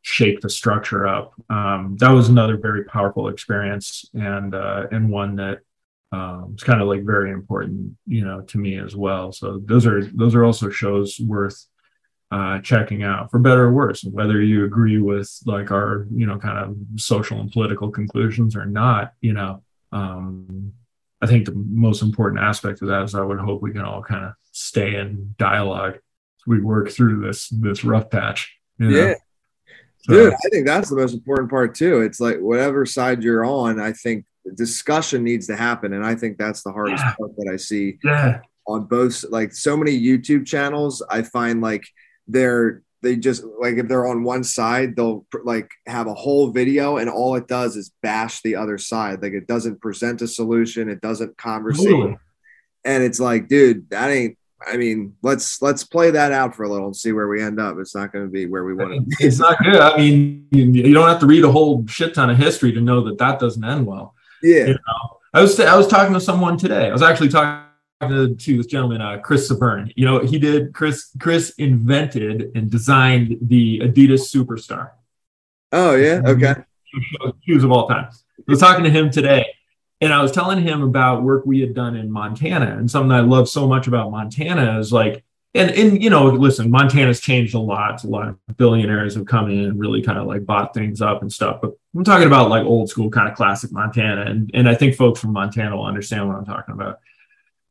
shake 0.03 0.41
the 0.43 0.51
structure 0.51 1.07
up 1.07 1.33
um, 1.49 1.97
that 1.99 2.11
was 2.11 2.29
another 2.29 2.59
very 2.59 2.85
powerful 2.85 3.29
experience 3.29 4.05
and 4.12 4.55
uh, 4.55 4.87
and 4.93 5.09
one 5.09 5.37
that 5.37 5.61
um, 6.12 6.51
it's 6.53 6.62
kind 6.62 6.83
of 6.83 6.89
like 6.89 7.03
very 7.05 7.33
important 7.33 7.97
you 8.07 8.25
know 8.25 8.43
to 8.43 8.59
me 8.59 8.79
as 8.79 8.95
well. 8.95 9.33
So 9.33 9.61
those 9.64 9.87
are 9.87 10.05
those 10.05 10.35
are 10.35 10.45
also 10.45 10.70
shows 10.70 11.18
worth 11.18 11.66
uh, 12.35 12.57
checking 12.70 13.01
out 13.11 13.30
for 13.30 13.39
better 13.39 13.64
or 13.68 13.72
worse 13.72 14.01
whether 14.18 14.39
you 14.51 14.59
agree 14.70 15.01
with 15.11 15.30
like 15.47 15.70
our 15.78 15.91
you 16.20 16.26
know 16.28 16.39
kind 16.47 16.59
of 16.62 16.68
social 17.12 17.37
and 17.41 17.53
political 17.57 17.89
conclusions 17.99 18.53
or 18.57 18.66
not 18.66 19.05
you 19.20 19.32
know 19.39 19.53
um, 19.93 20.72
i 21.22 21.26
think 21.26 21.45
the 21.47 21.55
most 21.89 22.01
important 22.03 22.41
aspect 22.51 22.82
of 22.82 22.89
that 22.89 23.03
is 23.07 23.14
i 23.14 23.24
would 23.28 23.39
hope 23.47 23.62
we 23.62 23.72
can 23.76 23.85
all 23.91 24.03
kind 24.03 24.24
of 24.24 24.32
stay 24.53 24.91
in 24.97 25.35
dialogue 25.39 25.95
as 25.95 26.45
we 26.47 26.61
work 26.61 26.87
through 26.91 27.16
this 27.26 27.41
this 27.66 27.85
rough 27.85 28.09
patch 28.11 28.41
You 28.78 28.91
know? 28.91 28.99
Yeah. 29.07 29.14
Dude, 30.07 30.35
I 30.35 30.49
think 30.51 30.66
that's 30.66 30.91
the 30.91 30.97
most 30.97 31.14
important 31.14 31.49
part 31.49 31.74
too. 31.74 32.03
It's 32.03 32.20
like 32.20 32.39
whatever 32.39 32.85
side 32.85 33.22
you're 33.22 33.45
on, 33.62 33.80
I 33.80 33.93
think 33.93 34.26
discussion 34.55 35.24
needs 35.24 35.47
to 35.47 35.57
happen. 35.57 35.95
And 35.95 36.05
I 36.05 36.14
think 36.14 36.37
that's 36.37 36.62
the 36.62 36.72
hardest 36.72 37.03
Yeah. 37.03 37.14
part 37.18 37.32
that 37.39 37.49
I 37.55 37.57
see 37.57 37.87
Yeah. 38.05 38.41
on 38.66 38.80
both 38.85 39.24
like 39.30 39.51
so 39.55 39.72
many 39.80 39.95
YouTube 40.09 40.45
channels. 40.47 41.03
I 41.09 41.22
find 41.22 41.62
like 41.70 41.85
they're 42.27 42.83
they 43.03 43.16
just 43.16 43.45
like 43.61 43.77
if 43.77 43.87
they're 43.87 44.07
on 44.07 44.25
one 44.25 44.43
side, 44.43 44.97
they'll 44.97 45.27
pr- 45.31 45.43
like 45.45 45.70
have 45.87 46.07
a 46.07 46.14
whole 46.14 46.51
video 46.51 46.97
and 46.97 47.11
all 47.11 47.37
it 47.37 47.47
does 47.47 47.77
is 47.77 47.93
bash 48.03 48.41
the 48.43 48.57
other 48.57 48.79
side. 48.79 49.22
Like 49.22 49.35
it 49.35 49.47
doesn't 49.47 49.81
present 49.81 50.22
a 50.22 50.27
solution, 50.27 50.89
it 50.89 51.03
doesn't 51.03 51.37
converse. 51.37 51.85
And 52.87 53.03
it's 53.03 53.20
like, 53.20 53.49
dude, 53.49 53.89
that 53.91 54.11
ain't 54.11 54.39
I 54.66 54.77
mean, 54.77 55.14
let's 55.22 55.61
let's 55.61 55.85
play 55.85 56.11
that 56.12 56.33
out 56.33 56.55
for 56.55 56.64
a 56.64 56.68
little 56.68 56.87
and 56.87 56.97
see 56.97 57.12
where 57.12 57.29
we 57.29 57.43
end 57.43 57.61
up. 57.61 57.77
It's 57.79 57.95
not 57.95 58.12
going 58.12 58.25
to 58.25 58.31
be 58.31 58.47
where 58.47 58.64
we 58.64 58.75
want 58.75 58.95
to 58.95 59.01
be. 59.01 59.16
It's 59.20 59.39
not 59.39 59.62
good. 59.62 59.77
I 59.77 59.97
mean, 59.97 60.47
you 60.51 60.64
you 60.64 60.95
don't 60.95 61.09
have 61.09 61.20
to 61.20 61.27
read 61.27 61.45
a 61.45 61.53
whole 61.53 61.87
shit 61.87 62.14
ton 62.14 62.31
of 62.31 62.39
history 62.39 62.72
to 62.72 62.81
know 62.81 63.05
that 63.05 63.18
that 63.18 63.39
doesn't 63.39 63.64
end 63.64 63.87
well. 63.87 64.14
Yeah. 64.43 64.75
I 65.33 65.43
was 65.43 65.59
I 65.61 65.77
was 65.77 65.87
talking 65.87 66.14
to 66.14 66.20
someone 66.20 66.57
today. 66.57 66.89
I 66.89 66.93
was 66.93 67.03
actually 67.03 67.29
talking 67.29 67.64
to, 68.01 68.34
to 68.34 68.57
this 68.57 68.66
gentleman, 68.66 69.01
uh, 69.01 69.18
Chris 69.18 69.49
Severn. 69.49 69.92
You 69.97 70.05
know, 70.05 70.18
he 70.20 70.38
did 70.38 70.74
Chris 70.74 71.11
Chris 71.18 71.51
invented 71.59 72.53
and 72.55 72.70
designed 72.70 73.38
the 73.42 73.80
Adidas 73.80 74.34
Superstar 74.34 74.90
Oh 75.74 75.97
yeah. 75.97 76.22
Okay. 76.24 76.55
shoes 77.45 77.64
of 77.64 77.72
all 77.72 77.88
time. 77.88 78.09
I 78.09 78.42
was 78.47 78.61
talking 78.61 78.84
to 78.84 78.90
him 78.90 79.11
today, 79.11 79.45
and 80.01 80.12
I 80.12 80.22
was 80.22 80.30
telling 80.30 80.62
him 80.62 80.82
about 80.82 81.24
work 81.24 81.45
we 81.45 81.61
had 81.61 81.74
done 81.74 81.97
in 81.97 82.12
Montana, 82.12 82.76
and 82.78 82.88
something 82.88 83.11
I 83.11 83.20
love 83.20 83.49
so 83.49 83.66
much 83.66 83.88
about 83.88 84.12
Montana 84.12 84.78
is 84.78 84.92
like, 84.92 85.24
and 85.53 85.72
and 85.72 86.01
you 86.01 86.11
know, 86.11 86.26
listen, 86.26 86.70
Montana's 86.70 87.20
changed 87.20 87.55
a 87.55 87.59
lot. 87.59 88.05
A 88.05 88.07
lot 88.07 88.28
of 88.28 88.57
billionaires 88.57 89.16
have 89.16 89.26
come 89.26 89.51
in 89.51 89.64
and 89.64 89.80
really 89.80 90.01
kind 90.01 90.16
of 90.16 90.26
like 90.26 90.47
bought 90.47 90.74
things 90.74 91.03
up 91.03 91.22
and 91.22 91.32
stuff. 91.32 91.61
But 91.61 91.72
I'm 91.97 92.05
talking 92.05 92.28
about 92.28 92.51
like 92.51 92.64
old 92.64 92.88
school 92.88 93.11
kind 93.11 93.28
of 93.28 93.34
classic 93.34 93.72
Montana, 93.72 94.30
and 94.30 94.53
and 94.55 94.68
I 94.68 94.76
think 94.76 94.95
folks 94.95 95.18
from 95.18 95.32
Montana 95.32 95.76
will 95.76 95.86
understand 95.86 96.28
what 96.28 96.36
I'm 96.36 96.45
talking 96.45 96.74
about. 96.74 97.01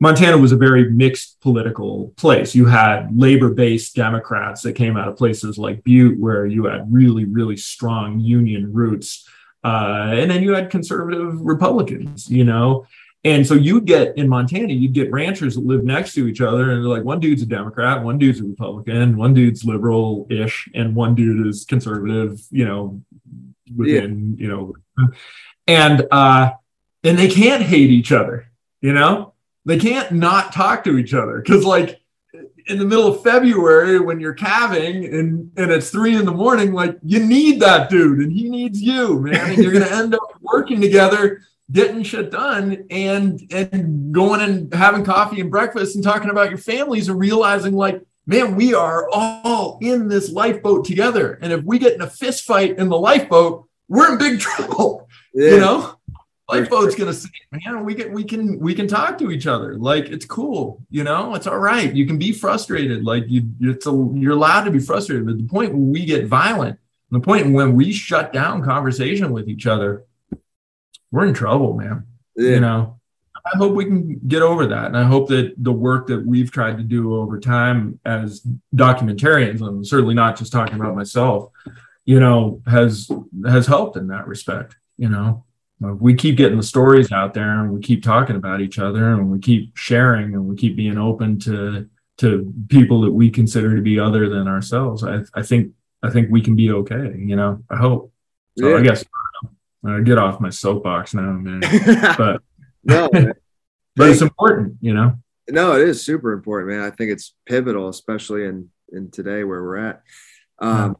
Montana 0.04 0.38
was 0.38 0.51
a 0.51 0.58
very 0.58 0.89
mixed 0.89 1.39
political 1.39 2.14
place. 2.18 2.54
You 2.54 2.66
had 2.66 3.18
labor 3.18 3.51
based 3.51 3.95
Democrats 3.95 4.62
that 4.64 4.74
came 4.74 4.97
out 4.97 5.08
of 5.08 5.16
places 5.16 5.58
like 5.58 5.82
Butte, 5.86 6.20
where 6.20 6.45
you 6.45 6.66
had 6.66 6.91
really, 6.91 7.24
really 7.24 7.56
strong 7.56 8.20
union 8.20 8.74
roots. 8.74 9.26
Uh, 9.64 10.10
and 10.12 10.30
then 10.30 10.43
you 10.43 10.54
had 10.54 10.70
conservative 10.70 11.39
Republicans, 11.39 12.30
you 12.30 12.43
know. 12.43 12.86
And 13.24 13.47
so 13.47 13.54
you'd 13.54 13.86
get 13.86 14.18
in 14.18 14.28
Montana, 14.28 14.74
you'd 14.74 14.91
get 14.91 15.10
ranchers 15.10 15.56
that 15.56 15.66
live 15.66 15.86
next 15.86 16.16
to 16.16 16.28
each 16.28 16.41
other, 16.41 16.72
and 16.72 16.84
they're 16.84 16.89
like, 16.89 17.06
one 17.06 17.22
dude's 17.22 17.41
a 17.41 17.45
Democrat, 17.45 18.04
one 18.04 18.18
dude's 18.18 18.41
a 18.41 18.43
Republican, 18.43 19.16
one 19.16 19.34
dude's 19.34 19.64
liberal 19.64 20.28
ish, 20.30 20.68
and 20.76 20.95
one 20.95 21.16
dude 21.16 21.47
is 21.47 21.64
conservative, 21.64 22.41
you 22.51 22.66
know, 22.66 23.01
within, 23.74 24.36
you 24.38 24.49
know, 24.49 24.74
and 25.66 26.06
uh, 26.12 26.51
and 27.06 27.18
they 27.18 27.30
can't 27.30 27.64
hate 27.64 27.89
each 27.89 28.12
other, 28.12 28.51
you 28.82 28.91
know 28.91 29.33
they 29.66 29.78
can't 29.78 30.11
not 30.11 30.51
talk 30.53 30.84
to 30.86 30.97
each 30.97 31.14
other. 31.14 31.39
Because 31.41 31.64
like 31.66 31.99
in 32.66 32.80
the 32.80 32.86
middle 32.86 33.07
of 33.07 33.22
february 33.22 33.99
when 33.99 34.20
you're 34.22 34.34
calving 34.34 35.05
and 35.05 35.51
and 35.57 35.70
it's 35.72 35.89
three 35.89 36.16
in 36.16 36.24
the 36.26 36.32
morning 36.32 36.72
like 36.72 36.97
you 37.03 37.20
need 37.20 37.59
that 37.59 37.89
dude 37.89 38.20
and 38.20 38.32
he 38.32 38.49
needs 38.49 38.82
you 38.82 39.20
man. 39.20 39.36
And 39.51 39.57
you're 39.64 39.74
gonna 39.74 39.86
end 39.86 40.16
up 40.16 40.22
working 40.41 40.80
together 40.82 41.41
getting 41.72 42.03
shit 42.03 42.32
done 42.32 42.86
and 42.89 43.41
and 43.51 44.14
going 44.14 44.41
and 44.41 44.74
having 44.74 45.03
coffee 45.03 45.41
and 45.41 45.51
breakfast 45.51 45.95
and 45.95 46.03
talking 46.03 46.30
about 46.30 46.49
your 46.49 46.57
families 46.57 47.09
and 47.09 47.20
realizing 47.20 47.74
like 47.76 48.01
man 48.26 48.55
we 48.55 48.74
are 48.74 49.09
all 49.11 49.78
in 49.82 50.07
this 50.07 50.32
lifeboat 50.32 50.86
together. 50.86 51.38
And 51.41 51.51
if 51.51 51.64
we 51.64 51.78
get 51.80 51.93
in 51.93 52.01
a 52.01 52.09
fist 52.09 52.45
fight 52.45 52.78
in 52.78 52.89
the 52.89 52.97
lifeboat 52.97 53.68
we're 53.89 54.11
in 54.14 54.18
big 54.18 54.39
trouble 54.45 55.07
Yeah. 55.34 55.49
you 55.51 55.59
know 55.59 55.95
lifeboat's 56.50 56.96
gonna 56.96 57.14
say 57.14 57.30
man 57.52 57.86
we 57.86 57.96
can 57.96 58.12
we 58.12 58.24
can 58.24 58.60
we 58.60 58.76
can 58.76 58.88
talk 58.88 59.18
to 59.18 59.32
each 59.32 59.48
other. 59.48 59.76
Like 59.76 60.06
it's 60.06 60.26
cool 60.26 60.84
you 60.89 61.04
know? 61.04 61.36
It's 61.36 61.48
all 61.48 61.60
right. 61.60 61.94
You 61.94 62.06
can 62.06 62.18
be 62.18 62.32
frustrated. 62.32 63.04
Like 63.04 63.26
you 63.28 63.44
it's 63.62 63.88
a, 63.88 64.10
you're 64.14 64.34
allowed 64.34 64.64
to 64.64 64.72
be 64.72 64.80
frustrated 64.80 65.26
but 65.26 65.38
the 65.38 65.48
point 65.48 65.74
when 65.74 65.91
we 65.91 66.06
get 66.06 66.28
violent 66.28 66.80
the 67.12 67.20
point 67.20 67.54
when 67.54 67.76
we 67.76 67.94
shut 67.94 68.34
down 68.34 68.64
conversation 68.64 69.32
with 69.32 69.48
each 69.48 69.68
other 69.68 70.04
we're 71.12 71.26
in 71.26 71.34
trouble 71.34 71.74
man. 71.74 72.08
Yeah. 72.36 72.50
you 72.50 72.60
know? 72.60 73.00
I 73.46 73.58
hope 73.58 73.74
we 73.74 73.86
can 73.86 74.22
get 74.26 74.41
over 74.41 74.68
that 74.68 74.86
and 74.86 74.98
i 74.98 75.04
hope 75.04 75.28
that 75.28 75.54
the 75.58 75.72
work 75.72 76.08
that 76.08 76.26
we've 76.26 76.50
tried 76.50 76.78
to 76.78 76.84
do 76.84 77.18
over 77.18 77.41
time 77.41 78.00
as 78.06 78.41
documentarians 78.74 79.62
i'm 79.62 79.84
certainly 79.84 80.16
not 80.16 80.38
just 80.38 80.54
talking 80.54 80.76
about 80.76 80.96
myself 80.96 81.52
you 82.06 82.22
know 82.22 82.62
has 82.66 83.12
has 83.46 83.68
helped 83.68 83.98
in 83.98 84.08
that 84.08 84.28
respect 84.28 84.78
you 84.98 85.10
know 85.10 85.44
we 85.92 86.14
keep 86.14 86.38
getting 86.38 86.58
the 86.58 86.64
stories 86.64 87.12
out 87.12 87.34
there 87.34 87.62
and 87.62 87.72
we 87.72 87.80
keep 87.82 88.04
talking 88.04 88.36
about 88.36 88.62
each 88.62 88.80
other 88.80 89.14
and 89.14 89.30
we 89.30 89.40
keep 89.40 89.76
sharing 89.76 90.34
and 90.34 90.46
we 90.46 90.56
keep 90.56 90.76
being 90.76 90.98
open 90.98 91.40
to 91.40 91.90
to 92.18 92.54
people 92.70 93.02
that 93.02 93.12
we 93.12 93.30
consider 93.30 93.76
to 93.76 93.82
be 93.82 94.00
other 94.00 94.30
than 94.30 94.48
ourselves 94.48 95.04
i, 95.04 95.22
I 95.34 95.42
think 95.42 95.72
i 96.04 96.10
think 96.10 96.30
we 96.32 96.42
can 96.42 96.56
be 96.56 96.72
okay 96.72 97.14
you 97.18 97.36
know 97.36 97.64
i 97.70 97.76
hope 97.76 98.14
so 98.58 98.70
Yeah. 98.70 98.78
i 98.78 98.82
guess 98.82 99.04
I 99.86 100.00
get 100.00 100.18
off 100.18 100.40
my 100.40 100.50
soapbox 100.50 101.14
now 101.14 101.32
man 101.34 101.62
but 102.18 102.42
no, 102.84 103.10
man. 103.14 103.34
but 103.96 104.10
it's 104.10 104.22
important 104.22 104.78
you 104.80 104.94
know 104.94 105.18
no, 105.50 105.76
it 105.76 105.88
is 105.88 106.06
super 106.06 106.32
important, 106.32 106.72
man. 106.72 106.82
I 106.82 106.90
think 106.96 107.12
it's 107.12 107.34
pivotal, 107.46 107.90
especially 107.90 108.46
in 108.46 108.70
in 108.92 109.12
today 109.12 109.44
where 109.44 109.62
we're 109.62 109.78
at. 109.78 110.02
Um, 110.60 110.96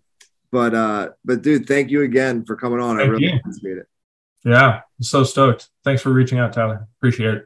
but 0.52 0.76
uh, 0.76 1.10
but 1.24 1.42
dude, 1.42 1.68
thank 1.68 1.90
you 1.92 2.02
again 2.02 2.44
for 2.46 2.56
coming 2.56 2.80
on. 2.80 3.00
I 3.00 3.04
really 3.04 3.38
appreciate 3.38 3.78
it. 3.78 3.88
Yeah 4.44 4.82
so 5.02 5.24
stoked. 5.24 5.70
Thanks 5.84 6.02
for 6.02 6.12
reaching 6.12 6.40
out 6.40 6.54
tyler. 6.54 6.88
Appreciate 6.98 7.36
it 7.36 7.46